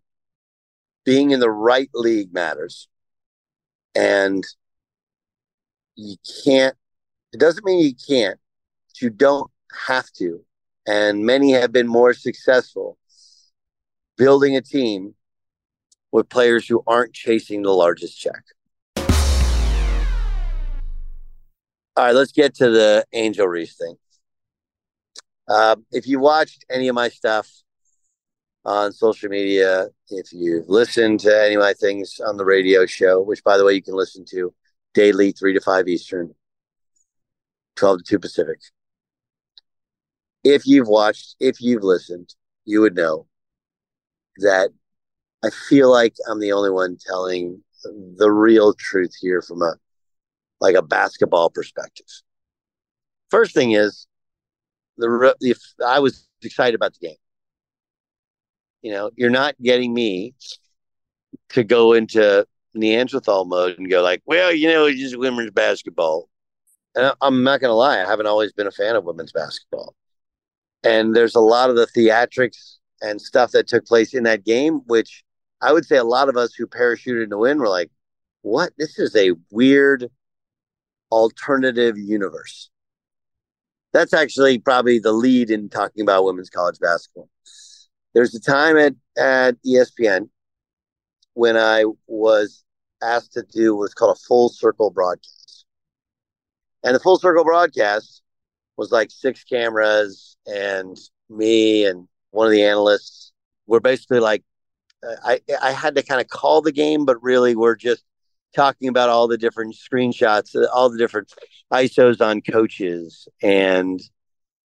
Being 1.04 1.30
in 1.30 1.40
the 1.40 1.50
right 1.50 1.88
league 1.94 2.32
matters, 2.32 2.88
and 3.94 4.44
you 5.96 6.16
can't 6.44 6.76
it 7.32 7.38
doesn't 7.38 7.64
mean 7.64 7.84
you 7.84 7.94
can't. 7.94 8.38
You 9.00 9.10
don't 9.10 9.50
have 9.86 10.10
to. 10.18 10.44
And 10.86 11.24
many 11.24 11.52
have 11.52 11.72
been 11.72 11.86
more 11.86 12.12
successful 12.12 12.98
building 14.16 14.56
a 14.56 14.60
team 14.60 15.14
with 16.10 16.28
players 16.28 16.66
who 16.66 16.82
aren't 16.86 17.14
chasing 17.14 17.62
the 17.62 17.70
largest 17.70 18.18
check. 18.18 18.42
All 21.96 22.06
right, 22.06 22.14
let's 22.14 22.32
get 22.32 22.54
to 22.56 22.70
the 22.70 23.04
Angel 23.12 23.46
Reese 23.46 23.76
thing. 23.76 23.96
Uh, 25.48 25.76
if 25.92 26.06
you 26.06 26.18
watched 26.18 26.64
any 26.70 26.88
of 26.88 26.94
my 26.94 27.08
stuff 27.08 27.48
on 28.64 28.92
social 28.92 29.28
media, 29.28 29.88
if 30.10 30.32
you've 30.32 30.68
listened 30.68 31.20
to 31.20 31.44
any 31.44 31.54
of 31.54 31.60
my 31.60 31.72
things 31.74 32.20
on 32.24 32.36
the 32.36 32.44
radio 32.44 32.86
show, 32.86 33.20
which 33.20 33.42
by 33.42 33.56
the 33.56 33.64
way 33.64 33.74
you 33.74 33.82
can 33.82 33.94
listen 33.94 34.24
to 34.26 34.54
daily, 34.94 35.32
three 35.32 35.54
to 35.54 35.60
five 35.60 35.88
Eastern, 35.88 36.34
12 37.76 37.98
to 37.98 38.04
2 38.04 38.18
Pacific. 38.18 38.60
If 40.44 40.66
you've 40.66 40.88
watched, 40.88 41.36
if 41.40 41.60
you've 41.60 41.82
listened, 41.82 42.34
you 42.64 42.80
would 42.80 42.94
know 42.94 43.26
that 44.38 44.70
I 45.42 45.50
feel 45.50 45.90
like 45.90 46.14
I'm 46.28 46.40
the 46.40 46.52
only 46.52 46.70
one 46.70 46.98
telling 47.04 47.62
the 48.16 48.30
real 48.30 48.74
truth 48.74 49.14
here 49.20 49.40
from 49.42 49.62
a 49.62 49.74
like 50.60 50.74
a 50.74 50.82
basketball 50.82 51.48
perspective. 51.48 52.06
First 53.30 53.54
thing 53.54 53.72
is 53.72 54.06
the 54.98 55.34
if 55.40 55.58
I 55.84 56.00
was 56.00 56.28
excited 56.42 56.74
about 56.74 56.92
the 56.94 57.08
game. 57.08 57.16
You 58.82 58.92
know, 58.92 59.10
you're 59.16 59.30
not 59.30 59.54
getting 59.62 59.92
me 59.92 60.34
to 61.50 61.64
go 61.64 61.92
into 61.92 62.46
Neanderthal 62.74 63.44
mode 63.44 63.78
and 63.78 63.90
go 63.90 64.02
like, 64.02 64.22
well, 64.26 64.52
you 64.52 64.68
know, 64.68 64.86
it's 64.86 65.00
just 65.00 65.18
women's 65.18 65.50
basketball 65.50 66.30
and 66.94 67.12
I'm 67.20 67.42
not 67.42 67.60
going 67.60 67.70
to 67.70 67.74
lie, 67.74 68.02
I 68.02 68.06
haven't 68.06 68.26
always 68.26 68.52
been 68.52 68.66
a 68.66 68.72
fan 68.72 68.96
of 68.96 69.04
women's 69.04 69.32
basketball. 69.32 69.94
And 70.82 71.14
there's 71.14 71.34
a 71.34 71.40
lot 71.40 71.70
of 71.70 71.76
the 71.76 71.86
theatrics 71.86 72.76
and 73.00 73.20
stuff 73.20 73.52
that 73.52 73.68
took 73.68 73.86
place 73.86 74.14
in 74.14 74.24
that 74.24 74.44
game, 74.44 74.80
which 74.86 75.22
I 75.60 75.72
would 75.72 75.84
say 75.84 75.96
a 75.96 76.04
lot 76.04 76.28
of 76.28 76.36
us 76.36 76.54
who 76.54 76.66
parachuted 76.66 77.30
to 77.30 77.38
win 77.38 77.58
were 77.58 77.68
like, 77.68 77.90
what? 78.42 78.72
This 78.78 78.98
is 78.98 79.14
a 79.14 79.32
weird 79.50 80.10
alternative 81.12 81.98
universe. 81.98 82.70
That's 83.92 84.14
actually 84.14 84.58
probably 84.58 84.98
the 84.98 85.12
lead 85.12 85.50
in 85.50 85.68
talking 85.68 86.02
about 86.02 86.24
women's 86.24 86.50
college 86.50 86.78
basketball. 86.78 87.28
There's 88.14 88.34
a 88.34 88.40
time 88.40 88.76
at, 88.76 88.94
at 89.16 89.56
ESPN 89.62 90.28
when 91.34 91.56
I 91.56 91.84
was 92.06 92.64
asked 93.02 93.32
to 93.34 93.42
do 93.42 93.76
what's 93.76 93.94
called 93.94 94.16
a 94.16 94.20
full 94.20 94.48
circle 94.48 94.90
broadcast. 94.90 95.64
And 96.82 96.94
the 96.94 97.00
full 97.00 97.18
circle 97.18 97.44
broadcast 97.44 98.22
was 98.76 98.90
like 98.90 99.10
six 99.10 99.44
cameras 99.44 100.36
and 100.46 100.96
me 101.28 101.84
and 101.84 102.08
one 102.30 102.46
of 102.46 102.52
the 102.52 102.64
analysts 102.64 103.32
were 103.66 103.80
basically 103.80 104.20
like 104.20 104.42
uh, 105.06 105.16
I 105.24 105.40
I 105.62 105.72
had 105.72 105.94
to 105.94 106.02
kind 106.02 106.20
of 106.20 106.28
call 106.28 106.62
the 106.62 106.72
game, 106.72 107.04
but 107.04 107.22
really 107.22 107.54
we're 107.54 107.76
just 107.76 108.04
talking 108.54 108.88
about 108.88 109.08
all 109.08 109.28
the 109.28 109.38
different 109.38 109.76
screenshots, 109.76 110.56
uh, 110.56 110.66
all 110.72 110.90
the 110.90 110.98
different 110.98 111.32
ISOs 111.72 112.20
on 112.20 112.40
coaches 112.40 113.28
and 113.42 114.00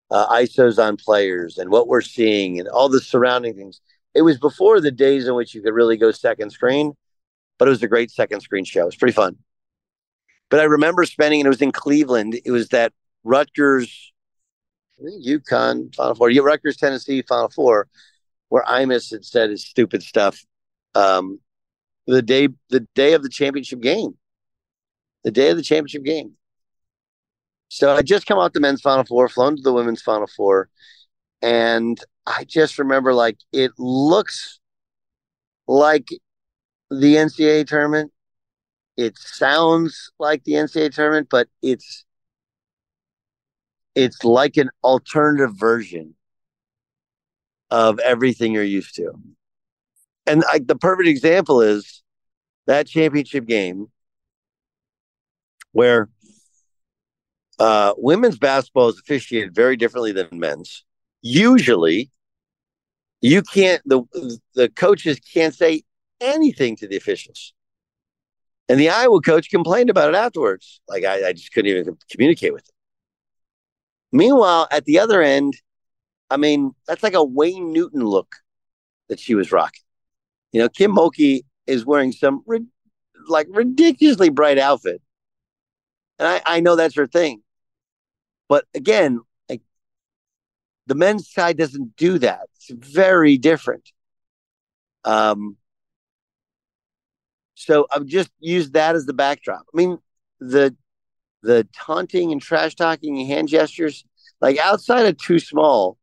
uh, 0.09 0.27
ISOs 0.27 0.81
on 0.81 0.97
players 0.97 1.57
and 1.57 1.69
what 1.69 1.87
we're 1.87 2.01
seeing 2.01 2.59
and 2.59 2.67
all 2.69 2.89
the 2.89 3.01
surrounding 3.01 3.55
things. 3.55 3.81
It 4.13 4.21
was 4.21 4.37
before 4.37 4.79
the 4.81 4.91
days 4.91 5.27
in 5.27 5.35
which 5.35 5.53
you 5.53 5.61
could 5.61 5.73
really 5.73 5.97
go 5.97 6.11
second 6.11 6.51
screen, 6.51 6.93
but 7.57 7.67
it 7.67 7.71
was 7.71 7.83
a 7.83 7.87
great 7.87 8.11
second 8.11 8.41
screen 8.41 8.63
show. 8.65 8.83
It 8.83 8.85
was 8.85 8.95
pretty 8.95 9.13
fun. 9.13 9.37
But 10.49 10.59
I 10.59 10.63
remember 10.63 11.03
spending, 11.05 11.41
and 11.41 11.47
it 11.47 11.49
was 11.49 11.61
in 11.61 11.71
Cleveland. 11.71 12.39
It 12.45 12.51
was 12.51 12.69
that 12.69 12.93
Rutgers, 13.23 14.13
UConn 15.01 15.93
Final 15.93 16.15
Four, 16.15 16.29
Rutgers, 16.29 16.77
Tennessee 16.77 17.21
Final 17.21 17.49
Four, 17.49 17.87
where 18.49 18.63
Imus 18.63 19.11
had 19.11 19.25
said 19.25 19.49
his 19.49 19.65
stupid 19.65 20.03
stuff. 20.03 20.39
Um, 20.95 21.39
the 22.07 22.21
day, 22.21 22.47
the 22.69 22.87
day 22.95 23.13
of 23.13 23.23
the 23.23 23.29
championship 23.29 23.81
game, 23.81 24.17
the 25.25 25.31
day 25.31 25.49
of 25.49 25.57
the 25.57 25.63
championship 25.63 26.03
game. 26.03 26.33
So 27.69 27.93
I 27.93 28.01
just 28.01 28.25
come 28.25 28.39
out 28.39 28.53
the 28.53 28.59
men's 28.59 28.81
Final 28.81 29.03
Four, 29.03 29.27
flown 29.29 29.55
to 29.57 29.61
the 29.61 29.73
women's 29.73 30.01
Final 30.01 30.27
Four, 30.27 30.69
and 31.41 31.99
I 32.25 32.45
just 32.45 32.79
remember 32.79 33.13
like 33.13 33.37
it 33.51 33.71
looks 33.77 34.59
like 35.67 36.07
the 36.89 37.17
NCAA 37.17 37.63
tournament. 37.63 38.11
It 38.95 39.17
sounds 39.17 40.11
like 40.19 40.43
the 40.43 40.53
NCAA 40.53 40.89
tournament, 40.89 41.27
but 41.29 41.49
it's 41.61 42.05
it's 43.95 44.23
like 44.23 44.57
an 44.57 44.69
alternative 44.83 45.55
version 45.55 46.15
of 47.71 47.99
everything 47.99 48.53
you're 48.53 48.63
used 48.63 48.95
to. 48.95 49.11
And 50.25 50.43
like 50.51 50.67
the 50.67 50.75
perfect 50.75 51.07
example 51.07 51.61
is 51.61 52.03
that 52.67 52.87
championship 52.87 53.45
game 53.45 53.87
where 55.71 56.09
uh, 57.59 57.93
women's 57.97 58.37
basketball 58.37 58.89
is 58.89 58.99
officiated 58.99 59.53
very 59.55 59.75
differently 59.77 60.11
than 60.11 60.27
men's. 60.33 60.83
Usually, 61.21 62.11
you 63.21 63.41
can't 63.41 63.81
the 63.85 64.03
the 64.53 64.69
coaches 64.69 65.19
can't 65.19 65.53
say 65.53 65.83
anything 66.21 66.75
to 66.77 66.87
the 66.87 66.97
officials. 66.97 67.53
And 68.69 68.79
the 68.79 68.89
Iowa 68.89 69.21
coach 69.21 69.49
complained 69.49 69.89
about 69.89 70.09
it 70.09 70.15
afterwards. 70.15 70.81
Like 70.87 71.03
I, 71.05 71.29
I 71.29 71.33
just 71.33 71.53
couldn't 71.53 71.71
even 71.71 71.97
communicate 72.11 72.53
with 72.53 72.65
them. 72.65 72.73
Meanwhile, 74.11 74.67
at 74.71 74.85
the 74.85 74.99
other 74.99 75.21
end, 75.21 75.55
I 76.29 76.37
mean, 76.37 76.73
that's 76.87 77.03
like 77.03 77.13
a 77.13 77.23
Wayne 77.23 77.71
Newton 77.71 78.01
look 78.01 78.35
that 79.09 79.19
she 79.19 79.35
was 79.35 79.51
rocking. 79.51 79.83
You 80.51 80.61
know, 80.61 80.69
Kim 80.69 80.95
Mulkey 80.95 81.41
is 81.65 81.85
wearing 81.85 82.11
some 82.11 82.43
like 83.27 83.47
ridiculously 83.49 84.29
bright 84.29 84.57
outfit. 84.57 85.01
And 86.19 86.27
I, 86.27 86.41
I 86.45 86.59
know 86.59 86.75
that's 86.75 86.95
her 86.95 87.07
thing. 87.07 87.41
But 88.49 88.65
again, 88.73 89.21
like 89.49 89.61
the 90.87 90.95
men's 90.95 91.31
side 91.31 91.57
doesn't 91.57 91.95
do 91.95 92.19
that. 92.19 92.47
It's 92.55 92.69
very 92.69 93.37
different. 93.37 93.91
Um, 95.03 95.57
so 97.55 97.87
I've 97.91 98.05
just 98.05 98.29
used 98.39 98.73
that 98.73 98.95
as 98.95 99.05
the 99.05 99.13
backdrop. 99.13 99.65
I 99.73 99.77
mean, 99.77 99.97
the 100.39 100.75
the 101.43 101.67
taunting 101.73 102.31
and 102.31 102.41
trash 102.41 102.75
talking 102.75 103.17
and 103.19 103.27
hand 103.27 103.47
gestures, 103.47 104.05
like 104.41 104.57
outside 104.57 105.05
of 105.05 105.17
too 105.17 105.39
small, 105.39 105.97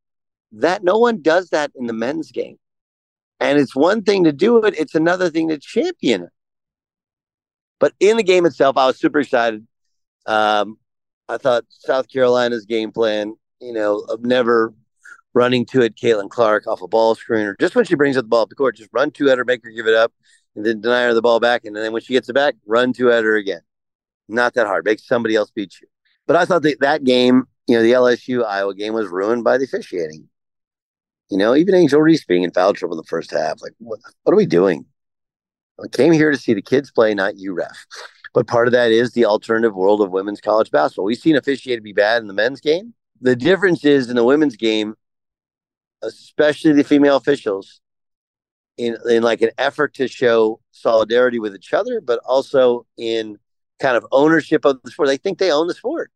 that 0.53 0.83
no 0.85 0.99
one 0.99 1.23
does 1.23 1.51
that 1.51 1.73
in 1.75 1.87
the 1.87 1.93
men's 1.93 2.31
game. 2.33 2.59
And 3.41 3.59
it's 3.59 3.75
one 3.75 4.03
thing 4.03 4.25
to 4.25 4.33
do 4.33 4.65
it, 4.65 4.79
it's 4.79 4.95
another 4.95 5.31
thing 5.31 5.49
to 5.49 5.59
champion 5.59 6.23
it. 6.25 6.31
But 7.79 7.93
in 8.01 8.17
the 8.17 8.23
game 8.23 8.47
itself, 8.47 8.77
I 8.77 8.87
was 8.87 8.99
super 8.99 9.21
excited. 9.21 9.67
Um, 10.27 10.79
I 11.29 11.39
thought 11.39 11.65
South 11.69 12.09
Carolina's 12.09 12.67
game 12.67 12.93
plan, 12.93 13.35
you 13.61 13.73
know, 13.73 13.99
of 14.01 14.23
never 14.23 14.75
running 15.33 15.67
to 15.67 15.83
it, 15.83 15.97
Caitlin 15.97 16.31
Clark 16.31 16.67
off 16.67 16.83
a 16.83 16.89
ball 16.89 17.15
screen, 17.15 17.47
or 17.47 17.57
just 17.59 17.75
when 17.75 17.85
she 17.85 17.95
brings 17.95 18.17
up 18.17 18.25
the 18.25 18.29
ball 18.29 18.43
up 18.43 18.49
the 18.49 18.55
court, 18.55 18.77
just 18.77 18.91
run 18.93 19.11
to 19.13 19.29
it 19.29 19.39
or 19.39 19.45
make 19.45 19.63
her 19.65 19.71
give 19.71 19.87
it 19.87 19.95
up, 19.95 20.13
and 20.55 20.65
then 20.65 20.81
deny 20.81 21.05
her 21.05 21.15
the 21.15 21.23
ball 21.23 21.41
back. 21.41 21.65
And 21.65 21.75
then 21.75 21.93
when 21.93 22.03
she 22.03 22.13
gets 22.13 22.29
it 22.29 22.35
back, 22.35 22.55
run 22.67 22.93
to 22.95 23.09
it 23.11 23.25
or 23.25 23.37
again. 23.37 23.61
Not 24.29 24.55
that 24.55 24.67
hard. 24.67 24.85
Make 24.85 25.01
somebody 25.01 25.35
else 25.35 25.51
beat 25.51 25.81
you. 25.81 25.89
But 26.27 26.37
I 26.37 26.45
thought 26.45 26.63
that 26.63 26.81
that 26.81 27.05
game, 27.05 27.45
you 27.67 27.77
know, 27.77 27.83
the 27.83 27.93
LSU 27.93 28.45
Iowa 28.45 28.75
game 28.75 28.95
was 28.95 29.09
ruined 29.09 29.45
by 29.45 29.59
the 29.59 29.65
officiating. 29.65 30.29
You 31.31 31.39
know, 31.39 31.55
even 31.55 31.75
Angel 31.75 32.01
Reese 32.01 32.25
being 32.25 32.43
in 32.43 32.53
foul 32.53 32.75
trouble 32.75 32.97
in 32.97 32.99
the 32.99 33.09
first 33.09 33.31
half. 33.31 33.61
Like, 33.61 33.73
what, 33.79 33.99
what 34.23 34.33
are 34.33 34.37
we 34.37 34.47
doing? 34.47 34.87
I 35.83 35.89
came 35.89 36.13
here 36.13 36.31
to 36.31 36.39
see 36.39 36.55
the 36.55 36.63
kids 36.63 36.91
play, 36.91 37.15
not 37.15 37.37
you, 37.37 37.55
ref. 37.55 37.87
But 38.35 38.49
part 38.49 38.67
of 38.69 38.73
that 38.73 38.91
is 38.91 39.13
the 39.13 39.25
alternative 39.25 39.75
world 39.75 40.03
of 40.03 40.11
women's 40.11 40.41
college 40.41 40.71
basketball. 40.71 41.05
We've 41.07 41.17
seen 41.17 41.37
officiated 41.37 41.85
be 41.85 41.93
bad 41.93 42.21
in 42.21 42.29
the 42.29 42.35
men's 42.35 42.61
game. 42.61 42.93
The 43.21 43.37
difference 43.37 43.85
is 43.85 44.11
in 44.11 44.17
the 44.17 44.25
women's 44.25 44.57
game, 44.57 44.97
especially 46.03 46.73
the 46.73 46.85
female 46.85 47.17
officials, 47.17 47.81
in 48.77 48.97
in 49.09 49.23
like 49.23 49.41
an 49.41 49.53
effort 49.57 49.95
to 49.95 50.09
show 50.09 50.61
solidarity 50.73 51.39
with 51.39 51.55
each 51.55 51.73
other, 51.73 52.01
but 52.01 52.21
also 52.27 52.87
in 52.99 53.39
kind 53.79 53.97
of 53.97 54.05
ownership 54.13 54.65
of 54.65 54.81
the 54.83 54.91
sport. 54.91 55.09
They 55.09 55.17
think 55.17 55.39
they 55.39 55.53
own 55.53 55.69
the 55.69 55.75
sport. 55.75 56.11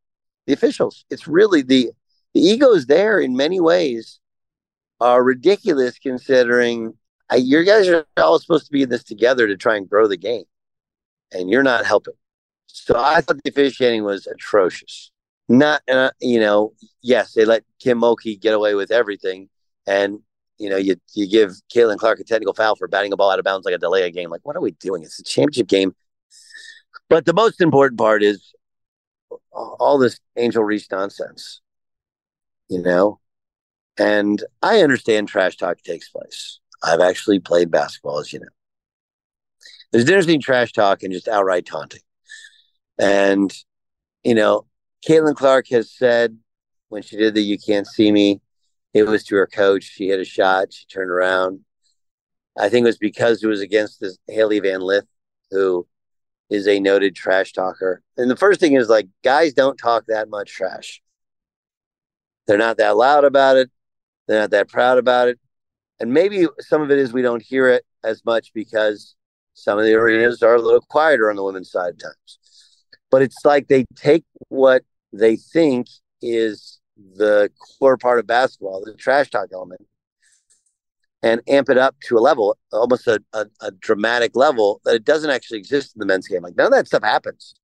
The 0.47 0.53
officials. 0.53 1.05
It's 1.11 1.29
really 1.29 1.63
the 1.63 1.93
the 2.35 2.41
egos 2.41 2.87
there 2.87 3.21
in 3.21 3.37
many 3.37 3.61
ways 3.61 4.19
are 5.01 5.23
ridiculous 5.23 5.99
considering 5.99 6.95
I, 7.31 7.37
your 7.37 7.63
guys 7.63 7.89
are 7.89 8.07
all 8.17 8.39
supposed 8.39 8.67
to 8.67 8.73
be 8.73 8.83
in 8.83 8.89
this 8.89 9.05
together 9.05 9.47
to 9.47 9.57
try 9.57 9.77
and 9.77 9.89
grow 9.89 10.09
the 10.09 10.17
game, 10.17 10.45
and 11.33 11.51
you're 11.51 11.63
not 11.63 11.87
helping. 11.87 12.15
So 12.67 12.95
I 12.97 13.21
thought 13.21 13.43
the 13.43 13.51
officiating 13.51 14.05
was 14.05 14.27
atrocious. 14.27 15.11
Not, 15.49 15.83
uh, 15.89 16.11
you 16.21 16.41
know, 16.41 16.75
yes, 17.03 17.33
they 17.33 17.45
let 17.45 17.65
Kim 17.81 18.01
Mulkey 18.01 18.39
get 18.41 18.55
away 18.55 18.75
with 18.75 18.91
everything, 18.91 19.49
and 19.87 20.21
you 20.59 20.69
know, 20.69 20.77
you 20.77 20.97
you 21.15 21.27
give 21.29 21.53
Caitlin 21.75 21.99
Clark 21.99 22.21
a 22.21 22.25
technical 22.25 22.53
foul 22.53 22.77
for 22.77 22.89
batting 22.89 23.13
a 23.13 23.17
ball 23.17 23.31
out 23.31 23.39
of 23.39 23.45
bounds 23.45 23.65
like 23.65 23.75
a 23.75 23.79
delay 23.79 24.03
a 24.03 24.11
game. 24.11 24.29
Like, 24.29 24.45
what 24.45 24.57
are 24.57 24.61
we 24.61 24.73
doing? 24.73 25.03
It's 25.03 25.19
a 25.19 25.25
championship 25.25 25.69
game. 25.69 25.95
But 27.09 27.25
the 27.25 27.33
most 27.33 27.61
important 27.61 27.99
part 27.99 28.23
is 28.23 28.53
all 29.53 29.99
this 29.99 30.19
Angel 30.37 30.63
Reese 30.63 30.91
nonsense, 30.91 31.61
you 32.69 32.83
know? 32.83 33.21
And 33.99 34.43
I 34.63 34.83
understand 34.83 35.29
trash 35.29 35.57
talk 35.57 35.83
takes 35.83 36.09
place. 36.09 36.61
I've 36.83 37.01
actually 37.01 37.41
played 37.41 37.71
basketball, 37.71 38.19
as 38.19 38.33
you 38.33 38.41
know. 38.41 38.47
There's 39.93 40.05
between 40.05 40.41
trash 40.41 40.73
talk 40.73 41.03
and 41.03 41.13
just 41.13 41.29
outright 41.29 41.67
taunting. 41.67 42.01
And, 42.99 43.53
you 44.25 44.35
know, 44.35 44.67
Caitlin 45.07 45.35
Clark 45.35 45.69
has 45.69 45.91
said 45.91 46.37
when 46.89 47.03
she 47.03 47.17
did 47.17 47.35
the 47.35 47.43
You 47.43 47.59
Can't 47.59 47.87
See 47.87 48.13
Me, 48.13 48.41
it 48.93 49.05
was 49.05 49.25
to 49.25 49.37
her 49.37 49.47
coach. 49.47 49.85
She 49.85 50.09
hit 50.09 50.21
a 50.21 50.25
shot, 50.25 50.73
she 50.73 50.87
turned 50.87 51.11
around. 51.11 51.61
I 52.59 52.69
think 52.69 52.85
it 52.85 52.89
was 52.89 52.99
because 52.99 53.43
it 53.43 53.47
was 53.47 53.61
against 53.61 54.01
this 54.01 54.19
Hailey 54.27 54.61
Van 54.61 54.81
Lith, 54.81 55.07
who 55.51 55.87
is 56.51 56.67
a 56.67 56.81
noted 56.81 57.15
trash 57.15 57.53
talker. 57.53 58.03
And 58.17 58.31
the 58.31 58.37
first 58.37 58.59
thing 58.61 58.73
is 58.73 58.89
like 58.89 59.09
guys 59.23 59.53
don't 59.53 59.77
talk 59.77 60.07
that 60.07 60.29
much 60.29 60.51
trash. 60.51 61.01
They're 62.47 62.59
not 62.59 62.79
that 62.79 62.97
loud 62.97 63.25
about 63.25 63.57
it. 63.57 63.71
They're 64.27 64.41
not 64.41 64.51
that 64.51 64.69
proud 64.69 64.99
about 64.99 65.29
it. 65.29 65.39
And 66.01 66.13
maybe 66.13 66.47
some 66.61 66.83
of 66.83 66.91
it 66.91 66.99
is 66.99 67.13
we 67.13 67.23
don't 67.23 67.43
hear 67.43 67.69
it 67.69 67.85
as 68.03 68.25
much 68.25 68.53
because 68.55 69.15
some 69.59 69.79
of 69.79 69.85
the 69.85 69.95
arenas 69.95 70.43
are 70.43 70.55
a 70.55 70.63
little 70.63 70.81
quieter 70.81 71.29
on 71.29 71.37
the 71.37 71.43
women's 71.43 71.71
side 71.71 71.99
times. 71.99 72.39
But 73.11 73.23
it's 73.23 73.45
like 73.45 73.67
they 73.67 73.85
take 73.97 74.25
what 74.49 74.83
they 75.13 75.37
think 75.37 75.89
is 76.23 76.79
the 76.97 77.51
core 77.79 77.97
part 77.97 78.21
of 78.21 78.27
basketball, 78.27 78.83
the 78.85 78.95
trash 78.95 79.31
talk 79.31 79.49
element, 79.53 79.85
and 81.23 81.41
amp 81.49 81.71
it 81.71 81.79
up 81.79 81.97
to 82.05 82.17
a 82.17 82.21
level, 82.21 82.57
almost 82.73 83.09
a, 83.09 83.21
a, 83.33 83.47
a, 83.61 83.73
dramatic 83.73 84.37
level 84.37 84.81
that 84.85 84.95
it 84.95 85.05
doesn't 85.05 85.31
actually 85.31 85.59
exist 85.59 85.97
in 85.97 86.01
the 86.01 86.07
men's 86.07 86.29
game. 86.29 86.43
Like 86.43 86.57
none 86.57 86.67
of 86.67 86.73
that 86.73 86.87
stuff 86.87 87.03
happens. 87.03 87.55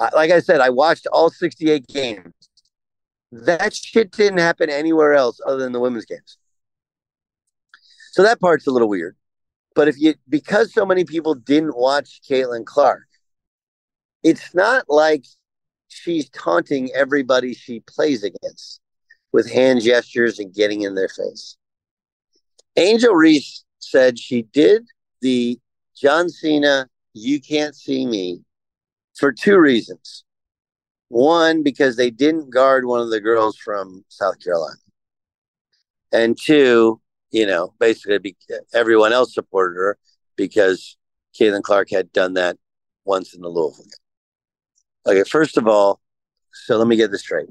I, 0.00 0.10
like 0.14 0.32
I 0.32 0.40
said, 0.40 0.60
I 0.60 0.70
watched 0.70 1.06
all 1.12 1.30
68 1.30 1.86
games. 1.86 2.32
That 3.30 3.74
shit 3.74 4.10
didn't 4.10 4.38
happen 4.38 4.70
anywhere 4.70 5.14
else 5.14 5.38
other 5.46 5.58
than 5.58 5.72
the 5.72 5.80
women's 5.80 6.06
games. 6.06 6.38
So 8.12 8.22
that 8.24 8.40
part's 8.40 8.66
a 8.66 8.70
little 8.70 8.88
weird. 8.88 9.16
But 9.76 9.88
if 9.88 10.00
you 10.00 10.14
because 10.28 10.72
so 10.72 10.86
many 10.86 11.04
people 11.04 11.34
didn't 11.34 11.76
watch 11.76 12.22
Caitlin 12.28 12.64
Clark, 12.64 13.06
it's 14.22 14.54
not 14.54 14.86
like 14.88 15.26
she's 15.88 16.30
taunting 16.30 16.90
everybody 16.94 17.52
she 17.52 17.80
plays 17.80 18.24
against 18.24 18.80
with 19.32 19.52
hand 19.52 19.82
gestures 19.82 20.38
and 20.38 20.52
getting 20.52 20.80
in 20.82 20.94
their 20.94 21.10
face. 21.10 21.58
Angel 22.76 23.14
Reese 23.14 23.64
said 23.78 24.18
she 24.18 24.42
did 24.42 24.86
the 25.20 25.60
John 25.94 26.30
Cena 26.30 26.88
You 27.12 27.38
Can't 27.38 27.76
See 27.76 28.06
Me 28.06 28.40
for 29.14 29.30
two 29.30 29.58
reasons. 29.58 30.24
One, 31.08 31.62
because 31.62 31.96
they 31.96 32.10
didn't 32.10 32.50
guard 32.50 32.86
one 32.86 33.00
of 33.00 33.10
the 33.10 33.20
girls 33.20 33.58
from 33.58 34.04
South 34.08 34.42
Carolina. 34.42 34.76
And 36.12 36.36
two, 36.40 37.00
you 37.36 37.46
know, 37.46 37.74
basically 37.78 38.18
be, 38.18 38.36
everyone 38.72 39.12
else 39.12 39.34
supported 39.34 39.76
her 39.76 39.98
because 40.36 40.96
Caitlin 41.38 41.62
Clark 41.62 41.90
had 41.90 42.10
done 42.10 42.32
that 42.32 42.56
once 43.04 43.34
in 43.34 43.42
the 43.42 43.48
Louisville 43.50 43.84
game. 43.84 45.12
Okay, 45.18 45.28
first 45.28 45.58
of 45.58 45.68
all, 45.68 46.00
so 46.50 46.78
let 46.78 46.88
me 46.88 46.96
get 46.96 47.10
this 47.10 47.20
straight. 47.20 47.50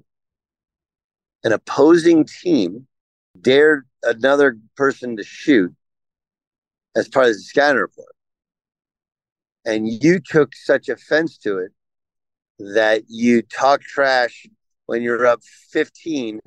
An 1.43 1.51
opposing 1.51 2.25
team 2.25 2.87
dared 3.39 3.85
another 4.01 4.57
person 4.75 5.17
to 5.17 5.23
shoot 5.23 5.71
as 6.95 7.07
part 7.07 7.27
of 7.27 7.33
the 7.33 7.39
scouting 7.39 7.79
report. 7.79 8.15
And 9.65 9.87
you 9.87 10.19
took 10.19 10.55
such 10.55 10.89
offense 10.89 11.37
to 11.39 11.59
it 11.59 11.71
that 12.57 13.03
you 13.07 13.43
talk 13.43 13.81
trash 13.81 14.47
when 14.87 15.03
you're 15.03 15.27
up 15.27 15.43
15 15.43 16.39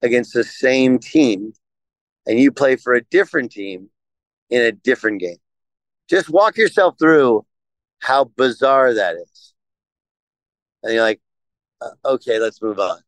against 0.00 0.32
the 0.32 0.44
same 0.44 0.98
team 0.98 1.52
and 2.26 2.38
you 2.38 2.50
play 2.50 2.76
for 2.76 2.94
a 2.94 3.04
different 3.04 3.52
team 3.52 3.90
in 4.50 4.62
a 4.62 4.72
different 4.72 5.20
game. 5.20 5.38
Just 6.08 6.28
walk 6.28 6.56
yourself 6.56 6.96
through 6.98 7.44
how 8.00 8.24
bizarre 8.36 8.94
that 8.94 9.16
is. 9.16 9.54
And 10.82 10.94
you're 10.94 11.02
like, 11.02 11.20
uh, 11.80 11.90
okay, 12.04 12.38
let's 12.38 12.62
move 12.62 12.78
on. 12.78 13.00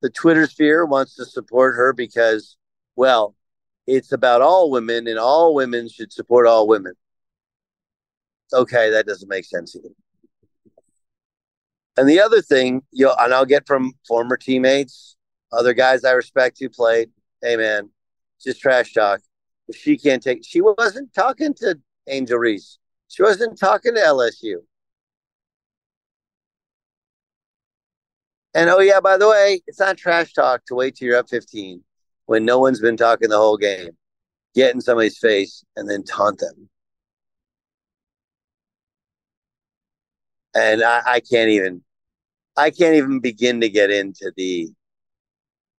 The 0.00 0.10
Twitter 0.10 0.46
sphere 0.46 0.86
wants 0.86 1.16
to 1.16 1.24
support 1.24 1.74
her 1.74 1.92
because, 1.92 2.56
well, 2.96 3.34
it's 3.86 4.12
about 4.12 4.42
all 4.42 4.70
women 4.70 5.06
and 5.08 5.18
all 5.18 5.54
women 5.54 5.88
should 5.88 6.12
support 6.12 6.46
all 6.46 6.66
women. 6.68 6.94
Okay, 8.52 8.90
that 8.90 9.06
doesn't 9.06 9.28
make 9.28 9.44
sense 9.44 9.76
either. 9.76 9.94
And 11.96 12.08
the 12.08 12.20
other 12.20 12.40
thing, 12.40 12.82
you 12.92 13.10
and 13.18 13.34
I'll 13.34 13.44
get 13.44 13.66
from 13.66 13.92
former 14.06 14.36
teammates, 14.36 15.16
other 15.52 15.74
guys 15.74 16.04
I 16.04 16.12
respect 16.12 16.58
who 16.60 16.68
played, 16.68 17.10
hey 17.42 17.56
man, 17.56 17.90
just 18.42 18.60
trash 18.60 18.92
talk. 18.92 19.20
She 19.74 19.98
can't 19.98 20.22
take, 20.22 20.44
she 20.44 20.60
wasn't 20.60 21.12
talking 21.12 21.54
to 21.54 21.78
Angel 22.08 22.38
Reese. 22.38 22.78
She 23.08 23.22
wasn't 23.22 23.58
talking 23.58 23.94
to 23.94 24.00
LSU. 24.00 24.56
And 28.54 28.70
oh 28.70 28.80
yeah, 28.80 29.00
by 29.00 29.16
the 29.16 29.28
way, 29.28 29.60
it's 29.66 29.78
not 29.78 29.96
trash 29.96 30.32
talk 30.32 30.64
to 30.66 30.74
wait 30.74 30.96
till 30.96 31.08
you're 31.08 31.18
up 31.18 31.28
15 31.28 31.82
when 32.26 32.44
no 32.44 32.58
one's 32.58 32.80
been 32.80 32.96
talking 32.96 33.28
the 33.28 33.36
whole 33.36 33.56
game. 33.56 33.90
Get 34.54 34.74
in 34.74 34.80
somebody's 34.80 35.18
face 35.18 35.64
and 35.76 35.88
then 35.88 36.02
taunt 36.04 36.40
them. 36.40 36.68
And 40.54 40.82
I, 40.82 41.02
I 41.06 41.20
can't 41.20 41.50
even 41.50 41.82
I 42.56 42.70
can't 42.70 42.96
even 42.96 43.20
begin 43.20 43.60
to 43.60 43.68
get 43.70 43.90
into 43.90 44.32
the 44.36 44.68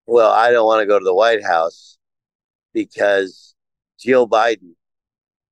well, 0.07 0.31
I 0.31 0.51
don't 0.51 0.65
want 0.65 0.81
to 0.81 0.87
go 0.87 0.97
to 0.99 1.05
the 1.05 1.13
White 1.13 1.43
House 1.43 1.98
because 2.73 3.55
Jill 3.99 4.27
Biden, 4.27 4.73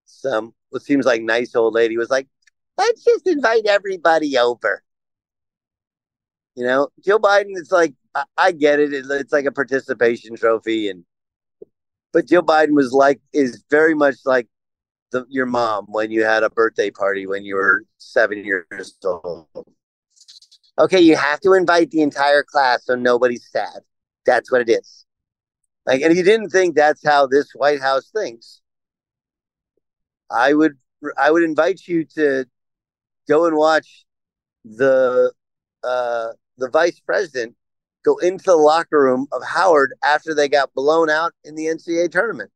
some 0.06 0.54
what 0.70 0.82
seems 0.82 1.06
like 1.06 1.22
nice 1.22 1.56
old 1.56 1.74
lady, 1.74 1.98
was 1.98 2.10
like, 2.10 2.28
let's 2.78 3.04
just 3.04 3.28
invite 3.28 3.66
everybody 3.66 4.38
over. 4.38 4.84
You 6.56 6.66
know, 6.66 6.90
Jill 7.04 7.20
Biden 7.20 7.56
is 7.56 7.72
like, 7.72 7.94
I, 8.16 8.24
I 8.38 8.52
get 8.52 8.80
it. 8.80 8.92
It's 8.94 9.32
like 9.32 9.46
a 9.46 9.52
participation 9.52 10.36
trophy. 10.36 10.90
And, 10.90 11.06
but 12.12 12.28
Jill 12.28 12.44
Biden 12.44 12.74
was 12.74 12.92
like, 12.92 13.22
is 13.32 13.64
very 13.70 13.94
much 13.94 14.16
like 14.26 14.48
the, 15.12 15.26
your 15.30 15.46
mom 15.46 15.86
when 15.88 16.12
you 16.12 16.24
had 16.24 16.44
a 16.44 16.50
birthday 16.50 16.90
party 16.90 17.28
when 17.28 17.46
you 17.46 17.56
were 17.56 17.84
seven 17.98 18.44
years 18.44 18.98
old. 19.04 19.48
Okay, 20.80 21.00
you 21.00 21.16
have 21.16 21.40
to 21.42 21.54
invite 21.54 21.92
the 21.92 22.02
entire 22.02 22.44
class 22.44 22.86
so 22.86 22.96
nobody's 22.96 23.48
sad. 23.50 23.80
That's 24.26 24.52
what 24.52 24.62
it 24.62 24.70
is. 24.70 25.07
Like, 25.88 26.02
and 26.02 26.12
if 26.12 26.18
you 26.18 26.24
didn't 26.24 26.50
think 26.50 26.76
that's 26.76 27.04
how 27.04 27.28
this 27.28 27.50
White 27.56 27.80
House 27.82 28.10
thinks, 28.14 28.60
I 30.30 30.54
would 30.54 30.78
I 31.18 31.32
would 31.32 31.44
invite 31.44 31.88
you 31.88 32.04
to 32.16 32.46
go 33.30 33.46
and 33.46 33.56
watch 33.56 34.06
the 34.66 35.32
uh, 35.84 36.28
the 36.58 36.70
vice 36.70 37.00
president 37.00 37.56
go 38.04 38.18
into 38.18 38.44
the 38.46 38.56
locker 38.56 39.02
room 39.02 39.28
of 39.32 39.42
Howard 39.46 39.94
after 40.04 40.34
they 40.34 40.50
got 40.50 40.74
blown 40.74 41.10
out 41.10 41.32
in 41.46 41.56
the 41.56 41.68
NCAA 41.68 42.12
tournament. 42.12 42.52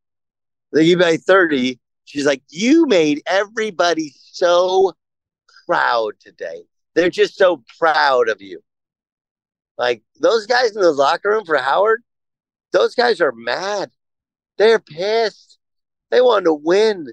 They 0.73 0.85
give 0.85 0.99
by 0.99 1.15
30. 1.17 1.79
She's 2.03 2.25
like, 2.25 2.43
You 2.49 2.85
made 2.85 3.21
everybody 3.27 4.13
so 4.17 4.91
proud 5.65 6.15
today. 6.19 6.63
They're 6.95 7.09
just 7.09 7.37
so 7.37 7.63
proud 7.79 8.27
of 8.27 8.41
you. 8.41 8.61
Like 9.77 10.03
those 10.19 10.45
guys 10.47 10.75
in 10.75 10.81
the 10.81 10.91
locker 10.91 11.29
room 11.29 11.45
for 11.45 11.57
Howard, 11.57 12.03
those 12.71 12.95
guys 12.95 13.21
are 13.21 13.31
mad. 13.31 13.91
They're 14.57 14.79
pissed. 14.79 15.57
They 16.09 16.21
want 16.21 16.45
to 16.45 16.53
win. 16.53 17.07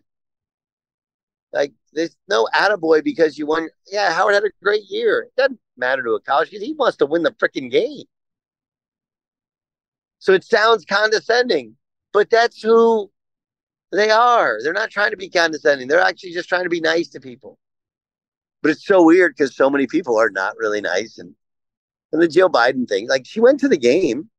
Like 1.52 1.72
there's 1.92 2.16
no 2.28 2.48
attaboy 2.54 3.02
because 3.02 3.38
you 3.38 3.46
won. 3.46 3.68
Yeah, 3.90 4.12
Howard 4.12 4.34
had 4.34 4.44
a 4.44 4.50
great 4.62 4.84
year. 4.88 5.20
It 5.20 5.36
doesn't 5.36 5.60
matter 5.76 6.02
to 6.02 6.12
a 6.12 6.20
college 6.20 6.50
kid. 6.50 6.62
He 6.62 6.74
wants 6.74 6.98
to 6.98 7.06
win 7.06 7.22
the 7.22 7.32
freaking 7.32 7.70
game. 7.70 8.04
So 10.18 10.32
it 10.32 10.44
sounds 10.44 10.84
condescending, 10.84 11.76
but 12.12 12.28
that's 12.28 12.60
who 12.60 13.10
they 13.92 14.10
are. 14.10 14.58
They're 14.62 14.72
not 14.72 14.90
trying 14.90 15.12
to 15.12 15.16
be 15.16 15.30
condescending. 15.30 15.88
They're 15.88 16.00
actually 16.00 16.32
just 16.32 16.48
trying 16.48 16.64
to 16.64 16.70
be 16.70 16.80
nice 16.80 17.08
to 17.10 17.20
people. 17.20 17.58
But 18.62 18.72
it's 18.72 18.84
so 18.84 19.04
weird 19.04 19.36
because 19.36 19.54
so 19.56 19.70
many 19.70 19.86
people 19.86 20.18
are 20.18 20.30
not 20.30 20.56
really 20.56 20.80
nice. 20.80 21.18
And 21.18 21.34
and 22.12 22.20
the 22.20 22.28
Jill 22.28 22.50
Biden 22.50 22.88
thing, 22.88 23.08
like 23.08 23.26
she 23.26 23.40
went 23.40 23.60
to 23.60 23.68
the 23.68 23.78
game. 23.78 24.30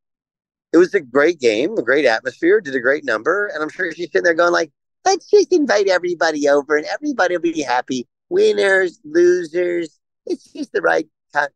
It 0.72 0.78
was 0.78 0.93
a 0.93 0.99
great 0.99 1.39
game, 1.39 1.78
a 1.78 1.82
great 1.82 2.05
atmosphere, 2.05 2.61
did 2.61 2.76
a 2.76 2.80
great 2.80 3.03
number. 3.03 3.47
And 3.47 3.63
I'm 3.63 3.70
sure 3.70 3.91
she's 3.91 4.07
sitting 4.07 4.24
there 4.24 4.34
going 4.34 4.51
like, 4.51 4.72
let's 5.05 5.30
just 5.30 5.51
invite 5.51 5.88
everybody 5.88 6.47
over 6.47 6.78
and 6.78 6.86
everybody 6.86 7.36
will 7.36 7.41
be 7.41 7.61
happy. 7.61 8.07
Winners, 8.30 8.99
losers. 9.03 9.99
It's 10.26 10.51
just 10.53 10.72
the 10.72 10.82
right 10.82 11.07
time. 11.34 11.49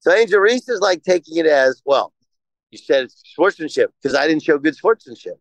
So 0.00 0.12
Angel 0.12 0.40
Reese 0.40 0.68
is 0.68 0.80
like 0.80 1.02
taking 1.02 1.36
it 1.36 1.46
as, 1.46 1.82
well, 1.84 2.12
you 2.70 2.78
said 2.78 3.10
sportsmanship 3.10 3.92
because 4.02 4.16
I 4.16 4.26
didn't 4.26 4.42
show 4.42 4.58
good 4.58 4.74
sportsmanship. 4.74 5.38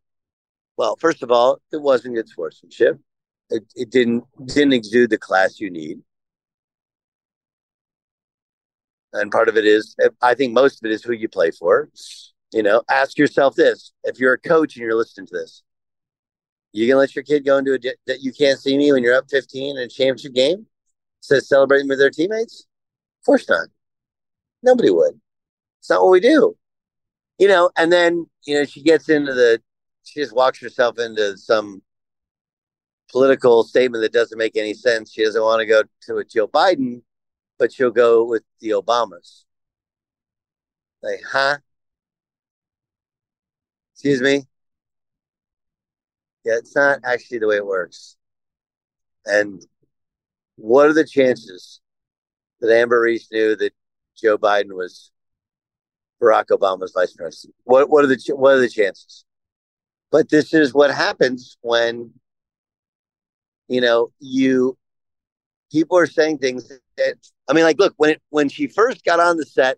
Well, 0.78 0.96
first 0.98 1.24
of 1.24 1.32
all, 1.32 1.60
it 1.72 1.82
wasn't 1.82 2.16
good 2.16 2.28
sportsmanship. 2.28 3.00
It, 3.50 3.64
it 3.76 3.90
didn't 3.90 4.24
didn't 4.46 4.74
exude 4.74 5.10
the 5.10 5.18
class 5.18 5.60
you 5.60 5.70
need. 5.70 6.00
And 9.14 9.32
part 9.32 9.50
of 9.50 9.58
it 9.58 9.66
is, 9.66 9.96
I 10.22 10.34
think 10.34 10.54
most 10.54 10.82
of 10.82 10.90
it 10.90 10.94
is 10.94 11.04
who 11.04 11.14
you 11.14 11.30
play 11.30 11.52
for. 11.52 11.90
You 12.54 12.64
know, 12.64 12.84
ask 12.90 13.18
yourself 13.18 13.56
this: 13.56 13.94
if 14.04 14.20
you're 14.20 14.34
a 14.34 14.40
coach 14.40 14.76
and 14.76 14.84
you're 14.84 14.96
listening 14.96 15.28
to 15.28 15.34
this, 15.34 15.64
you 16.72 16.88
gonna 16.88 17.00
let 17.00 17.16
your 17.16 17.24
kid 17.24 17.46
go 17.46 17.58
into 17.58 17.74
a 17.74 17.80
that 18.08 18.22
you 18.22 18.32
can't 18.32 18.60
see 18.60 18.78
me 18.78 18.92
when 18.92 19.04
you're 19.04 19.16
up 19.16 19.30
15 19.30 19.78
in 19.78 19.84
a 19.84 19.88
championship 19.88 20.34
game? 20.34 20.68
Says 21.20 21.48
celebrating 21.48 21.88
with 21.88 22.00
their 22.00 22.10
teammates? 22.10 22.68
Of 23.22 23.26
course 23.26 23.48
not. 23.50 23.68
Nobody 24.62 24.90
would. 24.92 25.20
It's 25.80 25.90
not 25.90 26.02
what 26.02 26.12
we 26.12 26.20
do. 26.20 26.56
You 27.40 27.48
know, 27.48 27.72
and 27.78 27.92
then, 27.92 28.28
you 28.46 28.56
know, 28.56 28.66
she 28.66 28.84
gets 28.84 29.10
into 29.10 29.34
the 29.34 29.62
she 30.04 30.20
just 30.20 30.36
walks 30.36 30.60
herself 30.60 31.00
into 31.00 31.38
some 31.38 31.82
political 33.10 33.64
statement 33.64 34.02
that 34.02 34.14
doesn't 34.14 34.38
make 34.38 34.58
any 34.58 34.74
sense. 34.74 35.12
She 35.12 35.24
doesn't 35.24 35.42
want 35.42 35.62
to 35.62 35.66
go 35.66 35.84
to 36.04 36.18
a 36.18 36.26
Joe 36.26 36.48
Biden, 36.48 37.02
but 37.58 37.74
she'll 37.74 37.92
go 37.92 38.24
with 38.26 38.44
the 38.60 38.72
Obamas. 38.72 39.44
Like, 41.02 41.22
huh? 41.26 41.58
Excuse 44.04 44.22
me? 44.22 44.46
Yeah, 46.44 46.58
it's 46.58 46.76
not 46.76 47.00
actually 47.06 47.40
the 47.40 47.48
way 47.48 47.56
it 47.56 47.66
works. 47.66 48.18
And 49.26 49.66
what 50.58 50.88
are 50.88 50.94
the 50.94 51.06
chances 51.06 51.80
that 52.60 52.70
Amber 52.70 53.00
Reese 53.00 53.32
knew 53.32 53.56
that 53.56 53.72
Joe 54.18 54.38
Biden 54.38 54.74
was 54.74 55.10
Barack 56.22 56.48
Obama's 56.48 56.92
vice 56.94 57.14
president? 57.14 57.56
What 57.64 57.90
what 57.90 58.04
are 58.04 58.08
the 58.08 58.20
what 58.36 58.56
are 58.56 58.60
the 58.60 58.68
chances? 58.68 59.24
But 60.12 60.28
this 60.28 60.54
is 60.54 60.74
what 60.74 60.94
happens 60.94 61.56
when 61.62 62.12
you 63.70 63.80
know 63.80 64.12
you 64.20 64.78
people 65.72 65.98
are 65.98 66.08
saying 66.08 66.40
things 66.40 66.70
that 66.98 67.16
I 67.50 67.54
mean, 67.54 67.64
like, 67.64 67.80
look 67.80 67.94
when 67.96 68.10
it, 68.10 68.22
when 68.32 68.50
she 68.50 68.68
first 68.68 69.06
got 69.06 69.22
on 69.22 69.38
the 69.38 69.46
set 69.46 69.78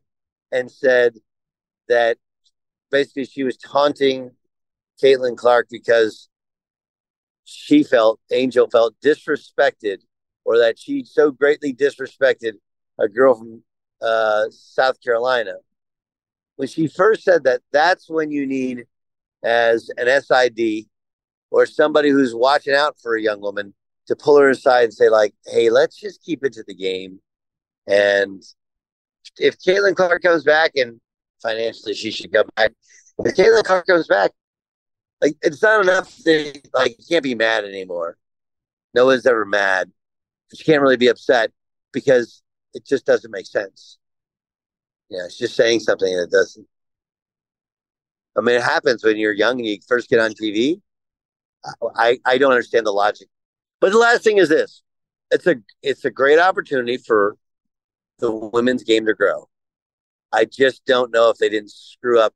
and 0.51 0.71
said 0.71 1.13
that 1.89 2.17
basically 2.95 3.25
she 3.25 3.43
was 3.43 3.57
taunting 3.57 4.31
Caitlin 5.03 5.35
Clark 5.35 5.67
because 5.69 6.29
she 7.43 7.83
felt, 7.83 8.21
Angel 8.31 8.69
felt 8.69 8.95
disrespected, 9.03 9.97
or 10.45 10.57
that 10.59 10.79
she 10.79 11.03
so 11.03 11.29
greatly 11.29 11.73
disrespected 11.73 12.53
a 12.97 13.09
girl 13.09 13.35
from 13.35 13.63
uh, 14.01 14.45
South 14.49 15.01
Carolina. 15.03 15.55
When 16.55 16.69
she 16.69 16.87
first 16.87 17.23
said 17.23 17.43
that, 17.43 17.61
that's 17.73 18.09
when 18.09 18.31
you 18.31 18.47
need, 18.47 18.85
as 19.43 19.89
an 19.97 20.07
SID 20.21 20.85
or 21.51 21.65
somebody 21.65 22.09
who's 22.09 22.33
watching 22.33 22.73
out 22.73 22.95
for 23.03 23.15
a 23.15 23.21
young 23.21 23.41
woman, 23.41 23.73
to 24.07 24.15
pull 24.15 24.37
her 24.37 24.49
aside 24.49 24.85
and 24.85 24.93
say, 24.93 25.09
like, 25.09 25.33
hey, 25.47 25.69
let's 25.69 25.99
just 25.99 26.23
keep 26.23 26.45
it 26.45 26.53
to 26.53 26.63
the 26.65 26.75
game. 26.75 27.19
And 27.87 28.41
if 29.37 29.59
Caitlin 29.59 29.97
Clark 29.97 30.21
comes 30.21 30.45
back 30.45 30.71
and 30.75 31.01
financially 31.41 31.93
she 31.93 32.11
should 32.11 32.31
come 32.31 32.47
back, 32.55 32.71
if 33.19 33.35
Caitlin 33.35 33.63
Clark 33.63 33.87
comes 33.87 34.07
back, 34.07 34.31
like 35.21 35.35
it's 35.41 35.61
not 35.61 35.81
enough 35.81 36.15
to 36.23 36.53
like 36.73 36.95
you 36.99 37.05
can't 37.09 37.23
be 37.23 37.35
mad 37.35 37.63
anymore. 37.63 38.17
No 38.93 39.05
one's 39.05 39.25
ever 39.25 39.45
mad. 39.45 39.91
She 40.55 40.63
can't 40.63 40.81
really 40.81 40.97
be 40.97 41.07
upset 41.07 41.51
because 41.91 42.43
it 42.73 42.85
just 42.85 43.05
doesn't 43.05 43.31
make 43.31 43.45
sense. 43.45 43.97
Yeah, 45.09 45.25
it's 45.25 45.37
just 45.37 45.55
saying 45.55 45.81
something 45.81 46.15
that 46.15 46.31
doesn't. 46.31 46.67
I 48.37 48.41
mean, 48.41 48.55
it 48.55 48.63
happens 48.63 49.03
when 49.03 49.17
you're 49.17 49.33
young 49.33 49.59
and 49.59 49.65
you 49.65 49.77
first 49.87 50.09
get 50.09 50.19
on 50.19 50.33
TV. 50.33 50.81
I 51.95 52.19
I 52.25 52.37
don't 52.37 52.51
understand 52.51 52.85
the 52.85 52.91
logic. 52.91 53.27
But 53.79 53.91
the 53.91 53.97
last 53.97 54.23
thing 54.23 54.37
is 54.37 54.49
this: 54.49 54.81
it's 55.31 55.47
a 55.47 55.55
it's 55.81 56.05
a 56.05 56.11
great 56.11 56.39
opportunity 56.39 56.97
for 56.97 57.37
the 58.19 58.31
women's 58.31 58.83
game 58.83 59.05
to 59.05 59.13
grow. 59.13 59.47
I 60.31 60.45
just 60.45 60.85
don't 60.85 61.11
know 61.11 61.29
if 61.29 61.37
they 61.37 61.49
didn't 61.49 61.71
screw 61.71 62.19
up 62.19 62.33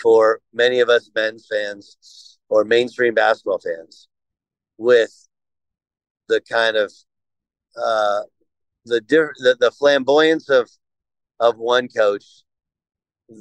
for 0.00 0.40
many 0.52 0.80
of 0.80 0.88
us 0.88 1.10
men's 1.14 1.46
fans 1.50 2.38
or 2.48 2.64
mainstream 2.64 3.14
basketball 3.14 3.58
fans 3.58 4.08
with 4.78 5.28
the 6.28 6.40
kind 6.40 6.76
of 6.76 6.92
uh, 7.76 8.20
the, 8.84 9.00
the 9.08 9.56
the 9.60 9.70
flamboyance 9.70 10.48
of 10.48 10.70
of 11.40 11.58
one 11.58 11.88
coach, 11.88 12.24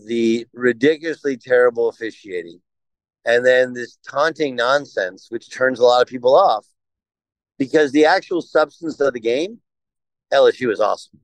the 0.06 0.46
ridiculously 0.54 1.38
terrible 1.38 1.90
officiating, 1.90 2.60
and 3.26 3.46
then 3.46 3.74
this 3.74 3.98
taunting 4.08 4.56
nonsense, 4.56 5.28
which 5.30 5.52
turns 5.52 5.80
a 5.80 5.84
lot 5.84 6.02
of 6.02 6.08
people 6.08 6.36
off 6.36 6.66
because 7.58 7.92
the 7.92 8.06
actual 8.06 8.42
substance 8.42 9.00
of 9.00 9.14
the 9.14 9.20
game, 9.20 9.60
LSU 10.34 10.72
is 10.72 10.80
awesome. 10.80 11.20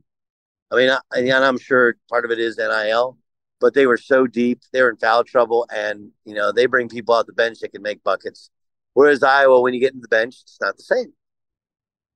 I 0.73 0.75
mean, 0.75 0.89
I, 0.89 0.99
and 1.15 1.45
I'm 1.45 1.59
sure 1.59 1.95
part 2.09 2.25
of 2.25 2.31
it 2.31 2.39
is 2.39 2.57
NIL, 2.57 3.17
but 3.61 3.75
they 3.75 3.85
were 3.85 3.97
so 3.97 4.25
deep. 4.25 4.61
They 4.71 4.81
were 4.81 4.89
in 4.89 4.97
foul 4.97 5.23
trouble, 5.23 5.67
and 5.73 6.09
you 6.25 6.33
know 6.33 6.51
they 6.51 6.65
bring 6.65 6.89
people 6.89 7.13
out 7.13 7.27
the 7.27 7.33
bench 7.33 7.59
that 7.59 7.71
can 7.71 7.83
make 7.83 8.03
buckets. 8.03 8.49
Whereas 8.93 9.21
Iowa, 9.21 9.61
when 9.61 9.73
you 9.73 9.79
get 9.79 9.93
into 9.93 10.01
the 10.01 10.07
bench, 10.07 10.37
it's 10.41 10.57
not 10.59 10.77
the 10.77 10.83
same. 10.83 11.13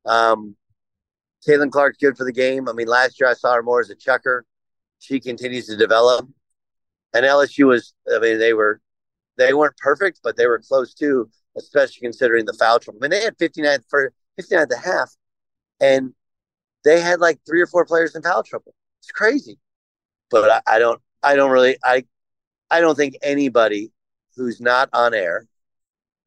Um, 0.05 0.55
Caitlin 1.47 1.72
Clark's 1.72 1.97
good 1.97 2.18
for 2.18 2.24
the 2.24 2.32
game. 2.32 2.68
I 2.68 2.74
mean, 2.74 2.88
last 2.88 3.20
year 3.20 3.30
I 3.30 3.34
saw 3.34 3.53
her 3.53 3.64
more 3.64 3.80
as 3.80 3.89
a 3.89 3.95
chucker. 3.95 4.45
She 4.99 5.20
continues 5.20 5.68
to 5.68 5.78
develop, 5.78 6.28
and 7.14 7.26
LSU 7.26 7.68
was. 7.68 7.93
I 8.12 8.18
mean, 8.18 8.39
they 8.39 8.53
were 8.53 8.82
they 9.38 9.53
weren't 9.53 9.78
perfect, 9.78 10.22
but 10.24 10.36
they 10.36 10.47
were 10.47 10.60
close 10.68 10.95
too, 10.95 11.30
especially 11.55 12.01
considering 12.01 12.45
the 12.45 12.53
foul 12.53 12.80
trouble. 12.80 12.99
I 13.01 13.03
mean, 13.03 13.12
they 13.12 13.24
had 13.24 13.38
59 13.38 13.82
for 13.88 14.14
59 14.36 14.64
and 14.64 14.72
a 14.72 14.78
half, 14.78 15.16
and 15.80 16.14
they 16.84 17.02
had 17.02 17.20
like 17.20 17.40
three 17.46 17.62
or 17.62 17.68
four 17.68 17.86
players 17.86 18.16
in 18.16 18.22
foul 18.22 18.44
trouble. 18.44 18.74
It's 19.00 19.12
crazy, 19.12 19.60
but 20.30 20.50
I, 20.68 20.76
I 20.76 20.80
don't. 20.80 21.02
I 21.24 21.36
don't 21.36 21.52
really 21.52 21.78
I 21.84 22.06
I 22.70 22.80
don't 22.80 22.96
think 22.96 23.18
anybody 23.22 23.92
who's 24.36 24.62
not 24.62 24.90
on 24.94 25.14
air 25.14 25.48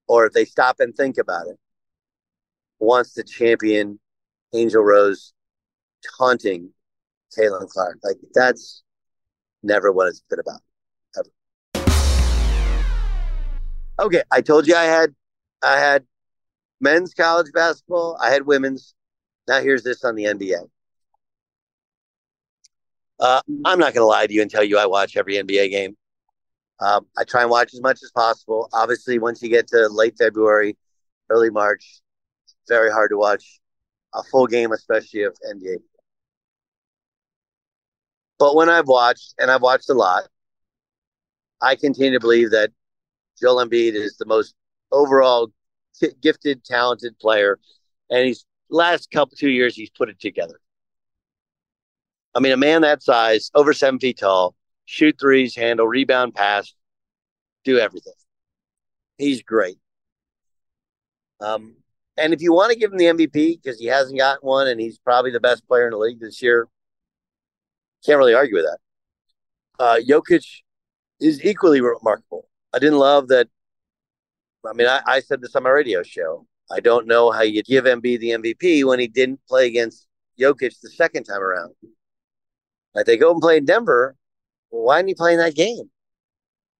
or 0.08 0.26
if 0.26 0.32
they 0.32 0.44
stop 0.44 0.76
and 0.80 0.94
think 0.94 1.16
about 1.16 1.46
it 1.46 1.58
wants 2.80 3.14
to 3.14 3.22
champion 3.22 4.00
Angel 4.52 4.82
Rose 4.82 5.32
taunting 6.18 6.70
Caitlin 7.36 7.68
Clark. 7.68 7.98
Like 8.02 8.16
that's 8.34 8.82
never 9.62 9.92
what 9.92 10.08
it's 10.08 10.22
been 10.28 10.40
about. 10.40 10.60
Ever. 11.16 11.30
Okay, 14.00 14.22
I 14.30 14.40
told 14.40 14.66
you 14.66 14.74
I 14.74 14.84
had 14.84 15.14
I 15.62 15.78
had 15.78 16.04
men's 16.80 17.14
college 17.14 17.52
basketball, 17.54 18.18
I 18.20 18.30
had 18.30 18.46
women's. 18.46 18.94
Now 19.50 19.60
here's 19.60 19.82
this 19.82 20.04
on 20.04 20.14
the 20.14 20.26
NBA. 20.26 20.60
Uh, 23.18 23.40
I'm 23.64 23.80
not 23.80 23.92
going 23.92 24.02
to 24.02 24.04
lie 24.04 24.28
to 24.28 24.32
you 24.32 24.42
and 24.42 24.50
tell 24.50 24.62
you 24.62 24.78
I 24.78 24.86
watch 24.86 25.16
every 25.16 25.34
NBA 25.34 25.70
game. 25.72 25.96
Um, 26.78 27.06
I 27.18 27.24
try 27.24 27.42
and 27.42 27.50
watch 27.50 27.74
as 27.74 27.80
much 27.80 27.98
as 28.04 28.12
possible. 28.12 28.68
Obviously, 28.72 29.18
once 29.18 29.42
you 29.42 29.48
get 29.48 29.66
to 29.68 29.88
late 29.88 30.14
February, 30.16 30.78
early 31.28 31.50
March, 31.50 32.00
it's 32.44 32.54
very 32.68 32.92
hard 32.92 33.10
to 33.10 33.18
watch 33.18 33.60
a 34.14 34.22
full 34.22 34.46
game, 34.46 34.70
especially 34.70 35.24
of 35.24 35.36
NBA. 35.44 35.78
But 38.38 38.54
when 38.54 38.70
I've 38.70 38.86
watched, 38.86 39.34
and 39.40 39.50
I've 39.50 39.62
watched 39.62 39.90
a 39.90 39.94
lot, 39.94 40.28
I 41.60 41.74
continue 41.74 42.12
to 42.12 42.20
believe 42.20 42.52
that 42.52 42.70
Joel 43.40 43.66
Embiid 43.66 43.94
is 43.94 44.16
the 44.16 44.26
most 44.26 44.54
overall 44.92 45.50
t- 45.98 46.12
gifted, 46.22 46.64
talented 46.64 47.18
player, 47.18 47.58
and 48.10 48.24
he's 48.24 48.46
last 48.70 49.10
couple 49.10 49.36
two 49.36 49.50
years 49.50 49.74
he's 49.74 49.90
put 49.90 50.08
it 50.08 50.20
together. 50.20 50.60
I 52.34 52.40
mean, 52.40 52.52
a 52.52 52.56
man 52.56 52.82
that 52.82 53.02
size, 53.02 53.50
over 53.54 53.72
seven 53.72 53.98
feet 53.98 54.18
tall, 54.18 54.54
shoot 54.84 55.16
threes, 55.20 55.56
handle, 55.56 55.86
rebound, 55.86 56.34
pass, 56.34 56.74
do 57.64 57.78
everything. 57.78 58.12
He's 59.18 59.42
great. 59.42 59.78
Um, 61.40 61.76
and 62.16 62.32
if 62.32 62.42
you 62.42 62.52
want 62.52 62.72
to 62.72 62.78
give 62.78 62.92
him 62.92 62.98
the 62.98 63.06
MVP 63.06 63.62
because 63.62 63.78
he 63.78 63.86
hasn't 63.86 64.18
gotten 64.18 64.46
one 64.46 64.68
and 64.68 64.80
he's 64.80 64.98
probably 64.98 65.30
the 65.30 65.40
best 65.40 65.66
player 65.66 65.86
in 65.86 65.92
the 65.92 65.98
league 65.98 66.20
this 66.20 66.42
year, 66.42 66.68
can't 68.04 68.18
really 68.18 68.34
argue 68.34 68.56
with 68.56 68.66
that. 68.66 68.78
Uh, 69.78 69.98
Jokic 70.06 70.44
is 71.18 71.44
equally 71.44 71.80
remarkable. 71.80 72.48
I 72.72 72.78
didn't 72.78 72.98
love 72.98 73.28
that. 73.28 73.48
I 74.66 74.74
mean, 74.74 74.86
I, 74.86 75.00
I 75.06 75.20
said 75.20 75.40
this 75.40 75.56
on 75.56 75.62
my 75.62 75.70
radio 75.70 76.02
show. 76.02 76.46
I 76.70 76.80
don't 76.80 77.06
know 77.06 77.30
how 77.30 77.42
you 77.42 77.62
give 77.62 77.84
Embiid 77.84 78.20
the 78.20 78.30
MVP 78.30 78.84
when 78.84 79.00
he 79.00 79.08
didn't 79.08 79.40
play 79.48 79.66
against 79.66 80.06
Jokic 80.38 80.80
the 80.80 80.90
second 80.90 81.24
time 81.24 81.42
around. 81.42 81.74
Like 82.94 83.06
they 83.06 83.16
go 83.16 83.32
and 83.32 83.40
play 83.40 83.56
in 83.56 83.64
Denver, 83.64 84.16
well, 84.70 84.84
why 84.84 84.96
aren't 84.96 85.08
you 85.08 85.14
playing 85.14 85.38
that 85.38 85.54
game? 85.54 85.90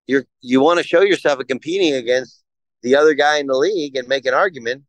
You're 0.07 0.25
you 0.41 0.61
want 0.61 0.79
to 0.79 0.85
show 0.85 1.03
yourself 1.03 1.41
competing 1.49 1.95
against 1.95 2.43
the 2.83 2.97
other 2.97 3.15
guy 3.15 3.39
in 3.39 3.47
the 3.47 3.57
league 3.57 3.97
and 3.97 4.09
make 4.09 4.27
an 4.27 4.35
argument. 4.35 4.85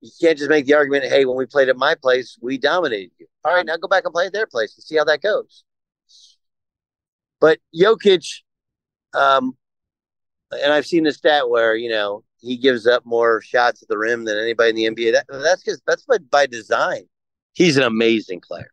You 0.00 0.10
can't 0.20 0.38
just 0.38 0.50
make 0.50 0.66
the 0.66 0.74
argument, 0.74 1.04
hey, 1.04 1.24
when 1.24 1.36
we 1.36 1.46
played 1.46 1.68
at 1.68 1.76
my 1.76 1.94
place, 1.94 2.38
we 2.40 2.58
dominated 2.58 3.10
you. 3.18 3.26
All 3.44 3.54
right, 3.54 3.66
now 3.66 3.76
go 3.76 3.88
back 3.88 4.04
and 4.04 4.12
play 4.12 4.26
at 4.26 4.32
their 4.32 4.46
place 4.46 4.76
and 4.76 4.84
see 4.84 4.96
how 4.96 5.04
that 5.04 5.22
goes. 5.22 5.64
But 7.40 7.58
Jokic, 7.74 8.42
um, 9.14 9.56
and 10.52 10.72
I've 10.72 10.86
seen 10.86 11.04
the 11.04 11.12
stat 11.12 11.48
where, 11.48 11.74
you 11.74 11.88
know, 11.90 12.24
he 12.46 12.56
gives 12.56 12.86
up 12.86 13.04
more 13.04 13.40
shots 13.40 13.82
at 13.82 13.88
the 13.88 13.98
rim 13.98 14.24
than 14.24 14.38
anybody 14.38 14.70
in 14.70 14.94
the 14.94 15.04
NBA. 15.04 15.12
That, 15.12 15.26
that's 15.28 15.64
just 15.64 15.82
that's 15.86 16.04
by, 16.04 16.18
by 16.18 16.46
design. 16.46 17.04
He's 17.52 17.76
an 17.76 17.82
amazing 17.82 18.40
player 18.40 18.70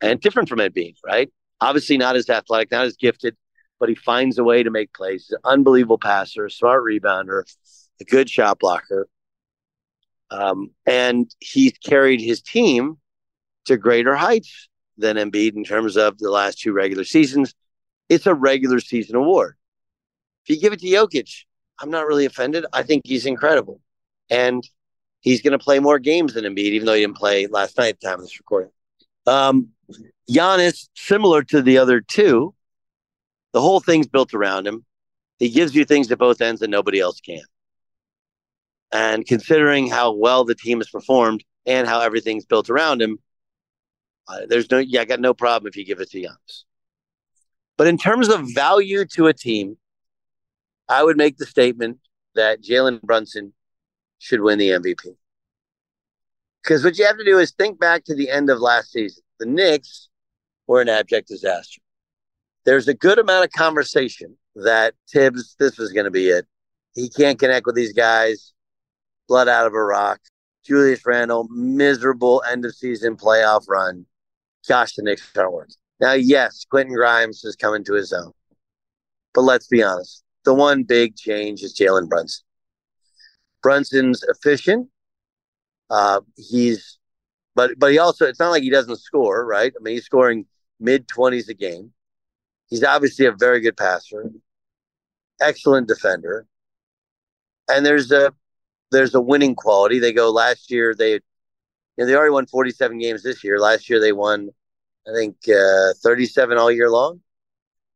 and 0.00 0.20
different 0.20 0.48
from 0.48 0.58
Embiid, 0.58 0.96
right? 1.04 1.30
Obviously, 1.60 1.96
not 1.96 2.16
as 2.16 2.28
athletic, 2.28 2.70
not 2.70 2.86
as 2.86 2.96
gifted, 2.96 3.36
but 3.78 3.88
he 3.88 3.94
finds 3.94 4.38
a 4.38 4.44
way 4.44 4.62
to 4.62 4.70
make 4.70 4.92
plays. 4.92 5.26
He's 5.28 5.32
an 5.32 5.40
unbelievable 5.44 5.98
passer, 5.98 6.48
smart 6.48 6.84
rebounder, 6.84 7.44
a 8.00 8.04
good 8.04 8.28
shot 8.28 8.58
blocker. 8.58 9.08
Um, 10.30 10.70
and 10.86 11.30
he's 11.40 11.72
carried 11.72 12.20
his 12.20 12.42
team 12.42 12.98
to 13.66 13.76
greater 13.76 14.14
heights 14.14 14.68
than 14.98 15.16
Embiid 15.16 15.54
in 15.54 15.64
terms 15.64 15.96
of 15.96 16.18
the 16.18 16.30
last 16.30 16.60
two 16.60 16.72
regular 16.72 17.04
seasons. 17.04 17.54
It's 18.08 18.26
a 18.26 18.34
regular 18.34 18.80
season 18.80 19.16
award. 19.16 19.56
If 20.44 20.56
you 20.56 20.60
give 20.60 20.72
it 20.72 20.80
to 20.80 20.86
Jokic, 20.86 21.44
I'm 21.82 21.90
not 21.90 22.06
really 22.06 22.24
offended. 22.24 22.64
I 22.72 22.84
think 22.84 23.02
he's 23.04 23.26
incredible. 23.26 23.80
And 24.30 24.66
he's 25.20 25.42
going 25.42 25.52
to 25.52 25.58
play 25.58 25.80
more 25.80 25.98
games 25.98 26.34
than 26.34 26.44
Embiid, 26.44 26.58
even 26.58 26.86
though 26.86 26.94
he 26.94 27.00
didn't 27.00 27.16
play 27.16 27.48
last 27.48 27.76
night 27.76 27.94
at 27.94 28.00
the 28.00 28.06
time 28.06 28.18
of 28.20 28.24
this 28.24 28.38
recording. 28.38 28.70
Um, 29.26 29.68
Giannis, 30.30 30.88
similar 30.94 31.42
to 31.44 31.60
the 31.60 31.78
other 31.78 32.00
two, 32.00 32.54
the 33.52 33.60
whole 33.60 33.80
thing's 33.80 34.06
built 34.06 34.32
around 34.32 34.66
him. 34.66 34.84
He 35.38 35.50
gives 35.50 35.74
you 35.74 35.84
things 35.84 36.10
at 36.12 36.18
both 36.18 36.40
ends 36.40 36.60
that 36.60 36.70
nobody 36.70 37.00
else 37.00 37.20
can. 37.20 37.42
And 38.92 39.26
considering 39.26 39.88
how 39.88 40.12
well 40.12 40.44
the 40.44 40.54
team 40.54 40.78
has 40.78 40.88
performed 40.88 41.42
and 41.66 41.88
how 41.88 42.00
everything's 42.00 42.44
built 42.44 42.70
around 42.70 43.02
him, 43.02 43.18
uh, 44.28 44.42
there's 44.48 44.70
no, 44.70 44.78
yeah, 44.78 45.00
I 45.00 45.04
got 45.04 45.20
no 45.20 45.34
problem 45.34 45.68
if 45.68 45.76
you 45.76 45.84
give 45.84 46.00
it 46.00 46.10
to 46.10 46.22
Giannis. 46.22 46.62
But 47.76 47.88
in 47.88 47.98
terms 47.98 48.28
of 48.28 48.46
value 48.54 49.04
to 49.14 49.26
a 49.26 49.34
team, 49.34 49.76
I 50.88 51.02
would 51.02 51.16
make 51.16 51.38
the 51.38 51.46
statement 51.46 51.98
that 52.34 52.62
Jalen 52.62 53.02
Brunson 53.02 53.52
should 54.18 54.40
win 54.40 54.58
the 54.58 54.70
MVP. 54.70 55.16
Because 56.62 56.84
what 56.84 56.96
you 56.98 57.04
have 57.06 57.18
to 57.18 57.24
do 57.24 57.38
is 57.38 57.50
think 57.52 57.80
back 57.80 58.04
to 58.04 58.14
the 58.14 58.30
end 58.30 58.48
of 58.50 58.60
last 58.60 58.92
season. 58.92 59.22
The 59.38 59.46
Knicks 59.46 60.08
were 60.66 60.80
an 60.80 60.88
abject 60.88 61.28
disaster. 61.28 61.80
There's 62.64 62.86
a 62.86 62.94
good 62.94 63.18
amount 63.18 63.44
of 63.44 63.50
conversation 63.52 64.36
that 64.54 64.94
Thibs, 65.10 65.56
this 65.58 65.78
was 65.78 65.92
going 65.92 66.04
to 66.04 66.10
be 66.10 66.28
it. 66.28 66.46
He 66.94 67.08
can't 67.08 67.38
connect 67.38 67.66
with 67.66 67.74
these 67.74 67.92
guys. 67.92 68.52
blood 69.28 69.48
out 69.48 69.66
of 69.66 69.74
a 69.74 69.82
rock. 69.82 70.20
Julius 70.64 71.04
Randle, 71.04 71.48
miserable 71.50 72.42
end 72.48 72.64
of 72.64 72.74
season 72.74 73.16
playoff 73.16 73.64
run. 73.68 74.06
Gosh, 74.68 74.94
the 74.94 75.02
Knicks 75.02 75.28
aren't 75.36 75.52
working. 75.52 75.74
Now, 76.00 76.12
yes, 76.12 76.64
Quentin 76.70 76.94
Grimes 76.94 77.44
is 77.44 77.56
coming 77.56 77.82
to 77.84 77.94
his 77.94 78.12
own. 78.12 78.32
But 79.34 79.42
let's 79.42 79.66
be 79.66 79.82
honest. 79.82 80.21
The 80.44 80.54
one 80.54 80.82
big 80.82 81.16
change 81.16 81.62
is 81.62 81.76
Jalen 81.78 82.08
Brunson. 82.08 82.44
Brunson's 83.62 84.24
efficient. 84.24 84.88
Uh, 85.88 86.20
he's, 86.36 86.98
but 87.54 87.78
but 87.78 87.92
he 87.92 87.98
also 87.98 88.26
it's 88.26 88.40
not 88.40 88.50
like 88.50 88.62
he 88.62 88.70
doesn't 88.70 88.96
score, 88.96 89.44
right? 89.46 89.72
I 89.78 89.82
mean, 89.82 89.94
he's 89.94 90.04
scoring 90.04 90.46
mid 90.80 91.06
twenties 91.06 91.48
a 91.48 91.54
game. 91.54 91.92
He's 92.68 92.82
obviously 92.82 93.26
a 93.26 93.32
very 93.32 93.60
good 93.60 93.76
passer, 93.76 94.30
excellent 95.40 95.86
defender, 95.86 96.46
and 97.68 97.84
there's 97.84 98.10
a 98.10 98.32
there's 98.90 99.14
a 99.14 99.20
winning 99.20 99.54
quality. 99.54 99.98
They 99.98 100.12
go 100.12 100.30
last 100.30 100.70
year 100.70 100.94
they, 100.94 101.12
you 101.14 101.20
know, 101.98 102.06
they 102.06 102.14
already 102.14 102.32
won 102.32 102.46
47 102.46 102.98
games 102.98 103.22
this 103.22 103.42
year. 103.42 103.58
Last 103.58 103.88
year 103.90 104.00
they 104.00 104.12
won, 104.12 104.50
I 105.08 105.12
think, 105.14 105.36
uh, 105.48 105.94
37 106.02 106.58
all 106.58 106.70
year 106.70 106.90
long. 106.90 107.20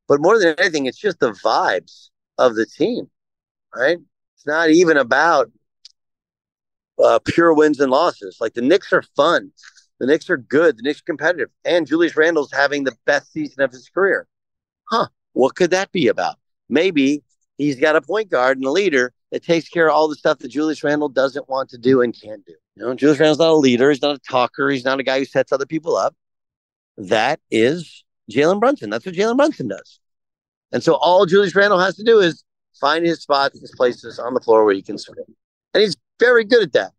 But 0.09 0.21
more 0.21 0.39
than 0.39 0.55
anything, 0.59 0.87
it's 0.87 0.99
just 0.99 1.21
the 1.21 1.33
vibes 1.33 2.11
of 2.39 2.55
the 2.55 2.67
team, 2.67 3.11
right? 3.75 3.99
It's 4.35 4.47
not 4.47 4.71
even 4.71 4.97
about 4.97 5.51
uh, 7.03 7.19
pure 7.25 7.53
wins 7.55 7.81
and 7.81 7.91
losses. 7.91 8.39
Like 8.41 8.55
the 8.55 8.63
Knicks 8.63 8.93
are 8.93 9.03
fun. 9.17 9.53
The 9.99 10.07
Knicks 10.07 10.29
are 10.29 10.37
good. 10.37 10.77
The 10.79 10.83
Knicks 10.83 11.01
are 11.01 11.05
competitive. 11.05 11.49
And 11.65 11.87
Julius 11.87 12.17
Randle's 12.17 12.53
having 12.53 12.85
the 12.85 12.97
best 13.07 13.33
season 13.33 13.63
of 13.63 13.73
his 13.73 13.89
career. 13.89 14.27
Huh. 14.91 15.09
What 15.33 15.55
could 15.55 15.71
that 15.71 15.93
be 15.93 16.09
about? 16.09 16.37
Maybe 16.69 17.23
he's 17.59 17.77
got 17.77 17.97
a 17.97 18.01
point 18.01 18.31
guard 18.31 18.59
and 18.59 18.67
a 18.67 18.71
leader 18.71 19.13
that 19.33 19.43
takes 19.43 19.69
care 19.69 19.89
of 19.89 19.95
all 19.95 20.09
the 20.09 20.17
stuff 20.17 20.39
that 20.39 20.49
Julius 20.49 20.85
Randle 20.85 21.09
doesn't 21.09 21.49
want 21.49 21.71
to 21.71 21.79
do 21.79 22.03
and 22.03 22.19
can't 22.19 22.45
do. 22.45 22.55
You 22.77 22.83
know, 22.85 22.95
Julius 22.95 23.19
Randle's 23.19 23.39
not 23.39 23.51
a 23.51 23.55
leader. 23.55 23.91
He's 23.91 24.03
not 24.03 24.17
a 24.17 24.21
talker. 24.21 24.71
He's 24.71 24.85
not 24.85 25.01
a 25.01 25.03
guy 25.03 25.19
who 25.19 25.25
sets 25.25 25.53
other 25.53 25.67
people 25.67 25.97
up. 25.97 26.15
That 26.97 27.41
is 27.51 28.05
Jalen 28.31 28.61
Brunson. 28.61 28.91
That's 28.91 29.05
what 29.05 29.15
Jalen 29.15 29.37
Brunson 29.37 29.69
does. 29.69 30.01
And 30.77 30.85
so 30.85 30.97
all 30.97 31.25
Julius 31.25 31.55
Randle 31.55 31.79
has 31.79 31.97
to 31.97 32.05
do 32.05 32.21
is 32.21 32.45
find 32.79 33.07
his 33.07 33.23
spots, 33.23 33.59
his 33.59 33.73
places 33.75 34.19
on 34.19 34.35
the 34.35 34.41
floor 34.41 34.63
where 34.67 34.75
he 34.75 34.83
can 34.83 34.99
swing. 34.99 35.25
And 35.73 35.81
he's 35.81 35.97
very 36.21 36.45
good 36.45 36.63
at 36.63 36.75
that. 36.75 36.93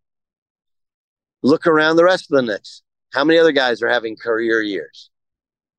Look 1.44 1.64
around 1.64 1.94
the 1.94 2.02
rest 2.02 2.24
of 2.28 2.34
the 2.34 2.42
Knicks. 2.42 2.82
How 3.12 3.22
many 3.22 3.38
other 3.38 3.52
guys 3.52 3.80
are 3.80 3.88
having 3.88 4.16
career 4.16 4.60
years? 4.62 5.10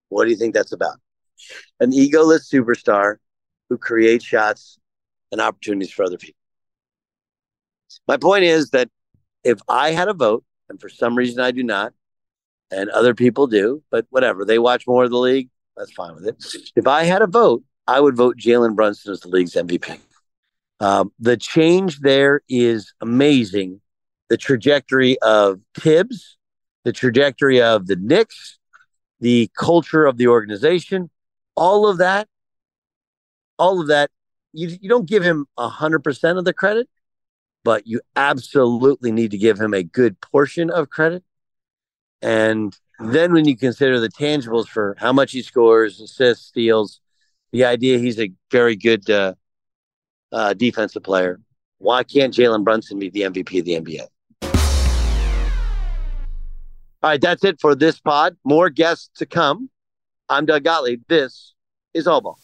What 0.07 0.23
do 0.23 0.29
you 0.31 0.37
think 0.37 0.53
that's 0.53 0.71
about? 0.71 0.95
An 1.81 1.91
egoless 1.91 2.49
superstar 2.49 3.17
who 3.67 3.77
creates 3.77 4.23
shots 4.23 4.79
and 5.33 5.41
opportunities 5.41 5.91
for 5.91 6.05
other 6.05 6.17
people. 6.17 6.39
My 8.07 8.15
point 8.15 8.45
is 8.45 8.69
that 8.69 8.87
if 9.43 9.59
I 9.67 9.91
had 9.91 10.07
a 10.07 10.13
vote, 10.13 10.45
and 10.69 10.79
for 10.79 10.87
some 10.87 11.17
reason 11.17 11.41
I 11.41 11.51
do 11.51 11.63
not, 11.63 11.91
and 12.71 12.89
other 12.91 13.13
people 13.13 13.45
do, 13.47 13.83
but 13.91 14.05
whatever, 14.09 14.45
they 14.45 14.57
watch 14.57 14.87
more 14.87 15.03
of 15.03 15.11
the 15.11 15.17
league, 15.17 15.49
that's 15.75 15.91
fine 15.91 16.15
with 16.15 16.27
it. 16.27 16.71
If 16.77 16.87
I 16.87 17.03
had 17.03 17.21
a 17.21 17.27
vote, 17.27 17.61
I 17.89 17.99
would 17.99 18.15
vote 18.15 18.37
Jalen 18.37 18.75
Brunson 18.75 19.11
as 19.11 19.21
the 19.21 19.29
league's 19.29 19.55
MVP. 19.55 19.97
Um, 20.79 21.11
the 21.19 21.35
change 21.37 22.01
there 22.01 22.41
is 22.47 22.93
amazing. 23.01 23.81
The 24.29 24.37
trajectory 24.37 25.17
of 25.23 25.59
Thibs, 25.73 26.37
the 26.83 26.93
trajectory 26.93 27.63
of 27.63 27.87
the 27.87 27.95
Knicks, 27.95 28.59
the 29.19 29.49
culture 29.57 30.05
of 30.05 30.17
the 30.17 30.27
organization, 30.27 31.09
all 31.55 31.87
of 31.87 31.97
that, 31.97 32.27
all 33.57 33.81
of 33.81 33.87
that, 33.87 34.11
you, 34.53 34.77
you 34.79 34.87
don't 34.87 35.09
give 35.09 35.23
him 35.23 35.47
100% 35.57 36.37
of 36.37 36.45
the 36.45 36.53
credit, 36.53 36.87
but 37.63 37.87
you 37.87 38.01
absolutely 38.15 39.11
need 39.11 39.31
to 39.31 39.37
give 39.39 39.59
him 39.59 39.73
a 39.73 39.81
good 39.81 40.21
portion 40.21 40.69
of 40.69 40.91
credit. 40.91 41.23
And 42.21 42.77
then 42.99 43.33
when 43.33 43.45
you 43.45 43.57
consider 43.57 43.99
the 43.99 44.09
tangibles 44.09 44.67
for 44.67 44.95
how 44.99 45.11
much 45.11 45.31
he 45.31 45.41
scores, 45.41 45.99
assists, 45.99 46.45
steals, 46.45 47.01
the 47.51 47.65
idea 47.65 47.97
he's 47.97 48.19
a 48.19 48.31
very 48.51 48.75
good 48.75 49.09
uh, 49.09 49.33
uh, 50.31 50.53
defensive 50.53 51.03
player, 51.03 51.39
why 51.77 52.03
can't 52.03 52.33
Jalen 52.33 52.63
Brunson 52.63 52.99
be 52.99 53.09
the 53.09 53.21
MVP 53.21 53.59
of 53.59 53.65
the 53.65 53.79
NBA? 53.79 54.07
All 57.01 57.09
right, 57.09 57.21
that's 57.21 57.45
it 57.45 57.61
for 57.61 57.75
this 57.75 57.99
pod. 57.99 58.35
More 58.43 58.69
guests 58.69 59.09
to 59.15 59.25
come. 59.25 59.69
I'm 60.27 60.45
Doug 60.45 60.63
Gottlieb. 60.65 61.03
This 61.07 61.53
is 61.93 62.07
All 62.07 62.21
Ball. 62.21 62.37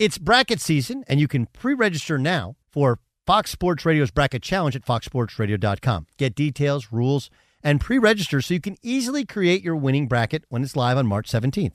It's 0.00 0.16
bracket 0.16 0.62
season, 0.62 1.04
and 1.08 1.20
you 1.20 1.28
can 1.28 1.44
pre 1.44 1.74
register 1.74 2.16
now 2.16 2.56
for 2.72 3.00
Fox 3.26 3.50
Sports 3.50 3.84
Radio's 3.84 4.10
Bracket 4.10 4.42
Challenge 4.42 4.74
at 4.74 4.86
foxsportsradio.com. 4.86 6.06
Get 6.16 6.34
details, 6.34 6.90
rules, 6.90 7.28
and 7.62 7.82
pre 7.82 7.98
register 7.98 8.40
so 8.40 8.54
you 8.54 8.62
can 8.62 8.78
easily 8.80 9.26
create 9.26 9.62
your 9.62 9.76
winning 9.76 10.08
bracket 10.08 10.46
when 10.48 10.62
it's 10.62 10.74
live 10.74 10.96
on 10.96 11.06
March 11.06 11.30
17th. 11.30 11.74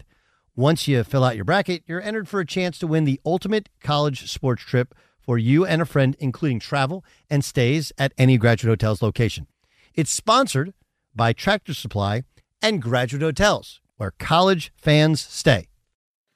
Once 0.55 0.87
you 0.87 1.03
fill 1.03 1.23
out 1.23 1.35
your 1.35 1.45
bracket, 1.45 1.83
you're 1.85 2.01
entered 2.01 2.27
for 2.27 2.39
a 2.39 2.47
chance 2.47 2.79
to 2.79 2.87
win 2.87 3.03
the 3.03 3.21
ultimate 3.27 3.69
college 3.79 4.27
sports 4.27 4.63
trip 4.63 4.95
for 5.21 5.37
you 5.37 5.63
and 5.63 5.83
a 5.83 5.85
friend, 5.85 6.15
including 6.19 6.59
travel 6.59 7.05
and 7.29 7.45
stays 7.45 7.91
at 7.99 8.11
any 8.17 8.39
Graduate 8.39 8.71
Hotels 8.71 9.03
location. 9.03 9.45
It's 9.93 10.09
sponsored 10.09 10.73
by 11.13 11.31
Tractor 11.31 11.75
Supply 11.75 12.23
and 12.59 12.81
Graduate 12.81 13.21
Hotels, 13.21 13.81
where 13.97 14.15
college 14.17 14.73
fans 14.75 15.21
stay. 15.21 15.67